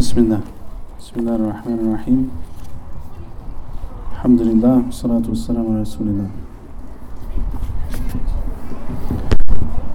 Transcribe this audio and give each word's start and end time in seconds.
بسم 0.00 0.18
الله. 0.20 0.40
بسم 1.00 1.14
الله 1.20 1.34
الرحمن 1.34 1.78
الرحيم. 1.84 2.20
الحمد 4.16 4.40
لله 4.48 4.74
والصلاة 4.88 5.26
والسلام 5.28 5.64
على 5.68 5.80
رسول 5.84 6.06
الله. 6.08 6.30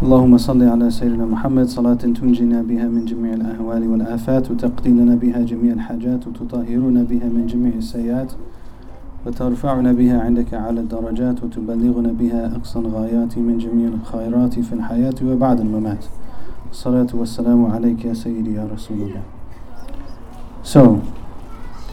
اللهم 0.06 0.38
صل 0.38 0.62
على 0.62 0.94
سيدنا 0.94 1.26
محمد. 1.26 1.66
صلاة 1.66 1.98
تنجينا 1.98 2.62
بها 2.62 2.86
من 2.86 3.10
جميع 3.10 3.34
الأهوال 3.34 3.82
والآفات 3.90 4.52
وتقضي 4.52 4.94
لنا 4.94 5.16
بها 5.18 5.42
جميع 5.42 5.74
الحاجات 5.74 6.22
وتطهرنا 6.28 7.02
بها 7.10 7.26
من 7.26 7.50
جميع 7.50 7.74
السيئات 7.74 8.32
وترفعنا 9.26 9.92
بها 9.92 10.22
عندك 10.22 10.54
على 10.54 10.86
الدرجات 10.86 11.44
وتبلغنا 11.44 12.12
بها 12.14 12.56
أقصى 12.56 12.80
الغايات 12.80 13.38
من 13.38 13.58
جميع 13.58 13.90
الخيرات 13.90 14.54
في 14.60 14.74
الحياة 14.74 15.18
وبعد 15.26 15.60
الممات. 15.66 16.06
الصلاة 16.72 17.10
والسلام 17.14 17.66
عليك 17.66 18.06
يا 18.06 18.14
سيدي 18.14 18.54
يا 18.54 18.70
رسول 18.70 19.02
الله. 19.02 19.26
So, 20.65 21.03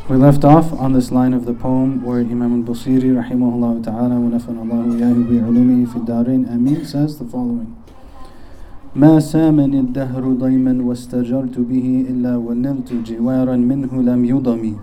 we 0.09 0.16
left 0.16 0.45
off 0.45 0.72
on 0.73 0.94
this 0.94 1.12
line 1.12 1.34
of 1.34 1.45
the 1.45 1.54
poem 1.54 2.04
where 2.04 2.20
Imam 2.20 2.62
al-Busiri 2.62 3.12
rahimahullah 3.12 3.84
ta'ala 3.84 4.16
wa 4.16 4.30
nafana 4.31 4.62
Allahu 4.62 5.23
bi 5.23 5.36
ulumihi 5.36 5.91
fi 5.91 5.99
darin 5.99 6.48
amin 6.48 6.86
says 6.86 7.20
the 7.20 7.26
following 7.26 7.76
ما 8.95 9.20
سامني 9.20 9.80
الدهر 9.80 10.34
ضيما 10.34 10.84
واستجرت 10.84 11.59
به 11.59 12.05
إلا 12.09 12.38
ونلت 12.38 12.94
جوارا 12.94 13.55
منه 13.55 13.94
لم 14.02 14.26
يضمي 14.26 14.80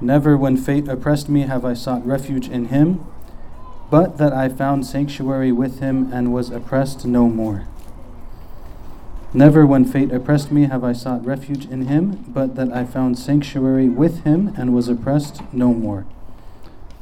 Never 0.00 0.36
when 0.36 0.56
fate 0.56 0.88
oppressed 0.88 1.28
me 1.28 1.40
have 1.42 1.64
I 1.64 1.74
sought 1.74 2.06
refuge 2.06 2.48
in 2.48 2.66
him, 2.66 3.04
but 3.90 4.16
that 4.18 4.32
I 4.32 4.48
found 4.48 4.86
sanctuary 4.86 5.50
with 5.50 5.80
him 5.80 6.08
and 6.12 6.32
was 6.32 6.50
oppressed 6.50 7.04
no 7.04 7.28
more. 7.28 7.66
Never 9.35 9.65
when 9.65 9.83
fate 9.83 10.11
oppressed 10.11 10.51
me 10.51 10.65
have 10.65 10.83
I 10.83 10.93
sought 10.93 11.25
refuge 11.25 11.65
in 11.65 11.87
him, 11.87 12.23
but 12.27 12.55
that 12.55 12.71
I 12.71 12.85
found 12.85 13.17
sanctuary 13.17 13.89
with 13.89 14.23
him 14.23 14.53
and 14.55 14.75
was 14.75 14.87
oppressed 14.87 15.41
no 15.51 15.73
more. 15.73 16.05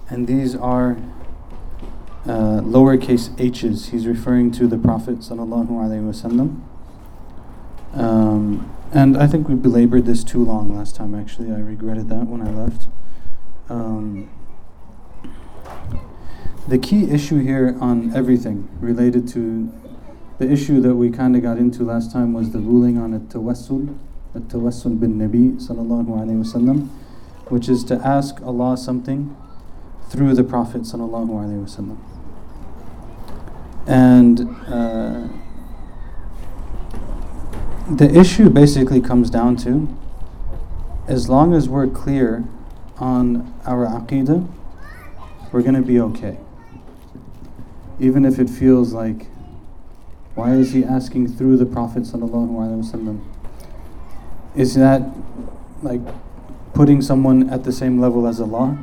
And 0.10 0.28
these 0.28 0.56
are 0.56 0.98
uh, 2.26 2.62
lowercase 2.62 3.38
h's. 3.38 3.90
He's 3.90 4.08
referring 4.08 4.52
to 4.52 4.68
the 4.68 4.78
Prophet 4.78 5.20
wasallam. 5.20 6.62
Um, 7.94 8.74
and 8.94 9.18
I 9.18 9.28
think 9.28 9.50
we 9.50 9.56
belabored 9.56 10.06
this 10.06 10.24
too 10.24 10.44
long 10.44 10.78
last 10.78 10.96
time. 10.96 11.14
Actually, 11.14 11.52
I 11.52 11.60
regretted 11.60 12.08
that 12.10 12.28
when 12.28 12.42
I 12.42 12.52
left. 12.52 12.88
Um, 13.68 14.30
the 16.68 16.78
key 16.78 17.10
issue 17.10 17.40
here 17.40 17.76
on 17.82 18.16
everything 18.16 18.70
related 18.80 19.28
to 19.30 19.74
the 20.42 20.52
issue 20.52 20.82
that 20.82 20.96
we 20.96 21.12
kind 21.12 21.36
of 21.36 21.44
got 21.44 21.60
into 21.60 21.84
last 21.84 22.12
time 22.12 22.34
was 22.34 22.50
the 22.50 22.58
ruling 22.58 22.98
on 22.98 23.14
at-tawassul, 23.14 23.96
at-tawassul 24.36 25.00
bin 25.00 25.20
Nabi 25.20 25.54
sallallahu 25.62 26.08
alaihi 26.08 26.42
wasallam, 26.44 26.88
which 27.50 27.70
is 27.70 27.84
to 27.84 27.94
ask 28.04 28.42
Allah 28.42 28.76
something 28.76 29.38
through 30.10 30.34
the 30.34 30.44
Prophet 30.44 30.82
sallallahu 30.82 31.30
alaihi 31.30 31.64
wasallam. 31.64 31.98
And 33.86 34.40
uh, 34.66 35.28
the 37.96 38.12
issue 38.20 38.50
basically 38.50 39.00
comes 39.00 39.30
down 39.30 39.58
to 39.58 39.96
as 41.08 41.30
long 41.30 41.54
as 41.54 41.70
we're 41.70 41.86
clear 41.86 42.46
on 42.98 43.54
our 43.68 43.86
aqidah, 43.86 44.48
we're 45.52 45.62
going 45.62 45.76
to 45.76 45.84
be 45.84 46.00
okay. 46.00 46.40
Even 48.00 48.26
if 48.26 48.40
it 48.40 48.50
feels 48.50 48.92
like, 48.92 49.28
why 50.35 50.53
is 50.53 50.73
he 50.73 50.85
asking 50.85 51.29
through 51.29 51.57
the 51.57 51.67
Prophet? 51.67 52.03
Is 54.55 54.75
that 54.75 55.11
like 55.83 56.01
putting 56.75 57.01
someone 57.01 57.49
at 57.51 57.65
the 57.65 57.73
same 57.73 58.01
level 58.01 58.27
as 58.27 58.41
Allah? 58.41 58.79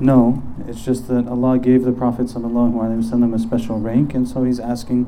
No, 0.00 0.42
it's 0.66 0.84
just 0.84 1.06
that 1.08 1.28
Allah 1.28 1.58
gave 1.58 1.84
the 1.84 1.92
Prophet 1.92 2.26
ﷺ 2.26 3.34
a 3.34 3.38
special 3.38 3.78
rank, 3.78 4.12
and 4.14 4.28
so 4.28 4.42
He's 4.42 4.58
asking 4.58 5.06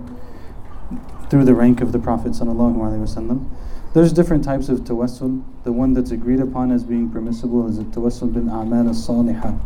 through 1.29 1.45
the 1.45 1.55
rank 1.55 1.81
of 1.81 1.91
the 1.93 1.99
Prophet 1.99 2.33
ﷺ. 2.33 3.49
There's 3.95 4.13
different 4.13 4.45
types 4.45 4.69
of 4.69 4.81
tawassul. 4.81 5.43
The 5.65 5.73
one 5.73 5.95
that's 5.95 6.13
agreed 6.13 6.41
upon 6.41 6.71
as 6.71 6.85
being 6.85 7.11
permissible 7.11 7.67
is 7.69 7.79
a 7.79 7.85
tawassul 7.85 8.33
bil 8.33 8.45
a'mal 8.45 8.89
as 8.91 9.09
salihah. 9.09 9.59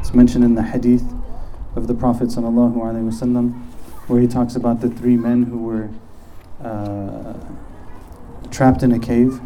It's 0.00 0.12
mentioned 0.12 0.44
in 0.44 0.56
the 0.56 0.62
hadith 0.62 1.04
of 1.74 1.86
the 1.86 1.94
Prophet 1.94 2.28
ﷺ, 2.28 3.62
where 4.11 4.21
he 4.21 4.27
talks 4.27 4.55
about 4.55 4.81
the 4.81 4.89
three 4.89 5.15
men 5.15 5.43
who 5.43 5.57
were 5.57 5.89
uh, 6.63 7.33
trapped 8.51 8.83
in 8.83 8.91
a 8.91 8.99
cave. 8.99 9.39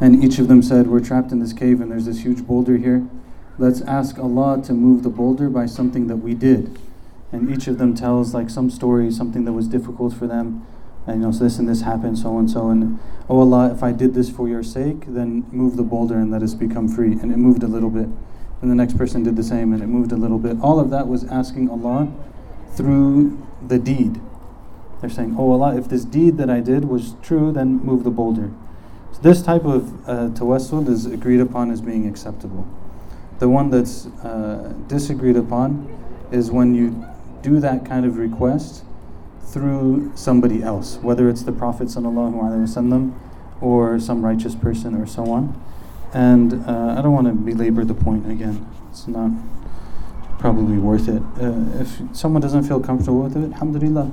And 0.00 0.22
each 0.22 0.38
of 0.38 0.48
them 0.48 0.62
said, 0.62 0.86
We're 0.86 1.00
trapped 1.00 1.32
in 1.32 1.40
this 1.40 1.52
cave, 1.52 1.80
and 1.80 1.90
there's 1.90 2.04
this 2.04 2.20
huge 2.20 2.46
boulder 2.46 2.76
here. 2.76 3.08
Let's 3.58 3.80
ask 3.80 4.18
Allah 4.18 4.62
to 4.64 4.74
move 4.74 5.02
the 5.02 5.08
boulder 5.08 5.48
by 5.48 5.64
something 5.64 6.08
that 6.08 6.16
we 6.16 6.34
did 6.34 6.78
and 7.32 7.50
each 7.50 7.66
of 7.66 7.78
them 7.78 7.94
tells 7.94 8.34
like 8.34 8.50
some 8.50 8.70
story, 8.70 9.10
something 9.10 9.44
that 9.44 9.52
was 9.52 9.68
difficult 9.68 10.14
for 10.14 10.26
them. 10.26 10.66
And 11.06 11.20
you 11.20 11.26
know, 11.26 11.32
so 11.32 11.44
this 11.44 11.58
and 11.58 11.68
this 11.68 11.82
happened, 11.82 12.18
so 12.18 12.38
and 12.38 12.50
so. 12.50 12.70
And 12.70 12.98
oh 13.28 13.40
Allah, 13.40 13.72
if 13.72 13.82
I 13.82 13.92
did 13.92 14.14
this 14.14 14.30
for 14.30 14.48
your 14.48 14.62
sake, 14.62 15.04
then 15.06 15.46
move 15.52 15.76
the 15.76 15.82
boulder 15.82 16.16
and 16.16 16.30
let 16.30 16.42
us 16.42 16.54
become 16.54 16.88
free. 16.88 17.12
And 17.12 17.32
it 17.32 17.36
moved 17.36 17.62
a 17.62 17.68
little 17.68 17.90
bit. 17.90 18.08
And 18.62 18.70
the 18.70 18.74
next 18.74 18.96
person 18.96 19.22
did 19.22 19.36
the 19.36 19.42
same 19.42 19.72
and 19.72 19.82
it 19.82 19.86
moved 19.86 20.12
a 20.12 20.16
little 20.16 20.38
bit. 20.38 20.56
All 20.60 20.80
of 20.80 20.90
that 20.90 21.06
was 21.06 21.24
asking 21.24 21.68
Allah 21.68 22.12
through 22.76 23.46
the 23.66 23.78
deed. 23.78 24.20
They're 25.00 25.10
saying, 25.10 25.36
Oh 25.38 25.52
Allah, 25.52 25.76
if 25.76 25.88
this 25.88 26.04
deed 26.04 26.36
that 26.38 26.50
I 26.50 26.60
did 26.60 26.84
was 26.84 27.14
true, 27.22 27.52
then 27.52 27.78
move 27.78 28.04
the 28.04 28.10
boulder. 28.10 28.50
So 29.12 29.20
this 29.22 29.42
type 29.42 29.64
of 29.64 30.08
uh, 30.08 30.28
tawassul 30.30 30.88
is 30.88 31.06
agreed 31.06 31.40
upon 31.40 31.70
as 31.70 31.80
being 31.80 32.06
acceptable. 32.06 32.66
The 33.38 33.48
one 33.48 33.70
that's 33.70 34.06
uh, 34.06 34.74
disagreed 34.86 35.36
upon 35.36 35.92
is 36.30 36.50
when 36.50 36.74
you 36.74 37.06
do 37.42 37.60
that 37.60 37.84
kind 37.84 38.04
of 38.04 38.18
request 38.18 38.84
through 39.42 40.12
somebody 40.14 40.62
else, 40.62 40.96
whether 40.98 41.28
it's 41.28 41.42
the 41.42 41.52
Prophet 41.52 41.88
ﷺ 41.88 43.14
or 43.60 43.98
some 44.00 44.24
righteous 44.24 44.54
person 44.54 44.94
or 44.94 45.06
so 45.06 45.30
on. 45.30 45.60
And 46.12 46.54
uh, 46.66 46.96
I 46.98 47.02
don't 47.02 47.12
want 47.12 47.26
to 47.26 47.32
belabor 47.32 47.84
the 47.84 47.94
point 47.94 48.30
again. 48.30 48.66
It's 48.90 49.06
not 49.06 49.30
probably 50.38 50.78
worth 50.78 51.08
it. 51.08 51.22
Uh, 51.40 51.80
if 51.80 52.00
someone 52.12 52.42
doesn't 52.42 52.64
feel 52.64 52.80
comfortable 52.80 53.22
with 53.22 53.36
it, 53.36 53.52
alhamdulillah. 53.52 54.12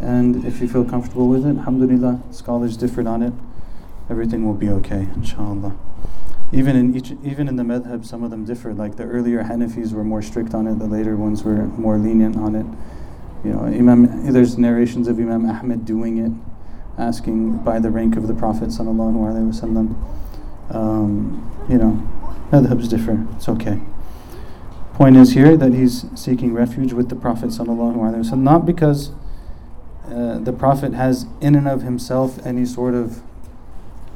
And 0.00 0.44
if 0.44 0.60
you 0.60 0.68
feel 0.68 0.84
comfortable 0.84 1.28
with 1.28 1.44
it, 1.46 1.56
alhamdulillah, 1.56 2.22
scholars 2.30 2.76
differed 2.76 3.06
on 3.06 3.22
it. 3.22 3.32
Everything 4.08 4.46
will 4.46 4.54
be 4.54 4.68
okay, 4.68 5.06
inshallah 5.14 5.76
even 6.52 6.76
in 6.76 6.96
each 6.96 7.12
even 7.22 7.48
in 7.48 7.56
the 7.56 7.62
madhab 7.62 8.04
some 8.04 8.22
of 8.22 8.30
them 8.30 8.44
differ 8.44 8.74
like 8.74 8.96
the 8.96 9.04
earlier 9.04 9.44
Hanafis 9.44 9.92
were 9.92 10.04
more 10.04 10.22
strict 10.22 10.54
on 10.54 10.66
it 10.66 10.78
the 10.78 10.86
later 10.86 11.16
ones 11.16 11.44
were 11.44 11.66
more 11.66 11.96
lenient 11.96 12.36
on 12.36 12.54
it 12.54 12.66
you 13.44 13.52
know 13.52 13.60
Imam 13.64 14.32
there's 14.32 14.58
narrations 14.58 15.06
of 15.06 15.18
Imam 15.18 15.48
Ahmed 15.48 15.84
doing 15.84 16.18
it 16.18 16.32
asking 17.00 17.58
by 17.58 17.78
the 17.78 17.90
rank 17.90 18.16
of 18.16 18.26
the 18.26 18.34
Prophet 18.34 18.68
sallallahu 18.70 19.14
alaihi 19.14 19.52
wasallam 19.52 20.74
um, 20.74 21.66
you 21.68 21.78
know 21.78 22.02
madhabs 22.50 22.88
differ 22.88 23.26
it's 23.36 23.48
okay 23.48 23.78
point 25.00 25.16
is 25.16 25.32
here 25.32 25.56
that 25.56 25.72
he's 25.72 26.04
seeking 26.14 26.52
refuge 26.52 26.92
with 26.92 27.08
the 27.08 27.16
Prophet 27.16 27.48
wasallam 27.48 28.36
not 28.36 28.66
because 28.66 29.12
uh, 30.04 30.38
the 30.40 30.52
Prophet 30.52 30.92
has 30.92 31.24
in 31.40 31.54
and 31.54 31.66
of 31.66 31.80
himself 31.80 32.38
any 32.44 32.66
sort 32.66 32.92
of 32.92 33.22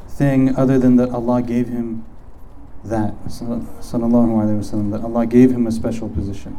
thing 0.06 0.54
other 0.54 0.78
than 0.78 0.96
that 0.96 1.08
Allah 1.08 1.40
gave 1.40 1.68
him 1.68 2.04
that, 2.84 3.14
that 3.24 5.00
Allah 5.02 5.26
gave 5.26 5.50
him 5.52 5.66
a 5.66 5.72
special 5.72 6.10
position. 6.10 6.58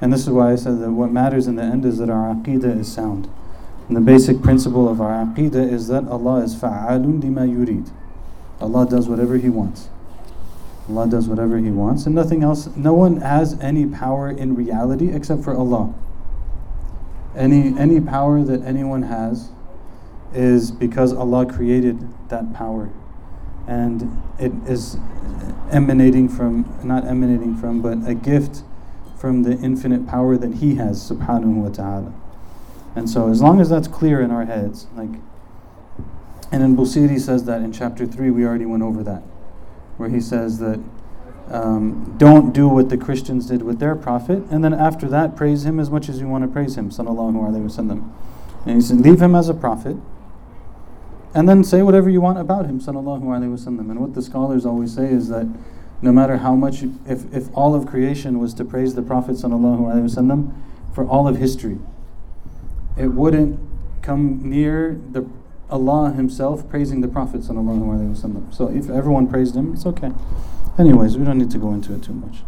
And 0.00 0.10
this 0.10 0.22
is 0.22 0.30
why 0.30 0.52
I 0.52 0.56
said 0.56 0.80
that 0.80 0.92
what 0.92 1.12
matters 1.12 1.46
in 1.46 1.56
the 1.56 1.62
end 1.62 1.84
is 1.84 1.98
that 1.98 2.08
our 2.08 2.34
aqidah 2.34 2.80
is 2.80 2.90
sound. 2.90 3.28
And 3.88 3.94
the 3.94 4.00
basic 4.00 4.40
principle 4.40 4.88
of 4.88 5.02
our 5.02 5.22
aqidah 5.26 5.70
is 5.70 5.88
that 5.88 6.08
Allah 6.08 6.36
is 6.44 6.56
fa'alun 6.56 7.22
lima 7.22 7.42
yurid. 7.42 7.90
Allah 8.58 8.88
does 8.88 9.06
whatever 9.06 9.36
He 9.36 9.50
wants. 9.50 9.90
Allah 10.90 11.08
does 11.08 11.28
whatever 11.28 11.58
He 11.58 11.70
wants, 11.70 12.06
and 12.06 12.14
nothing 12.14 12.42
else. 12.42 12.68
No 12.76 12.92
one 12.92 13.20
has 13.20 13.58
any 13.60 13.86
power 13.86 14.30
in 14.30 14.54
reality 14.54 15.10
except 15.10 15.44
for 15.44 15.54
Allah. 15.54 15.94
Any 17.36 17.78
any 17.78 18.00
power 18.00 18.42
that 18.42 18.62
anyone 18.62 19.02
has 19.02 19.50
is 20.34 20.70
because 20.70 21.12
Allah 21.12 21.46
created 21.46 22.08
that 22.28 22.52
power 22.52 22.90
and 23.70 24.20
it 24.38 24.52
is 24.66 24.96
emanating 25.70 26.28
from, 26.28 26.66
not 26.82 27.06
emanating 27.06 27.56
from, 27.56 27.80
but 27.80 27.98
a 28.08 28.14
gift 28.14 28.64
from 29.16 29.44
the 29.44 29.52
infinite 29.58 30.06
power 30.08 30.36
that 30.36 30.54
He 30.54 30.74
has, 30.76 31.08
subhanahu 31.08 31.54
wa 31.54 31.68
ta'ala. 31.68 32.12
And 32.96 33.08
so, 33.08 33.28
as 33.28 33.40
long 33.40 33.60
as 33.60 33.68
that's 33.68 33.86
clear 33.86 34.20
in 34.20 34.30
our 34.30 34.44
heads, 34.44 34.88
like, 34.96 35.20
and 36.50 36.62
then 36.62 36.76
Busiri 36.76 37.20
says 37.20 37.44
that 37.44 37.60
in 37.60 37.72
chapter 37.72 38.06
3, 38.06 38.30
we 38.30 38.44
already 38.44 38.66
went 38.66 38.82
over 38.82 39.04
that, 39.04 39.22
where 40.00 40.08
he 40.08 40.20
says 40.20 40.58
that 40.58 40.80
um, 41.50 42.14
don't 42.16 42.52
do 42.52 42.68
what 42.68 42.88
the 42.88 42.96
Christians 42.96 43.46
did 43.46 43.62
with 43.62 43.78
their 43.80 43.94
prophet, 43.94 44.42
and 44.50 44.64
then 44.64 44.72
after 44.72 45.08
that, 45.08 45.36
praise 45.36 45.64
him 45.64 45.78
as 45.78 45.90
much 45.90 46.08
as 46.08 46.20
you 46.20 46.26
want 46.26 46.42
to 46.42 46.48
praise 46.48 46.76
him, 46.76 46.90
sallallahu 46.90 47.34
alayhi 47.34 47.68
wasallam. 47.68 48.10
And 48.64 48.76
he 48.76 48.80
said, 48.80 49.00
leave 49.00 49.20
him 49.20 49.34
as 49.34 49.48
a 49.48 49.54
prophet, 49.54 49.96
and 51.34 51.48
then 51.48 51.62
say 51.62 51.82
whatever 51.82 52.08
you 52.08 52.20
want 52.20 52.38
about 52.38 52.66
him, 52.66 52.80
sallallahu 52.80 53.22
alaihi 53.22 53.52
wasallam. 53.52 53.90
And 53.90 54.00
what 54.00 54.14
the 54.14 54.22
scholars 54.22 54.64
always 54.64 54.94
say 54.94 55.10
is 55.10 55.28
that 55.28 55.46
no 56.02 56.12
matter 56.12 56.38
how 56.38 56.54
much, 56.54 56.82
if, 57.06 57.32
if 57.34 57.54
all 57.54 57.74
of 57.74 57.86
creation 57.86 58.38
was 58.38 58.54
to 58.54 58.64
praise 58.64 58.94
the 58.94 59.02
Prophet 59.02 59.36
sallallahu 59.36 59.80
alaihi 59.80 60.08
wasallam 60.08 60.54
for 60.94 61.06
all 61.06 61.28
of 61.28 61.36
history, 61.36 61.78
it 62.96 63.08
wouldn't 63.08 63.60
come 64.02 64.40
near 64.48 64.98
the 65.10 65.28
Allah 65.70 66.12
Himself 66.12 66.68
praising 66.68 67.00
the 67.00 67.08
Prophet. 67.08 67.44
So 67.44 68.68
if 68.68 68.90
everyone 68.90 69.28
praised 69.28 69.54
him, 69.54 69.74
it's 69.74 69.86
okay. 69.86 70.12
Anyways, 70.78 71.16
we 71.16 71.24
don't 71.24 71.38
need 71.38 71.50
to 71.50 71.58
go 71.58 71.72
into 71.72 71.94
it 71.94 72.02
too 72.02 72.14
much. 72.14 72.38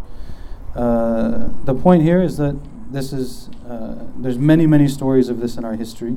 Uh, 0.74 1.50
the 1.64 1.74
point 1.74 2.02
here 2.02 2.22
is 2.22 2.36
that 2.38 2.58
this 2.90 3.12
is 3.12 3.48
uh, 3.68 4.06
there's 4.16 4.38
many 4.38 4.66
many 4.66 4.88
stories 4.88 5.28
of 5.28 5.40
this 5.40 5.56
in 5.56 5.64
our 5.64 5.74
history. 5.74 6.16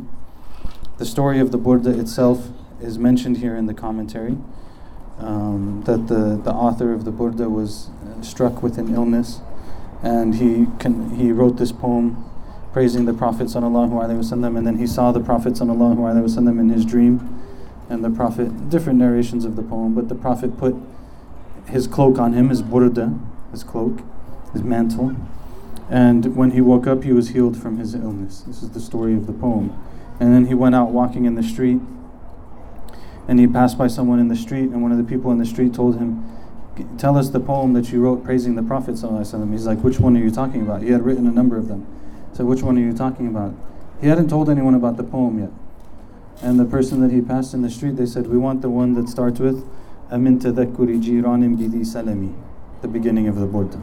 The 0.98 1.06
story 1.06 1.40
of 1.40 1.52
the 1.52 1.58
Burda 1.58 1.98
itself 2.00 2.50
is 2.82 2.98
mentioned 2.98 3.38
here 3.38 3.56
in 3.56 3.66
the 3.66 3.74
commentary. 3.74 4.38
Um, 5.18 5.84
that 5.86 6.08
the, 6.08 6.36
the 6.44 6.52
author 6.52 6.92
of 6.92 7.06
the 7.06 7.12
Burda 7.12 7.50
was 7.50 7.90
uh, 8.06 8.22
struck 8.22 8.62
with 8.62 8.78
an 8.78 8.94
illness, 8.94 9.40
and 10.04 10.36
he 10.36 10.68
can, 10.78 11.16
he 11.16 11.32
wrote 11.32 11.58
this 11.58 11.72
poem 11.72 12.30
praising 12.76 13.06
the 13.06 13.14
Prophet 13.14 13.48
wasallam, 13.48 14.58
and 14.58 14.68
then 14.68 14.76
he 14.76 14.86
saw 14.86 15.10
the 15.14 15.22
Prophet 15.22 15.54
wasallam 15.54 16.60
in 16.60 16.68
his 16.68 16.84
dream, 16.84 17.42
and 17.90 18.04
the 18.04 18.10
Prophet 18.10 18.70
different 18.70 19.00
narrations 19.00 19.46
of 19.46 19.56
the 19.56 19.64
poem, 19.64 19.96
but 19.96 20.10
the 20.10 20.14
Prophet 20.14 20.58
put 20.58 20.76
his 21.70 21.88
cloak 21.88 22.20
on 22.20 22.34
him, 22.34 22.50
his 22.50 22.62
burda, 22.62 23.18
his 23.52 23.64
cloak, 23.64 24.02
his 24.52 24.62
mantle, 24.62 25.16
and 25.90 26.36
when 26.36 26.52
he 26.52 26.60
woke 26.60 26.86
up, 26.86 27.06
he 27.06 27.14
was 27.14 27.30
healed 27.30 27.56
from 27.56 27.78
his 27.78 27.96
illness. 27.96 28.42
This 28.42 28.62
is 28.62 28.72
the 28.72 28.82
story 28.82 29.14
of 29.14 29.26
the 29.26 29.32
poem. 29.32 29.72
And 30.20 30.34
then 30.34 30.48
he 30.48 30.54
went 30.54 30.76
out 30.76 30.90
walking 30.90 31.24
in 31.24 31.36
the 31.36 31.44
street, 31.44 31.80
and 33.30 33.40
he 33.40 33.48
passed 33.48 33.78
by 33.78 33.88
someone 33.88 34.20
in 34.20 34.28
the 34.28 34.36
street, 34.36 34.72
and 34.72 34.82
one 34.82 34.92
of 34.92 34.98
the 34.98 35.06
people 35.06 35.32
in 35.32 35.38
the 35.38 35.46
street 35.46 35.74
told 35.74 35.98
him, 35.98 36.30
Tell 36.98 37.18
us 37.18 37.30
the 37.30 37.40
poem 37.40 37.72
that 37.72 37.94
you 37.94 38.02
wrote 38.02 38.26
praising 38.26 38.56
the 38.56 38.64
Prophet. 38.64 39.00
He's 39.50 39.66
like, 39.66 39.80
Which 39.80 39.98
one 39.98 40.18
are 40.18 40.20
you 40.20 40.30
talking 40.30 40.62
about? 40.62 40.82
He 40.82 40.90
had 40.90 41.06
written 41.06 41.26
a 41.26 41.32
number 41.32 41.56
of 41.56 41.70
them. 41.70 41.88
So, 42.36 42.44
which 42.44 42.62
one 42.62 42.78
are 42.78 42.82
you 42.82 42.92
talking 42.92 43.28
about? 43.28 43.54
He 44.02 44.08
hadn't 44.08 44.30
told 44.30 44.50
anyone 44.50 44.76
about 44.76 44.98
the 44.98 45.04
poem 45.04 45.40
yet. 45.40 45.52
And 46.42 46.60
the 46.60 46.66
person 46.66 47.00
that 47.00 47.10
he 47.10 47.22
passed 47.22 47.54
in 47.54 47.62
the 47.62 47.70
street, 47.70 47.96
they 47.96 48.06
said, 48.06 48.28
We 48.28 48.38
want 48.38 48.62
the 48.62 48.70
one 48.70 48.94
that 48.96 49.08
starts 49.08 49.40
with, 49.40 49.66
Amin 50.12 50.40
tadhakkuri 50.40 51.02
jiranim 51.02 51.58
bidi 51.58 51.86
salami, 51.86 52.36
the 52.82 52.90
beginning 52.90 53.30
of 53.30 53.38
the 53.38 53.48
Burda. 53.48 53.82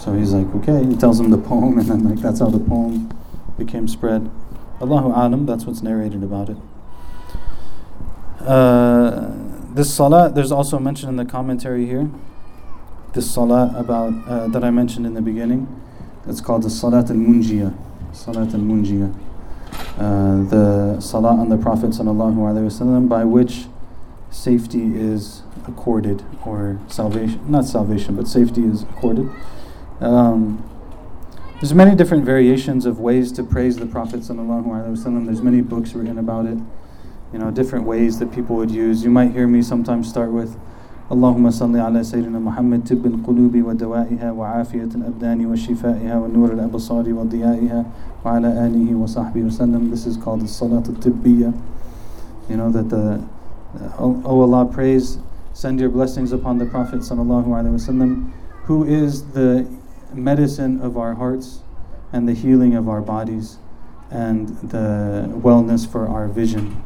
So 0.00 0.14
he's 0.14 0.32
like, 0.32 0.52
okay. 0.56 0.84
He 0.84 0.96
tells 0.96 1.20
him 1.20 1.30
the 1.30 1.38
poem, 1.38 1.78
and 1.78 1.88
then 1.88 2.08
like 2.08 2.18
that's 2.18 2.40
how 2.40 2.48
the 2.48 2.58
poem 2.58 3.08
became 3.56 3.86
spread. 3.86 4.28
Allahu 4.80 5.08
alam, 5.08 5.46
that's 5.46 5.64
what's 5.64 5.80
narrated 5.80 6.24
about 6.24 6.50
it. 6.50 6.56
Uh, 8.40 9.30
this 9.72 9.94
salah, 9.94 10.28
there's 10.28 10.52
also 10.52 10.80
mentioned 10.80 11.10
in 11.10 11.16
the 11.16 11.24
commentary 11.24 11.86
here. 11.86 12.10
This 13.12 13.32
salah 13.32 13.72
about 13.76 14.12
uh, 14.28 14.48
that 14.48 14.64
I 14.64 14.70
mentioned 14.70 15.06
in 15.06 15.14
the 15.14 15.22
beginning. 15.22 15.68
It's 16.26 16.40
called 16.40 16.62
the 16.62 16.70
Salat 16.70 17.10
al 17.10 17.16
Munjia. 17.16 17.74
Salat 18.12 18.54
al 18.54 18.60
Munjia. 18.60 19.14
Uh, 19.98 20.42
the 20.44 21.00
salah 21.00 21.36
on 21.36 21.48
the 21.50 21.56
Prophet 21.56 21.90
wasallam 21.90 23.08
by 23.08 23.24
which 23.24 23.66
safety 24.30 24.96
is 24.96 25.42
accorded 25.68 26.24
or 26.44 26.80
salvation, 26.88 27.40
not 27.48 27.64
salvation, 27.64 28.16
but 28.16 28.26
safety 28.26 28.64
is 28.64 28.82
accorded. 28.82 29.30
Um, 30.00 30.68
there's 31.60 31.74
many 31.74 31.94
different 31.94 32.24
variations 32.24 32.86
of 32.86 32.98
ways 32.98 33.30
to 33.32 33.44
praise 33.44 33.76
the 33.76 33.86
Prophet. 33.86 34.22
There's 34.22 35.42
many 35.42 35.60
books 35.60 35.94
written 35.94 36.18
about 36.18 36.46
it. 36.46 36.58
You 37.32 37.38
know, 37.38 37.50
different 37.50 37.84
ways 37.84 38.18
that 38.18 38.32
people 38.32 38.56
would 38.56 38.70
use. 38.70 39.04
You 39.04 39.10
might 39.10 39.32
hear 39.32 39.46
me 39.46 39.62
sometimes 39.62 40.08
start 40.08 40.32
with 40.32 40.58
اللهم 41.11 41.49
صل 41.49 41.73
على 41.77 42.03
سيدنا 42.03 42.39
محمد 42.39 42.85
طب 42.85 43.05
القلوب 43.05 43.57
ودوائها 43.57 44.31
وعافية 44.31 44.89
الأبدان 44.95 45.45
وشفائها 45.45 46.19
ونور 46.19 46.53
الأبصار 46.53 47.13
وضيائها 47.13 47.85
وعلى 48.25 48.49
آله 48.65 48.95
وصحبه 48.95 49.41
وسلم 49.43 49.89
This 49.89 50.05
is 50.05 50.17
called 50.17 50.41
the 50.41 50.47
Salat 50.47 50.87
al-Tibbiyya 50.87 51.53
You 52.49 52.57
know 52.57 52.69
that 52.69 52.89
the 52.89 53.21
Oh 53.97 54.21
Allah 54.23 54.65
praise 54.65 55.17
send 55.53 55.79
your 55.79 55.89
blessings 55.89 56.31
upon 56.31 56.57
the 56.59 56.65
Prophet 56.65 56.99
sallallahu 57.01 57.47
alaihi 57.47 57.73
wasallam 57.73 58.29
who 58.65 58.85
is 58.85 59.23
the 59.33 59.65
medicine 60.13 60.79
of 60.81 60.97
our 60.97 61.15
hearts 61.15 61.61
and 62.13 62.27
the 62.27 62.33
healing 62.33 62.75
of 62.75 62.87
our 62.87 63.01
bodies 63.01 63.57
and 64.11 64.49
the 64.69 65.29
wellness 65.37 65.87
for 65.89 66.07
our 66.07 66.27
vision, 66.27 66.81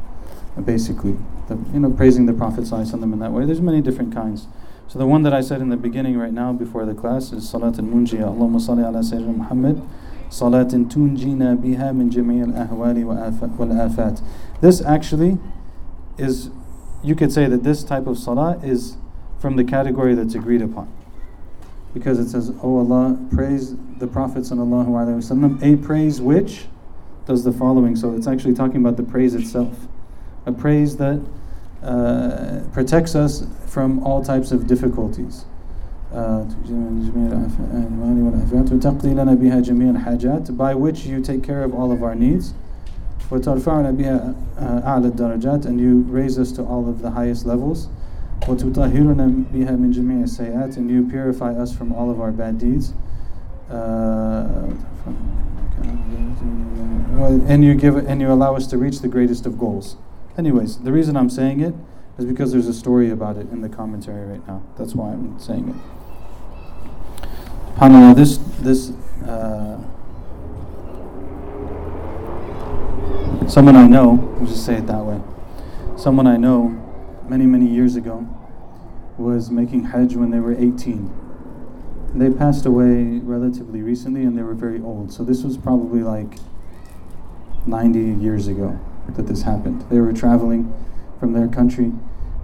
basically. 0.64 1.16
The, 1.49 1.57
you 1.73 1.79
know, 1.79 1.89
praising 1.89 2.27
the 2.27 2.33
Prophet 2.33 2.63
ﷺ 2.63 3.01
in 3.01 3.19
that 3.19 3.31
way. 3.31 3.45
There's 3.45 3.59
many 3.59 3.81
different 3.81 4.13
kinds. 4.13 4.47
So 4.87 4.97
the 4.97 5.05
one 5.05 5.23
that 5.23 5.33
I 5.33 5.41
said 5.41 5.61
in 5.61 5.69
the 5.69 5.77
beginning 5.77 6.17
right 6.17 6.31
now 6.31 6.53
before 6.53 6.85
the 6.85 6.93
class 6.93 7.31
is 7.31 7.49
Salat 7.49 7.79
al-Munjiya. 7.79 8.23
Allahumma 8.23 8.61
salli 8.61 8.85
ala 8.85 8.99
Sayyidina 8.99 9.35
Muhammad. 9.35 9.81
Salat 10.29 10.67
tunjina 10.67 11.57
biha 11.57 11.93
min 11.93 12.11
jami' 12.11 12.41
al-ahwali 12.41 13.03
wal-afat. 13.03 14.21
This 14.61 14.81
actually 14.81 15.39
is, 16.19 16.51
you 17.03 17.15
could 17.15 17.31
say 17.31 17.47
that 17.47 17.63
this 17.63 17.83
type 17.83 18.05
of 18.05 18.17
salah 18.17 18.59
is 18.63 18.97
from 19.39 19.55
the 19.55 19.63
category 19.63 20.13
that's 20.13 20.35
agreed 20.35 20.61
upon 20.61 20.91
because 21.93 22.19
it 22.19 22.29
says, 22.29 22.51
"Oh 22.61 22.77
Allah, 22.79 23.17
praise 23.33 23.75
the 23.97 24.07
Prophet 24.07 24.43
sallallahu 24.43 24.87
alaihi 24.87 25.17
wasallam." 25.17 25.63
A 25.63 25.77
praise 25.83 26.21
which 26.21 26.65
does 27.25 27.43
the 27.43 27.51
following. 27.51 27.95
So 27.95 28.13
it's 28.13 28.27
actually 28.27 28.53
talking 28.53 28.77
about 28.77 28.97
the 28.97 29.03
praise 29.03 29.33
itself, 29.33 29.87
a 30.45 30.51
praise 30.51 30.97
that 30.97 31.21
uh, 31.83 32.61
protects 32.73 33.15
us 33.15 33.45
from 33.65 34.03
all 34.03 34.23
types 34.23 34.51
of 34.51 34.67
difficulties. 34.67 35.45
by 40.57 40.73
which 40.73 41.05
you 41.05 41.21
take 41.21 41.43
care 41.43 41.63
of 41.63 41.73
all 41.75 41.91
of 41.91 42.01
our 42.01 42.15
needs 42.15 42.53
and 45.65 45.79
you 45.79 45.99
raise 46.09 46.39
us 46.39 46.51
to 46.51 46.63
all 46.63 46.89
of 46.89 47.01
the 47.01 47.11
highest 47.11 47.45
levels. 47.45 47.87
and 50.77 50.89
you 50.89 51.07
purify 51.07 51.53
us 51.53 51.75
from 51.75 51.91
all 51.93 52.09
of 52.09 52.19
our 52.19 52.31
bad 52.31 52.57
deeds. 52.57 52.93
Uh, 53.69 54.71
and 57.47 57.63
you 57.63 57.75
give 57.75 57.97
and 57.97 58.19
you 58.19 58.31
allow 58.31 58.55
us 58.55 58.65
to 58.67 58.77
reach 58.77 58.99
the 58.99 59.07
greatest 59.07 59.45
of 59.45 59.59
goals. 59.59 59.97
Anyways, 60.39 60.77
the 60.77 60.93
reason 60.93 61.17
I'm 61.17 61.29
saying 61.29 61.59
it 61.59 61.73
is 62.17 62.23
because 62.23 62.53
there's 62.53 62.69
a 62.69 62.73
story 62.73 63.09
about 63.09 63.35
it 63.35 63.49
in 63.51 63.59
the 63.59 63.67
commentary 63.67 64.25
right 64.25 64.47
now. 64.47 64.63
That's 64.77 64.95
why 64.95 65.11
I'm 65.11 65.37
saying 65.37 65.67
it. 65.67 65.75
SubhanAllah, 67.75 68.15
this 68.15 68.37
this 68.61 68.91
uh, 69.27 69.81
someone 73.49 73.75
I 73.75 73.85
know, 73.85 74.33
I'll 74.39 74.45
just 74.45 74.65
say 74.65 74.75
it 74.75 74.87
that 74.87 75.03
way. 75.03 75.19
Someone 75.97 76.25
I 76.25 76.37
know 76.37 76.69
many, 77.27 77.45
many 77.45 77.67
years 77.67 77.97
ago 77.97 78.25
was 79.17 79.51
making 79.51 79.87
Hajj 79.87 80.15
when 80.15 80.31
they 80.31 80.39
were 80.39 80.53
18. 80.53 81.11
They 82.15 82.29
passed 82.29 82.65
away 82.65 83.19
relatively 83.19 83.81
recently 83.81 84.23
and 84.23 84.37
they 84.37 84.43
were 84.43 84.55
very 84.55 84.79
old. 84.79 85.11
So 85.11 85.25
this 85.25 85.43
was 85.43 85.57
probably 85.57 86.01
like 86.01 86.37
90 87.67 88.23
years 88.23 88.47
ago 88.47 88.79
that 89.15 89.27
this 89.27 89.43
happened. 89.43 89.85
They 89.89 89.99
were 89.99 90.13
traveling 90.13 90.73
from 91.19 91.33
their 91.33 91.47
country 91.47 91.91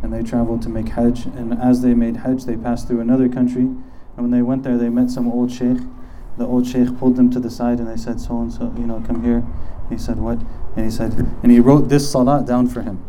and 0.02 0.14
they 0.14 0.22
traveled 0.22 0.62
to 0.64 0.70
make 0.70 0.90
Hajj. 0.90 1.26
And 1.26 1.54
as 1.54 1.82
they 1.82 1.94
made 1.94 2.18
Hajj, 2.18 2.46
they 2.46 2.58
passed 2.58 2.88
through 2.88 3.00
another 3.00 3.28
country. 3.28 3.62
And 3.62 4.18
when 4.18 4.32
they 4.32 4.42
went 4.42 4.64
there, 4.64 4.78
they 4.78 4.90
met 4.90 5.10
some 5.10 5.32
old 5.32 5.52
sheikh. 5.52 5.80
The 6.38 6.46
old 6.46 6.68
sheikh 6.68 6.98
pulled 7.00 7.16
them 7.16 7.30
to 7.32 7.40
the 7.40 7.50
side 7.50 7.80
and 7.80 7.88
they 7.88 7.98
said, 7.98 8.20
So 8.20 8.40
and 8.40 8.52
so, 8.52 8.74
you 8.78 8.86
know, 8.86 9.02
come 9.06 9.24
here. 9.24 9.44
He 9.90 9.98
said, 9.98 10.18
What? 10.18 10.40
And 10.76 10.86
he 10.86 10.92
said, 10.92 11.14
and 11.42 11.52
he 11.52 11.60
wrote 11.60 11.90
this 11.90 12.12
salat 12.12 12.46
down 12.46 12.68
for 12.68 12.82
him. 12.82 13.04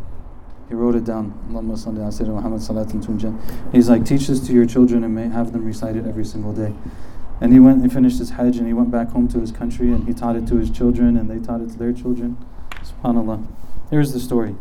He 0.69 0.75
wrote 0.75 0.95
it 0.95 1.05
down. 1.05 1.33
He's 3.73 3.89
like, 3.89 4.05
teach 4.05 4.27
this 4.27 4.41
to 4.47 4.53
your 4.53 4.67
children 4.67 5.05
and 5.05 5.15
may 5.15 5.29
have 5.29 5.53
them 5.53 5.65
recite 5.65 5.97
it 5.97 6.07
every 6.07 6.25
single 6.25 6.53
day. 6.53 6.75
And 7.41 7.53
he 7.53 7.61
went 7.61 7.83
and 7.83 7.93
finished 7.93 8.19
his 8.19 8.31
Hajj 8.31 8.57
and 8.57 8.67
he 8.67 8.73
went 8.73 8.91
back 8.91 9.11
home 9.11 9.29
to 9.29 9.41
his 9.41 9.53
country 9.53 9.93
and 9.93 10.07
he 10.09 10.15
taught 10.15 10.37
it 10.37 10.47
to 10.49 10.57
his 10.57 10.71
children 10.71 11.17
and 11.17 11.31
they 11.31 11.39
taught 11.45 11.61
it 11.61 11.71
to 11.71 11.79
their 11.79 11.93
children. 11.93 12.37
SubhanAllah. 12.87 13.47
Here's 13.91 14.13
the 14.13 14.21
story. 14.21 14.55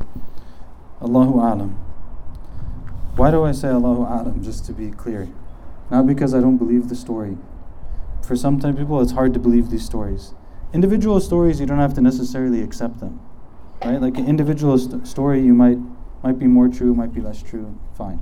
Allahu 1.01 1.36
Alam. 1.36 1.72
Why 3.15 3.32
do 3.32 3.44
I 3.44 3.51
say 3.51 3.70
Allahu 3.70 4.01
Alam? 4.01 4.44
Just 4.44 4.65
to 4.65 4.74
be 4.74 4.91
clear. 4.91 5.29
Not 5.91 6.08
because 6.08 6.34
I 6.34 6.39
don't 6.41 6.58
believe 6.58 6.89
the 6.89 6.96
story. 6.96 7.38
For 8.25 8.36
some 8.36 8.60
type 8.60 8.77
people, 8.77 9.01
it's 9.01 9.12
hard 9.12 9.34
to 9.34 9.39
believe 9.39 9.70
these 9.70 9.86
stories. 9.86 10.34
Individual 10.74 11.20
stories, 11.20 11.60
you 11.60 11.65
don't 11.65 11.79
have 11.79 11.94
to 11.94 12.01
necessarily 12.01 12.62
accept 12.62 13.00
them. 13.00 13.20
Right? 13.84 14.01
Like 14.01 14.17
an 14.17 14.27
individual 14.27 14.77
st- 14.77 15.08
story, 15.08 15.41
you 15.41 15.53
might 15.53 15.77
might 16.24 16.39
be 16.39 16.48
more 16.48 16.67
true, 16.67 16.96
might 16.96 17.13
be 17.13 17.22
less 17.22 17.44
true, 17.44 17.77
fine. 17.96 18.20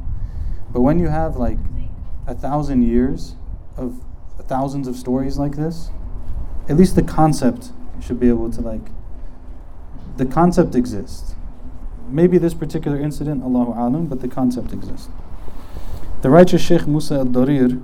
But 0.74 0.82
when 0.82 1.00
you 1.00 1.08
have 1.08 1.38
like 1.38 1.58
a 2.28 2.36
thousand 2.36 2.82
years 2.82 3.36
of 3.78 4.04
thousands 4.42 4.90
of 4.90 4.98
stories 4.98 5.38
like 5.38 5.56
this, 5.56 5.90
at 6.68 6.76
least 6.76 6.96
the 6.96 7.04
concept 7.04 7.72
should 8.02 8.20
be 8.20 8.28
able 8.28 8.52
to 8.52 8.60
like 8.60 8.82
the 10.18 10.26
concept 10.26 10.76
exists. 10.76 11.36
Maybe 12.08 12.38
this 12.38 12.54
particular 12.54 13.00
incident, 13.00 13.44
Allahu 13.44 13.72
Alam, 13.72 14.08
but 14.08 14.22
the 14.22 14.28
concept 14.28 14.72
exists. 14.74 15.10
The 16.22 16.30
righteous 16.30 16.62
Sheikh 16.62 16.88
Musa 16.88 17.16
al-Darir, 17.16 17.84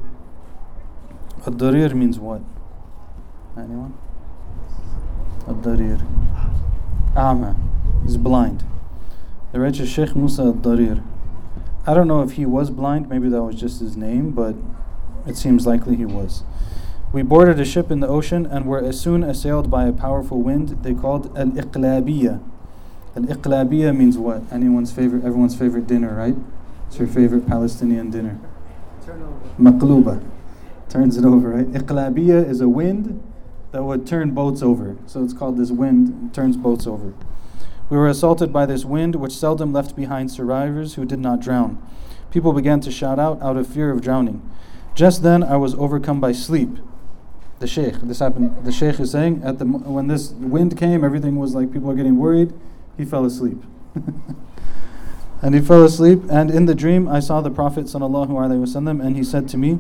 al-Darir 1.46 1.94
means 1.94 2.20
what? 2.20 2.42
Anyone? 3.58 3.98
Al-Darir. 5.48 6.06
Ah, 7.16 7.32
Ama. 7.32 7.56
He's 8.04 8.18
blind. 8.18 8.64
The 9.52 9.60
righteous 9.60 9.90
Sheikh 9.90 10.16
Musa 10.16 10.44
al-Darir. 10.44 11.04
I 11.88 11.94
don't 11.94 12.08
know 12.08 12.22
if 12.22 12.34
he 12.34 12.46
was 12.46 12.70
blind, 12.70 13.10
maybe 13.10 13.30
that 13.30 13.42
was 13.42 13.56
just 13.56 13.80
his 13.80 13.98
name, 13.98 14.32
but 14.32 14.56
it 15.26 15.36
seems 15.36 15.66
likely 15.66 15.96
he 15.96 16.06
was. 16.06 16.44
We 17.12 17.24
boarded 17.24 17.60
a 17.60 17.66
ship 17.66 17.90
in 17.90 18.02
the 18.02 18.08
ocean 18.08 18.46
and 18.46 18.68
were 18.68 18.84
as 18.84 19.00
soon 19.00 19.24
assailed 19.24 19.72
by 19.72 19.88
a 19.88 19.92
powerful 19.92 20.44
wind 20.44 20.84
they 20.84 20.94
called 20.94 21.36
al 21.36 21.48
iqlabiyah. 21.48 22.40
Al 23.16 23.24
iqlabiyah 23.24 23.98
means 23.98 24.16
what? 24.16 24.44
Anyone's 24.52 24.92
favorite, 24.92 25.26
everyone's 25.26 25.56
favorite 25.58 25.88
dinner, 25.88 26.14
right? 26.14 26.36
It's 26.88 27.00
your 27.00 27.08
favorite 27.08 27.48
Palestinian 27.48 28.12
dinner. 28.12 28.40
Maqluba. 29.60 30.24
Turns 30.88 31.18
it 31.18 31.26
over, 31.26 31.50
right? 31.50 31.72
Iqlabiyah 31.72 32.48
is 32.48 32.62
a 32.62 32.70
wind 32.70 33.24
that 33.72 33.84
would 33.84 34.06
turn 34.06 34.36
boats 34.36 34.62
over. 34.62 34.96
So 35.08 35.24
it's 35.24 35.34
called 35.34 35.58
this 35.58 35.72
wind 35.72 36.32
turns 36.32 36.58
boats 36.58 36.86
over. 36.86 37.16
We 37.90 37.98
were 37.98 38.08
assaulted 38.08 38.54
by 38.54 38.68
this 38.68 38.86
wind, 38.86 39.16
which 39.16 39.34
seldom 39.34 39.74
left 39.74 39.96
behind 39.96 40.30
survivors 40.30 40.94
who 40.94 41.06
did 41.06 41.20
not 41.20 41.40
drown. 41.40 41.84
People 42.30 42.54
began 42.54 42.82
to 42.82 42.92
shout 42.92 43.18
out 43.18 43.42
out 43.42 43.58
of 43.58 43.66
fear 43.66 43.90
of 43.90 44.02
drowning. 44.02 44.48
Just 44.94 45.24
then, 45.24 45.42
I 45.42 45.58
was 45.58 45.74
overcome 45.74 46.22
by 46.22 46.34
sleep. 46.34 46.78
The 47.60 47.68
sheikh, 47.68 47.96
this 48.02 48.20
happened. 48.20 48.66
The 48.66 48.72
sheikh 48.72 49.00
is 49.00 49.12
saying, 49.12 49.42
at 49.44 49.60
the 49.60 49.66
when 49.66 50.08
this 50.08 50.32
wind 50.32 50.78
came, 50.78 51.04
everything 51.04 51.36
was 51.36 51.54
like 51.54 51.74
people 51.74 51.92
are 51.92 51.96
getting 51.96 52.18
worried. 52.18 52.54
He 52.98 53.04
fell 53.04 53.26
asleep, 53.26 53.62
and 55.42 55.54
he 55.54 55.62
fell 55.62 55.84
asleep. 55.84 56.22
And 56.30 56.50
in 56.50 56.66
the 56.66 56.76
dream, 56.76 57.08
I 57.08 57.20
saw 57.20 57.42
the 57.42 57.52
Prophet 57.52 57.86
sallallahu 57.86 58.30
alaihi 58.30 58.62
wasallam, 58.66 59.06
and 59.06 59.18
he 59.18 59.26
said 59.26 59.50
to 59.50 59.58
me, 59.58 59.80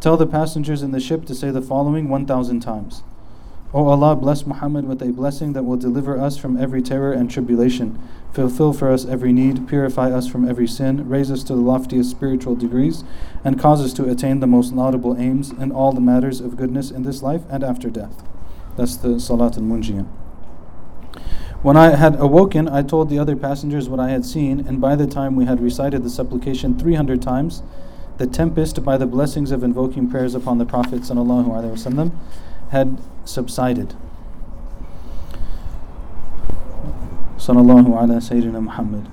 "Tell 0.00 0.16
the 0.16 0.26
passengers 0.26 0.82
in 0.82 0.90
the 0.90 0.98
ship 0.98 1.24
to 1.26 1.34
say 1.34 1.50
the 1.50 1.62
following 1.62 2.08
one 2.08 2.26
thousand 2.26 2.60
times." 2.60 3.04
O 3.74 3.86
Allah, 3.86 4.16
bless 4.16 4.44
Muhammad 4.44 4.86
with 4.86 5.00
a 5.00 5.12
blessing 5.12 5.54
that 5.54 5.62
will 5.62 5.78
deliver 5.78 6.20
us 6.20 6.36
from 6.36 6.58
every 6.58 6.82
terror 6.82 7.12
and 7.12 7.30
tribulation. 7.30 7.98
Fulfill 8.32 8.72
for 8.72 8.90
us 8.90 9.04
every 9.04 9.32
need, 9.32 9.68
purify 9.68 10.10
us 10.10 10.26
from 10.26 10.48
every 10.48 10.66
sin, 10.66 11.06
raise 11.06 11.30
us 11.30 11.42
to 11.44 11.54
the 11.54 11.60
loftiest 11.60 12.10
spiritual 12.10 12.54
degrees, 12.54 13.04
and 13.44 13.60
cause 13.60 13.82
us 13.84 13.92
to 13.92 14.08
attain 14.08 14.40
the 14.40 14.46
most 14.46 14.72
laudable 14.72 15.16
aims 15.18 15.50
in 15.50 15.70
all 15.70 15.92
the 15.92 16.00
matters 16.00 16.40
of 16.40 16.56
goodness 16.56 16.90
in 16.90 17.02
this 17.02 17.22
life 17.22 17.42
and 17.50 17.62
after 17.62 17.90
death. 17.90 18.22
That's 18.76 18.96
the 18.96 19.20
Salat 19.20 19.58
al 19.58 19.64
Munjiyah. 19.64 20.06
When 21.62 21.76
I 21.76 21.94
had 21.94 22.18
awoken, 22.18 22.68
I 22.68 22.82
told 22.82 23.10
the 23.10 23.18
other 23.18 23.36
passengers 23.36 23.88
what 23.88 24.00
I 24.00 24.08
had 24.08 24.24
seen, 24.24 24.66
and 24.66 24.80
by 24.80 24.96
the 24.96 25.06
time 25.06 25.36
we 25.36 25.44
had 25.44 25.60
recited 25.60 26.02
the 26.02 26.10
supplication 26.10 26.78
300 26.78 27.20
times, 27.20 27.62
the 28.16 28.26
tempest, 28.26 28.82
by 28.82 28.96
the 28.96 29.06
blessings 29.06 29.50
of 29.50 29.62
invoking 29.62 30.10
prayers 30.10 30.34
upon 30.34 30.56
the 30.56 30.64
Prophet 30.64 31.02
ﷺ, 31.02 32.12
had 32.70 32.98
subsided. 33.24 33.94
Sallallahu 37.42 37.88
ala 37.88 38.20
Sayyidina 38.20 38.62
Muhammad. 38.62 39.10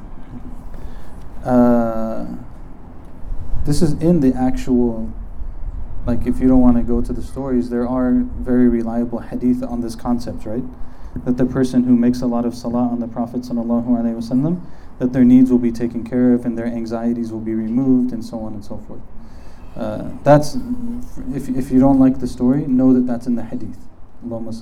Uh, 1.44 2.28
this 3.66 3.82
is 3.82 3.94
in 3.94 4.20
the 4.20 4.32
actual, 4.36 5.12
like 6.06 6.28
if 6.28 6.40
you 6.40 6.48
don't 6.48 6.62
want 6.62 6.78
to 6.78 6.84
go 6.84 7.02
to 7.02 7.12
the 7.12 7.24
stories, 7.24 7.72
there 7.72 7.88
are 7.88 8.12
very 8.12 8.68
reliable 8.68 9.18
hadith 9.18 9.64
on 9.64 9.82
this 9.82 9.96
concept, 9.96 10.46
right? 10.46 10.64
That 11.26 11.38
the 11.38 11.46
person 11.46 11.86
who 11.86 11.96
makes 11.96 12.22
a 12.22 12.28
lot 12.28 12.46
of 12.46 12.54
salah 12.54 12.90
on 12.90 13.00
the 13.00 13.08
Prophet 13.08 13.42
sallallahu 13.42 13.88
alaihi 13.88 14.14
wasallam, 14.14 14.62
that 15.00 15.12
their 15.12 15.26
needs 15.26 15.50
will 15.50 15.58
be 15.58 15.72
taken 15.72 16.04
care 16.08 16.36
of 16.36 16.46
and 16.46 16.56
their 16.56 16.68
anxieties 16.68 17.32
will 17.32 17.40
be 17.40 17.56
removed 17.56 18.14
and 18.14 18.24
so 18.24 18.42
on 18.42 18.54
and 18.54 18.64
so 18.64 18.78
forth. 18.78 19.02
Uh, 19.76 20.12
that's 20.22 20.56
if, 21.34 21.50
if 21.50 21.72
you 21.72 21.80
don't 21.80 22.00
like 22.00 22.20
the 22.20 22.28
story, 22.28 22.68
know 22.68 22.94
that 22.94 23.08
that's 23.08 23.26
in 23.26 23.34
the 23.34 23.44
hadith. 23.44 23.80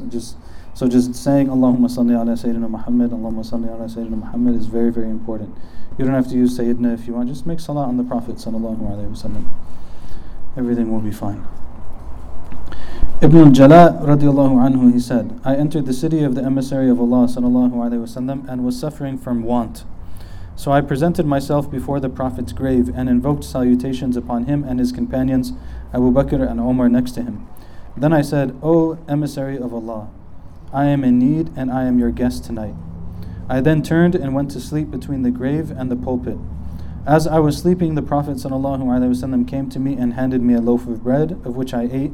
Just 0.08 0.38
so 0.77 0.88
just 0.88 1.15
saying 1.15 1.48
Allahumma 1.48 1.89
salli 1.89 2.13
ala 2.13 2.34
Sayyidina 2.34 2.69
Muhammad, 2.69 3.10
Allahumma 3.10 3.43
salli 3.43 3.67
ala 3.67 3.86
Sayyidina 3.86 4.19
Muhammad 4.19 4.53
is 4.53 4.67
very 4.67 4.91
very 4.91 5.10
important. 5.10 5.57
You 5.98 6.05
don't 6.05 6.13
have 6.13 6.27
to 6.27 6.36
use 6.36 6.55
Sayyidina 6.55 6.93
if 6.93 7.07
you 7.07 7.13
want. 7.15 7.29
Just 7.29 7.48
make 7.48 7.60
salah 7.60 7.86
on 7.86 7.98
the 7.98 8.03
Prophet 8.03 8.36
sallallahu 8.36 8.77
alaihi 8.77 9.10
wasallam. 9.10 9.50
Everything 10.55 10.93
will 10.93 11.01
be 11.01 11.10
fine. 11.10 11.43
Ibn 13.24 13.38
al-Jala 13.39 14.00
radiallahu 14.03 14.69
anhu 14.69 14.93
he 14.93 15.00
said, 15.00 15.41
I 15.43 15.55
entered 15.55 15.88
the 15.88 15.93
city 15.93 16.24
of 16.24 16.36
the 16.36 16.43
emissary 16.43 16.91
of 16.91 17.00
Allah 17.00 17.25
sallallahu 17.25 17.74
alaihi 17.74 18.05
wasallam 18.05 18.48
and 18.48 18.63
was 18.63 18.79
suffering 18.79 19.17
from 19.17 19.41
want. 19.41 19.84
So 20.55 20.72
I 20.72 20.81
presented 20.81 21.25
myself 21.25 21.72
before 21.72 22.00
the 22.00 22.10
Prophet's 22.10 22.53
grave 22.53 22.91
and 22.96 23.10
invoked 23.10 23.43
salutations 23.43 24.15
upon 24.15 24.46
him 24.46 24.63
and 24.63 24.79
his 24.79 24.91
companions, 24.91 25.53
Abu 25.91 26.12
Bakr 26.12 26.48
and 26.48 26.60
Omar 26.60 26.88
next 26.88 27.13
to 27.13 27.24
him. 27.24 27.48
Then 27.98 28.13
I 28.13 28.22
said, 28.22 28.55
O 28.62 29.00
emissary 29.07 29.57
of 29.57 29.74
Allah, 29.74 30.10
I 30.74 30.86
am 30.86 31.04
in 31.04 31.18
need 31.18 31.52
and 31.56 31.72
I 31.72 31.86
am 31.86 32.00
your 32.00 32.12
guest 32.12 32.44
tonight. 32.44 32.76
I 33.50 33.62
then 33.62 33.82
turned 33.82 34.16
and 34.16 34.36
went 34.36 34.52
to 34.52 34.60
sleep 34.60 34.92
between 34.92 35.22
the 35.22 35.32
grave 35.32 35.72
and 35.72 35.90
the 35.90 35.96
pulpit. 35.96 36.38
As 37.06 37.26
I 37.26 37.40
was 37.40 37.58
sleeping, 37.58 37.96
the 37.96 38.02
Prophet 38.02 38.36
ﷺ 38.36 39.48
came 39.48 39.70
to 39.70 39.80
me 39.80 39.94
and 39.94 40.14
handed 40.16 40.42
me 40.42 40.54
a 40.54 40.60
loaf 40.60 40.86
of 40.88 41.04
bread, 41.04 41.32
of 41.46 41.56
which 41.56 41.74
I 41.74 41.88
ate 41.90 42.12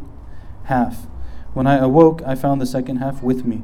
half. 0.66 1.08
When 1.54 1.66
I 1.66 1.78
awoke, 1.78 2.22
I 2.28 2.36
found 2.36 2.62
the 2.62 2.68
second 2.68 2.98
half 2.98 3.24
with 3.24 3.44
me. 3.44 3.64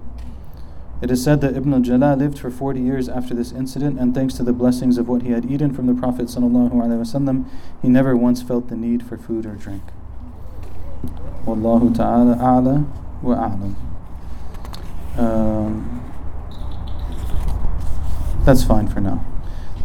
It 1.01 1.11
is 1.11 1.23
said 1.23 1.41
that 1.41 1.55
Ibn 1.55 1.73
al-Jala 1.73 2.15
lived 2.15 2.39
for 2.39 2.49
40 2.49 2.81
years 2.81 3.07
after 3.07 3.35
this 3.35 3.51
incident, 3.51 3.99
and 3.99 4.15
thanks 4.15 4.33
to 4.35 4.43
the 4.43 4.51
blessings 4.51 4.97
of 4.97 5.07
what 5.07 5.21
he 5.21 5.29
had 5.29 5.49
eaten 5.49 5.71
from 5.71 5.85
the 5.85 5.93
Prophet 5.93 6.25
ﷺ, 6.25 7.45
he 7.83 7.87
never 7.87 8.17
once 8.17 8.41
felt 8.41 8.67
the 8.67 8.75
need 8.75 9.03
for 9.03 9.15
food 9.15 9.45
or 9.45 9.53
drink. 9.53 9.83
Wallahu 11.45 11.95
ta'ala 11.95 12.35
a'la 12.35 12.85
wa 13.21 13.35
a'lam. 13.35 13.88
Um, 15.18 16.02
that's 18.44 18.64
fine 18.64 18.88
for 18.88 19.00
now. 19.00 19.24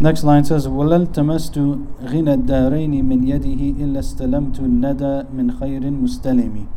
Next 0.01 0.24
line 0.24 0.46
says, 0.46 0.66
وَلَلْ 0.66 1.08
تَمَسْتُ 1.08 1.56
غِنَى 2.01 2.44
الدَّارَيْنِ 2.44 3.04
مِنْ 3.04 3.28
يَدِهِ 3.28 3.75
إِلَّا 3.78 4.00
اسْتَلَمْتُ 4.00 4.60
النَّدَى 4.60 5.30
مِنْ 5.30 5.60
خَيْرٍ 5.60 5.82
مُسْتَلِمِ 5.82 6.68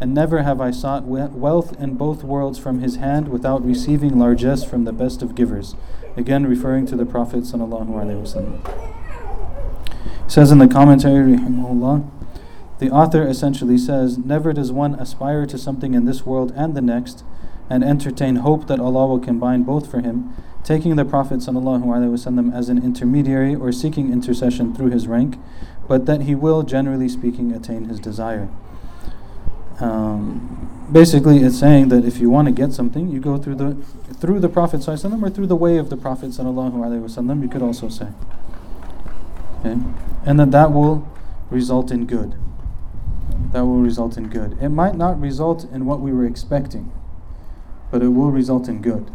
And 0.00 0.12
never 0.12 0.42
have 0.42 0.60
I 0.60 0.72
sought 0.72 1.04
wealth 1.04 1.80
in 1.80 1.94
both 1.94 2.24
worlds 2.24 2.58
from 2.58 2.80
his 2.80 2.96
hand 2.96 3.28
without 3.28 3.64
receiving 3.64 4.18
largesse 4.18 4.64
from 4.64 4.84
the 4.84 4.92
best 4.92 5.22
of 5.22 5.36
givers. 5.36 5.76
Again, 6.16 6.46
referring 6.46 6.86
to 6.86 6.96
the 6.96 7.06
Prophet 7.06 7.44
sallallahu 7.44 7.90
alaihi 7.90 8.22
wasallam. 8.22 8.60
Says 10.26 10.50
in 10.50 10.58
the 10.58 10.66
commentary, 10.66 11.36
rahimahullah, 11.36 12.10
the 12.80 12.90
author 12.90 13.26
essentially 13.26 13.78
says, 13.78 14.18
Never 14.18 14.52
does 14.52 14.72
one 14.72 14.94
aspire 14.94 15.46
to 15.46 15.56
something 15.56 15.94
in 15.94 16.06
this 16.06 16.26
world 16.26 16.52
and 16.56 16.74
the 16.74 16.80
next 16.80 17.22
and 17.70 17.84
entertain 17.84 18.36
hope 18.36 18.66
that 18.66 18.80
Allah 18.80 19.06
will 19.06 19.18
combine 19.18 19.62
both 19.62 19.90
for 19.90 20.00
him, 20.00 20.34
taking 20.64 20.96
the 20.96 21.04
Prophet 21.04 21.40
ﷺ 21.40 22.54
as 22.54 22.68
an 22.68 22.82
intermediary 22.82 23.54
or 23.54 23.72
seeking 23.72 24.12
intercession 24.12 24.74
through 24.74 24.90
his 24.90 25.06
rank, 25.06 25.38
but 25.86 26.06
that 26.06 26.22
he 26.22 26.34
will, 26.34 26.62
generally 26.62 27.08
speaking, 27.08 27.52
attain 27.52 27.84
his 27.84 28.00
desire. 28.00 28.48
Um, 29.80 30.88
basically, 30.90 31.38
it's 31.38 31.58
saying 31.58 31.88
that 31.90 32.04
if 32.04 32.18
you 32.18 32.30
want 32.30 32.46
to 32.46 32.52
get 32.52 32.72
something, 32.72 33.08
you 33.08 33.20
go 33.20 33.38
through 33.38 33.54
the 33.56 33.74
through 34.14 34.40
the 34.40 34.48
Prophet 34.48 34.80
ﷺ 34.80 35.22
or 35.22 35.30
through 35.30 35.46
the 35.46 35.56
way 35.56 35.78
of 35.78 35.90
the 35.90 35.96
Prophet 35.96 36.30
ﷺ, 36.30 37.42
you 37.42 37.48
could 37.48 37.62
also 37.62 37.88
say. 37.88 38.08
Okay? 39.60 39.78
And 40.26 40.40
that 40.40 40.50
that 40.50 40.72
will 40.72 41.06
result 41.50 41.92
in 41.92 42.06
good 42.06 42.34
that 43.52 43.64
will 43.64 43.80
result 43.80 44.16
in 44.16 44.28
good. 44.28 44.58
It 44.60 44.68
might 44.68 44.94
not 44.94 45.20
result 45.20 45.64
in 45.72 45.86
what 45.86 46.00
we 46.00 46.12
were 46.12 46.26
expecting, 46.26 46.92
but 47.93 48.01
it 48.01 48.07
will 48.07 48.31
result 48.31 48.67
in 48.67 48.81
good. 48.81 49.11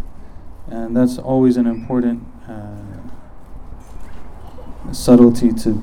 And 0.69 0.97
that's 0.97 1.19
always 1.19 1.57
an 1.57 1.67
important 1.67 2.25
uh, 2.49 2.77
subtlety 4.93 5.53
to 5.65 5.83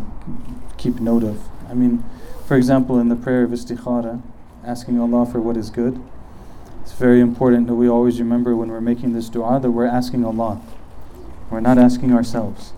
keep 0.78 1.02
note 1.02 1.24
of. 1.24 1.42
I 1.70 1.74
mean, 1.74 2.06
for 2.48 2.56
example, 2.56 2.98
in 2.98 3.10
the 3.10 3.18
prayer 3.18 3.44
of 3.44 3.52
istikhara, 3.52 4.22
asking 4.64 4.98
Allah 4.98 5.26
for 5.26 5.42
what 5.42 5.58
is 5.58 5.70
good, 5.70 6.02
it's 6.84 6.94
very 6.94 7.20
important 7.20 7.68
that 7.68 7.76
we 7.76 7.90
always 7.90 8.18
remember 8.18 8.56
when 8.56 8.70
we're 8.70 8.80
making 8.80 9.12
this 9.12 9.28
dua 9.28 9.60
that 9.60 9.72
we're 9.72 9.86
asking 9.86 10.24
Allah. 10.24 10.62
We're 11.50 11.60
not 11.60 11.78
asking 11.78 12.14
ourselves. 12.14 12.72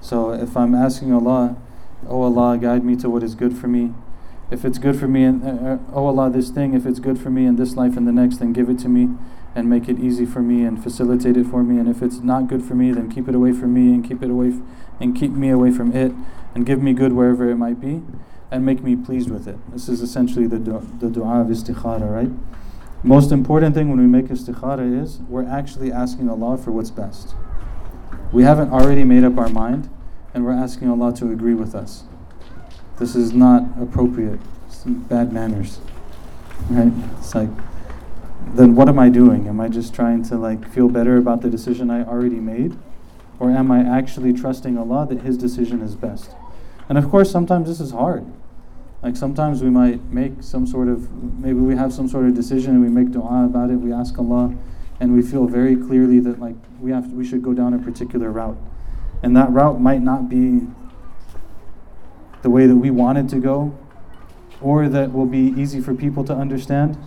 So 0.00 0.32
if 0.32 0.56
I'm 0.56 0.74
asking 0.74 1.12
Allah, 1.12 1.58
Oh 2.08 2.22
Allah, 2.22 2.56
guide 2.56 2.82
me 2.82 2.96
to 2.96 3.10
what 3.10 3.22
is 3.22 3.34
good 3.34 3.54
for 3.58 3.68
me, 3.68 3.92
if 4.50 4.64
it's 4.64 4.78
good 4.78 4.98
for 4.98 5.06
me 5.06 5.24
and 5.24 5.44
uh, 5.44 5.78
oh 5.92 6.06
Allah 6.06 6.28
this 6.30 6.50
thing 6.50 6.74
if 6.74 6.84
it's 6.84 6.98
good 6.98 7.18
for 7.18 7.30
me 7.30 7.46
in 7.46 7.56
this 7.56 7.76
life 7.76 7.96
and 7.96 8.06
the 8.06 8.12
next 8.12 8.38
then 8.38 8.52
give 8.52 8.68
it 8.68 8.78
to 8.80 8.88
me 8.88 9.16
and 9.54 9.68
make 9.68 9.88
it 9.88 9.98
easy 9.98 10.24
for 10.24 10.40
me 10.40 10.64
and 10.64 10.82
facilitate 10.82 11.36
it 11.36 11.46
for 11.46 11.62
me 11.62 11.78
and 11.78 11.88
if 11.88 12.02
it's 12.02 12.18
not 12.18 12.46
good 12.46 12.62
for 12.62 12.74
me 12.74 12.92
then 12.92 13.10
keep 13.10 13.28
it 13.28 13.34
away 13.34 13.52
from 13.52 13.74
me 13.74 13.92
and 13.92 14.06
keep 14.08 14.22
it 14.22 14.30
away 14.30 14.48
f- 14.48 14.60
and 15.00 15.16
keep 15.16 15.32
me 15.32 15.50
away 15.50 15.70
from 15.70 15.94
it 15.94 16.12
and 16.54 16.66
give 16.66 16.82
me 16.82 16.92
good 16.92 17.12
wherever 17.12 17.50
it 17.50 17.56
might 17.56 17.80
be 17.80 18.02
and 18.50 18.64
make 18.64 18.82
me 18.82 18.94
pleased 18.96 19.30
with 19.30 19.46
it 19.48 19.56
this 19.72 19.88
is 19.88 20.00
essentially 20.02 20.46
the 20.46 20.58
du- 20.58 20.86
the 21.00 21.08
dua 21.10 21.40
of 21.40 21.48
istikhara 21.48 22.08
right 22.12 22.30
most 23.02 23.32
important 23.32 23.74
thing 23.74 23.88
when 23.88 23.98
we 23.98 24.06
make 24.06 24.26
istikhara 24.26 25.02
is 25.02 25.18
we're 25.28 25.46
actually 25.48 25.90
asking 25.90 26.28
Allah 26.28 26.56
for 26.56 26.70
what's 26.70 26.90
best 26.90 27.34
We 28.32 28.44
haven't 28.44 28.70
already 28.70 29.02
made 29.02 29.24
up 29.24 29.36
our 29.38 29.48
mind, 29.48 29.90
and 30.34 30.44
we're 30.44 30.52
asking 30.52 30.88
Allah 30.88 31.12
to 31.16 31.32
agree 31.32 31.54
with 31.54 31.74
us. 31.74 32.04
This 32.98 33.16
is 33.16 33.32
not 33.32 33.64
appropriate. 33.80 34.38
It's 34.68 34.84
bad 34.84 35.32
manners. 35.32 35.80
Right? 36.70 36.92
It's 37.18 37.34
like, 37.34 37.48
then 38.54 38.74
what 38.74 38.88
am 38.88 38.98
I 38.98 39.08
doing? 39.08 39.48
Am 39.48 39.60
I 39.60 39.68
just 39.68 39.94
trying 39.94 40.22
to 40.24 40.36
like 40.36 40.68
feel 40.68 40.88
better 40.88 41.16
about 41.16 41.40
the 41.40 41.48
decision 41.48 41.90
I 41.90 42.04
already 42.04 42.40
made? 42.40 42.76
Or 43.38 43.50
am 43.50 43.70
I 43.70 43.80
actually 43.80 44.32
trusting 44.32 44.76
Allah 44.76 45.06
that 45.08 45.22
His 45.22 45.38
decision 45.38 45.80
is 45.80 45.96
best? 45.96 46.34
And 46.88 46.98
of 46.98 47.08
course, 47.08 47.30
sometimes 47.30 47.68
this 47.68 47.80
is 47.80 47.92
hard. 47.92 48.26
Like 49.02 49.16
sometimes 49.16 49.62
we 49.62 49.70
might 49.70 50.04
make 50.12 50.42
some 50.42 50.66
sort 50.66 50.88
of, 50.88 51.10
maybe 51.38 51.58
we 51.58 51.74
have 51.74 51.92
some 51.92 52.06
sort 52.06 52.26
of 52.26 52.34
decision 52.34 52.74
and 52.74 52.82
we 52.82 52.88
make 52.90 53.12
dua 53.12 53.46
about 53.46 53.70
it, 53.70 53.76
we 53.76 53.92
ask 53.92 54.18
Allah, 54.18 54.54
and 55.00 55.14
we 55.14 55.22
feel 55.22 55.46
very 55.46 55.74
clearly 55.74 56.20
that 56.20 56.38
like 56.38 56.56
we 56.80 56.90
have 56.90 57.08
to, 57.08 57.14
we 57.14 57.24
should 57.24 57.42
go 57.42 57.54
down 57.54 57.72
a 57.72 57.78
particular 57.78 58.30
route, 58.30 58.58
and 59.22 59.34
that 59.36 59.50
route 59.50 59.80
might 59.80 60.02
not 60.02 60.28
be 60.28 60.66
the 62.42 62.50
way 62.50 62.66
that 62.66 62.76
we 62.76 62.90
wanted 62.90 63.28
to 63.30 63.36
go, 63.36 63.74
or 64.60 64.88
that 64.88 65.12
will 65.12 65.26
be 65.26 65.54
easy 65.56 65.80
for 65.80 65.94
people 65.94 66.24
to 66.24 66.34
understand, 66.34 66.98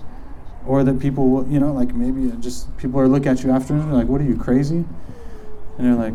or 0.65 0.83
that 0.83 0.99
people 0.99 1.29
will, 1.29 1.47
you 1.47 1.59
know, 1.59 1.73
like 1.73 1.93
maybe 1.93 2.31
just 2.39 2.75
people 2.77 2.99
are 2.99 3.07
look 3.07 3.25
at 3.25 3.43
you 3.43 3.51
after 3.51 3.73
and 3.73 3.93
like, 3.93 4.07
what 4.07 4.21
are 4.21 4.25
you 4.25 4.37
crazy? 4.37 4.85
And 5.77 5.87
you're 5.87 5.95
like, 5.95 6.13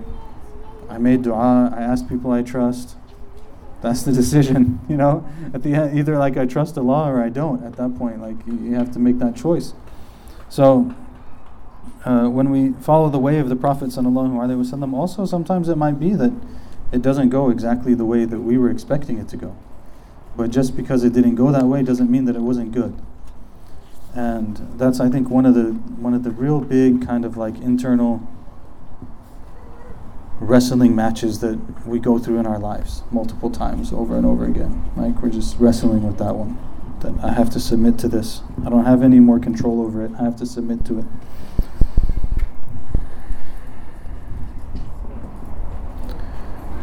I 0.88 0.98
made 0.98 1.22
dua, 1.22 1.72
I 1.74 1.82
asked 1.82 2.08
people 2.08 2.30
I 2.30 2.42
trust. 2.42 2.96
That's 3.80 4.02
the 4.02 4.12
decision, 4.22 4.80
you 4.88 4.96
know. 4.96 5.28
At 5.52 5.62
the 5.62 5.74
end, 5.74 5.98
either 5.98 6.18
like 6.18 6.36
I 6.36 6.46
trust 6.46 6.78
Allah 6.78 7.10
or 7.12 7.22
I 7.22 7.28
don't. 7.28 7.64
At 7.64 7.76
that 7.76 7.96
point, 7.96 8.20
like 8.20 8.36
you, 8.46 8.74
have 8.74 8.92
to 8.92 8.98
make 8.98 9.18
that 9.18 9.36
choice. 9.36 9.74
So 10.48 10.94
uh, 12.04 12.28
when 12.28 12.50
we 12.50 12.72
follow 12.80 13.10
the 13.10 13.18
way 13.18 13.38
of 13.38 13.48
the 13.48 13.56
Prophet 13.56 13.90
wasallam, 13.90 14.94
also 14.94 15.26
sometimes 15.26 15.68
it 15.68 15.76
might 15.76 16.00
be 16.00 16.14
that 16.14 16.32
it 16.90 17.02
doesn't 17.02 17.28
go 17.28 17.50
exactly 17.50 17.94
the 17.94 18.06
way 18.06 18.24
that 18.24 18.40
we 18.40 18.56
were 18.56 18.70
expecting 18.70 19.18
it 19.18 19.28
to 19.28 19.36
go. 19.36 19.56
But 20.36 20.50
just 20.50 20.76
because 20.76 21.04
it 21.04 21.12
didn't 21.12 21.34
go 21.34 21.50
that 21.52 21.64
way 21.64 21.82
doesn't 21.82 22.10
mean 22.10 22.24
that 22.26 22.36
it 22.36 22.40
wasn't 22.40 22.72
good. 22.72 22.96
And 24.14 24.56
that's 24.78 25.00
I 25.00 25.08
think 25.08 25.30
one 25.30 25.46
of 25.46 25.54
the 25.54 25.72
one 25.72 26.14
of 26.14 26.24
the 26.24 26.30
real 26.30 26.60
big 26.60 27.06
kind 27.06 27.24
of 27.24 27.36
like 27.36 27.56
internal 27.60 28.26
wrestling 30.40 30.94
matches 30.94 31.40
that 31.40 31.58
we 31.86 31.98
go 31.98 32.18
through 32.18 32.38
in 32.38 32.46
our 32.46 32.58
lives 32.58 33.02
multiple 33.10 33.50
times 33.50 33.92
over 33.92 34.16
and 34.16 34.24
over 34.24 34.44
again. 34.44 34.90
Like 34.96 35.22
we're 35.22 35.30
just 35.30 35.58
wrestling 35.58 36.02
with 36.02 36.18
that 36.18 36.34
one. 36.34 36.58
That 37.00 37.24
I 37.24 37.32
have 37.32 37.50
to 37.50 37.60
submit 37.60 37.98
to 37.98 38.08
this. 38.08 38.42
I 38.64 38.70
don't 38.70 38.84
have 38.84 39.02
any 39.02 39.20
more 39.20 39.38
control 39.38 39.80
over 39.82 40.04
it. 40.04 40.10
I 40.18 40.24
have 40.24 40.36
to 40.36 40.46
submit 40.46 40.84
to 40.86 41.00
it. 41.00 41.04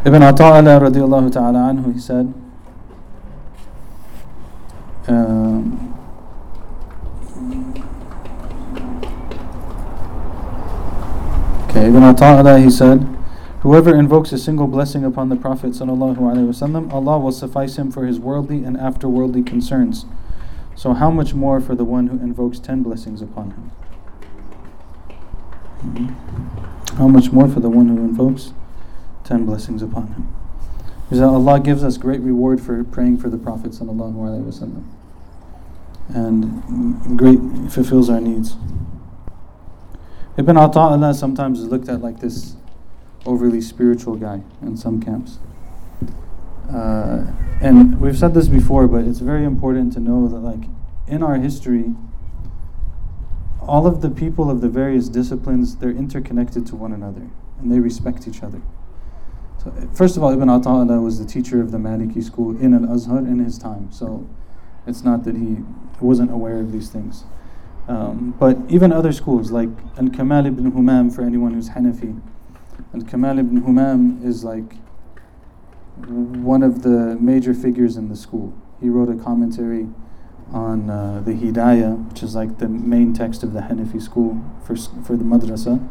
Ibn 0.05 0.21
Ata'Allah 0.21 0.81
radiallahu 0.81 1.31
ta'ala 1.33 1.73
anhu, 1.73 1.91
he 1.91 1.99
said, 1.99 2.31
um, 5.07 5.94
okay, 11.75 11.87
Ibn 11.87 12.01
Ata'Allah, 12.03 12.63
he 12.63 12.69
said, 12.69 13.01
Whoever 13.61 13.95
invokes 13.95 14.31
a 14.31 14.37
single 14.37 14.67
blessing 14.67 15.03
upon 15.03 15.29
the 15.29 15.35
Prophet 15.35 15.71
wasallam, 15.71 16.93
Allah 16.93 17.19
will 17.19 17.31
suffice 17.31 17.77
him 17.77 17.91
for 17.91 18.05
his 18.05 18.19
worldly 18.19 18.63
and 18.63 18.77
after-worldly 18.77 19.43
concerns. 19.43 20.05
So 20.75 20.93
how 20.93 21.09
much 21.09 21.33
more 21.33 21.59
for 21.59 21.75
the 21.75 21.83
one 21.83 22.07
who 22.07 22.19
invokes 22.19 22.59
ten 22.59 22.83
blessings 22.83 23.21
upon 23.21 23.51
him? 23.51 23.71
Mm-hmm. 25.81 26.97
How 26.97 27.07
much 27.07 27.31
more 27.31 27.49
for 27.49 27.59
the 27.59 27.69
one 27.69 27.89
who 27.89 27.97
invokes 27.97 28.53
ten 29.23 29.45
blessings 29.45 29.81
upon 29.81 30.07
him. 30.13 30.33
Because 31.09 31.21
Allah 31.21 31.59
gives 31.59 31.83
us 31.83 31.97
great 31.97 32.21
reward 32.21 32.61
for 32.61 32.83
praying 32.83 33.17
for 33.17 33.29
the 33.29 33.37
Prophet 33.37 33.71
wasallam, 33.71 34.83
and 36.09 37.17
great 37.17 37.39
fulfills 37.71 38.09
our 38.09 38.21
needs. 38.21 38.55
Ibn 40.37 40.55
Ata'Allah 40.55 41.15
sometimes 41.15 41.59
is 41.59 41.67
looked 41.67 41.87
at 41.87 42.01
like 42.01 42.19
this 42.19 42.55
overly 43.25 43.61
spiritual 43.61 44.15
guy 44.15 44.41
in 44.61 44.75
some 44.75 45.01
camps. 45.01 45.39
Uh, 46.71 47.25
and 47.61 47.99
we've 48.01 48.17
said 48.17 48.33
this 48.33 48.47
before, 48.47 48.87
but 48.87 49.05
it's 49.05 49.19
very 49.19 49.45
important 49.45 49.93
to 49.93 49.99
know 49.99 50.27
that, 50.27 50.39
like, 50.39 50.67
in 51.07 51.23
our 51.23 51.35
history, 51.35 51.93
all 53.61 53.87
of 53.87 54.01
the 54.01 54.09
people 54.09 54.49
of 54.49 54.61
the 54.61 54.69
various 54.69 55.07
disciplines, 55.09 55.77
they're 55.77 55.89
interconnected 55.89 56.67
to 56.67 56.75
one 56.75 56.91
another 56.91 57.29
and 57.59 57.71
they 57.71 57.79
respect 57.79 58.27
each 58.27 58.43
other. 58.43 58.61
So, 59.63 59.71
first 59.93 60.17
of 60.17 60.23
all, 60.23 60.31
Ibn 60.31 60.47
Ata'Allah 60.47 61.01
was 61.01 61.17
the 61.17 61.25
teacher 61.25 61.61
of 61.61 61.71
the 61.71 61.77
Maliki 61.77 62.23
school 62.23 62.59
in 62.59 62.73
Al 62.73 62.91
Azhar 62.93 63.19
in 63.19 63.39
his 63.39 63.57
time. 63.57 63.91
So 63.91 64.27
it's 64.85 65.03
not 65.03 65.23
that 65.23 65.35
he 65.35 65.57
wasn't 65.99 66.31
aware 66.31 66.59
of 66.59 66.71
these 66.71 66.89
things. 66.89 67.23
Um, 67.87 68.35
but 68.39 68.57
even 68.69 68.91
other 68.91 69.11
schools 69.11 69.51
like 69.51 69.69
Al 69.97 70.09
Kamal 70.09 70.45
ibn 70.45 70.71
Humam, 70.71 71.13
for 71.13 71.23
anyone 71.23 71.53
who's 71.53 71.69
Hanafi, 71.69 72.19
and 72.93 73.07
Kamal 73.07 73.37
ibn 73.39 73.61
Humam 73.61 74.23
is 74.23 74.43
like 74.43 74.73
one 75.97 76.63
of 76.63 76.81
the 76.81 77.17
major 77.19 77.53
figures 77.53 77.95
in 77.95 78.09
the 78.09 78.15
school. 78.15 78.53
He 78.81 78.89
wrote 78.89 79.09
a 79.09 79.21
commentary 79.21 79.87
on 80.51 80.89
uh, 80.89 81.21
the 81.25 81.33
Hidayah, 81.33 82.09
which 82.09 82.23
is 82.23 82.35
like 82.35 82.57
the 82.57 82.67
main 82.67 83.13
text 83.13 83.43
of 83.43 83.53
the 83.53 83.61
Hanafi 83.61 84.01
school 84.01 84.43
for, 84.63 84.75
for 84.75 85.15
the 85.15 85.23
madrasa, 85.23 85.87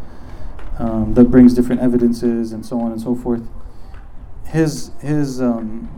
um, 0.79 1.15
that 1.15 1.25
brings 1.25 1.55
different 1.55 1.81
evidences 1.81 2.53
and 2.53 2.67
so 2.67 2.81
on 2.81 2.93
and 2.93 3.01
so 3.01 3.15
forth 3.15 3.49
his 4.55 4.93
his 5.01 5.41
um, 5.41 5.89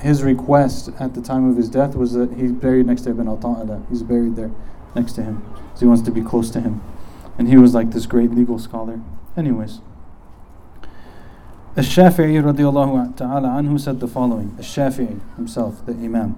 his 0.00 0.22
request 0.22 0.90
at 1.00 1.14
the 1.14 1.20
time 1.20 1.48
of 1.50 1.56
his 1.56 1.68
death 1.68 1.94
was 1.94 2.12
that 2.12 2.32
he's 2.34 2.52
buried 2.52 2.86
next 2.86 3.02
to 3.02 3.10
Ibn 3.10 3.26
Ata'Allah. 3.26 3.88
He's 3.88 4.02
buried 4.02 4.36
there 4.36 4.50
next 4.94 5.12
to 5.14 5.22
him. 5.22 5.42
So 5.74 5.80
he 5.80 5.86
wants 5.86 6.02
to 6.02 6.10
be 6.10 6.22
close 6.22 6.50
to 6.50 6.60
him. 6.60 6.80
And 7.36 7.48
he 7.48 7.56
was 7.56 7.74
like 7.74 7.90
this 7.90 8.06
great 8.06 8.30
legal 8.30 8.58
scholar. 8.58 9.00
Anyways. 9.36 9.80
Ash-Shafi'i 11.76 12.42
radiallahu 12.42 13.16
ta'ala 13.16 13.48
anhu 13.48 13.78
said 13.78 14.00
the 14.00 14.08
following. 14.08 14.54
Ash-Shafi'i 14.58 15.20
himself, 15.36 15.84
the 15.86 15.92
Imam. 15.92 16.36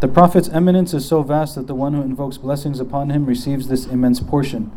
The 0.00 0.08
Prophet's 0.08 0.48
eminence 0.50 0.92
is 0.92 1.06
so 1.06 1.22
vast 1.22 1.54
that 1.54 1.66
the 1.66 1.74
one 1.74 1.94
who 1.94 2.02
invokes 2.02 2.36
blessings 2.36 2.80
upon 2.80 3.10
him 3.10 3.24
receives 3.24 3.68
this 3.68 3.86
immense 3.86 4.20
portion. 4.20 4.70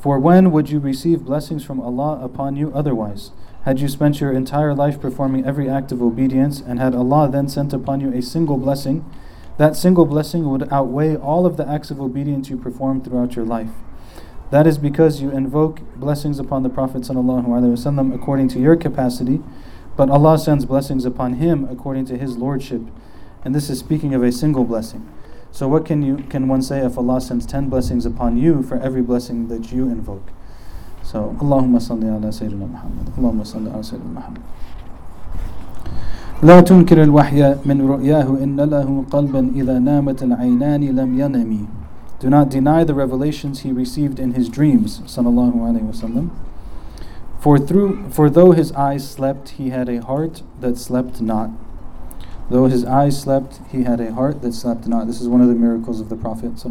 For 0.00 0.18
when 0.18 0.50
would 0.50 0.70
you 0.70 0.80
receive 0.80 1.24
blessings 1.24 1.62
from 1.62 1.80
Allah 1.80 2.18
upon 2.24 2.56
you 2.56 2.72
otherwise? 2.74 3.30
Had 3.64 3.78
you 3.78 3.88
spent 3.88 4.20
your 4.20 4.32
entire 4.32 4.74
life 4.74 4.98
performing 5.00 5.44
every 5.44 5.68
act 5.68 5.92
of 5.92 6.00
obedience, 6.00 6.60
and 6.60 6.78
had 6.78 6.94
Allah 6.94 7.28
then 7.30 7.48
sent 7.48 7.74
upon 7.74 8.00
you 8.00 8.10
a 8.12 8.22
single 8.22 8.56
blessing, 8.56 9.04
that 9.58 9.76
single 9.76 10.06
blessing 10.06 10.48
would 10.48 10.72
outweigh 10.72 11.14
all 11.16 11.44
of 11.44 11.58
the 11.58 11.68
acts 11.68 11.90
of 11.90 12.00
obedience 12.00 12.48
you 12.48 12.56
performed 12.56 13.04
throughout 13.04 13.36
your 13.36 13.44
life. 13.44 13.70
That 14.50 14.66
is 14.66 14.78
because 14.78 15.20
you 15.20 15.30
invoke 15.30 15.80
blessings 15.94 16.38
upon 16.38 16.62
the 16.62 16.70
Prophet 16.70 17.02
ﷺ 17.02 18.14
according 18.14 18.48
to 18.48 18.58
your 18.58 18.76
capacity, 18.76 19.42
but 19.94 20.08
Allah 20.08 20.38
sends 20.38 20.64
blessings 20.64 21.04
upon 21.04 21.34
him 21.34 21.68
according 21.70 22.06
to 22.06 22.16
his 22.16 22.38
lordship. 22.38 22.80
And 23.44 23.54
this 23.54 23.68
is 23.68 23.78
speaking 23.78 24.14
of 24.14 24.22
a 24.22 24.32
single 24.32 24.64
blessing. 24.64 25.06
So 25.52 25.68
what 25.68 25.84
can 25.84 26.02
you 26.02 26.16
can 26.30 26.48
one 26.48 26.62
say 26.62 26.80
if 26.84 26.96
Allah 26.96 27.20
sends 27.20 27.44
ten 27.44 27.68
blessings 27.68 28.06
upon 28.06 28.38
you 28.38 28.62
for 28.62 28.80
every 28.80 29.02
blessing 29.02 29.48
that 29.48 29.70
you 29.70 29.84
invoke? 29.84 30.30
So, 31.09 31.35
Allahumma 31.39 31.79
salli 31.79 32.09
ala 32.09 32.27
Sayyidina 32.31 32.67
Muhammad. 32.69 33.05
Allahumma 33.17 33.45
salli 33.45 33.69
ala 33.71 33.83
Sayyidina 33.83 34.13
Muhammad. 34.13 34.41
لا 36.43 36.59
تنكر 36.61 37.03
الوحي 37.03 37.55
من 37.65 37.81
رؤياه 37.81 38.43
إن 38.43 38.59
له 38.59 39.03
قلبا 39.11 39.51
إذا 39.55 39.79
نامت 39.79 40.23
العينان 40.23 40.83
لم 40.83 41.19
ينمي 41.19 41.65
Do 42.19 42.29
not 42.29 42.49
deny 42.49 42.83
the 42.83 42.93
revelations 42.93 43.61
he 43.61 43.71
received 43.71 44.19
in 44.19 44.33
his 44.33 44.49
dreams 44.49 44.99
sallallahu 45.01 45.55
alaihi 45.55 45.87
wasallam 45.87 46.29
For 47.39 47.57
through 47.57 48.09
for 48.09 48.29
though 48.29 48.51
his 48.51 48.71
eyes 48.73 49.07
slept 49.09 49.49
he 49.57 49.69
had 49.69 49.87
a 49.87 50.01
heart 50.01 50.43
that 50.59 50.77
slept 50.77 51.21
not 51.21 51.51
Though 52.50 52.66
his 52.66 52.84
eyes 52.84 53.20
slept 53.20 53.60
he 53.70 53.84
had 53.84 54.00
a 54.00 54.12
heart 54.12 54.42
that 54.42 54.52
slept 54.52 54.88
not 54.88 55.06
This 55.06 55.20
is 55.20 55.28
one 55.28 55.40
of 55.40 55.46
the 55.46 55.54
miracles 55.54 56.00
of 56.00 56.08
the 56.08 56.16
Prophet 56.16 56.52
it's 56.54 56.64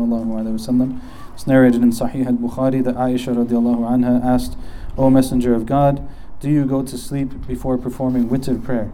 narrated 1.48 1.82
in 1.82 1.92
Sahih 1.92 2.26
al 2.26 2.34
Bukhari 2.34 2.84
that 2.84 2.96
Aisha 2.96 3.34
radiallahu 3.34 3.88
anha 3.88 4.22
asked, 4.22 4.58
O 4.98 5.10
Messenger 5.10 5.54
of 5.54 5.66
God, 5.66 6.06
do 6.42 6.50
you 6.50 6.66
go 6.66 6.84
to 6.84 6.98
sleep 6.98 7.48
before 7.48 7.78
performing 7.78 8.28
witr 8.28 8.62
prayer? 8.62 8.92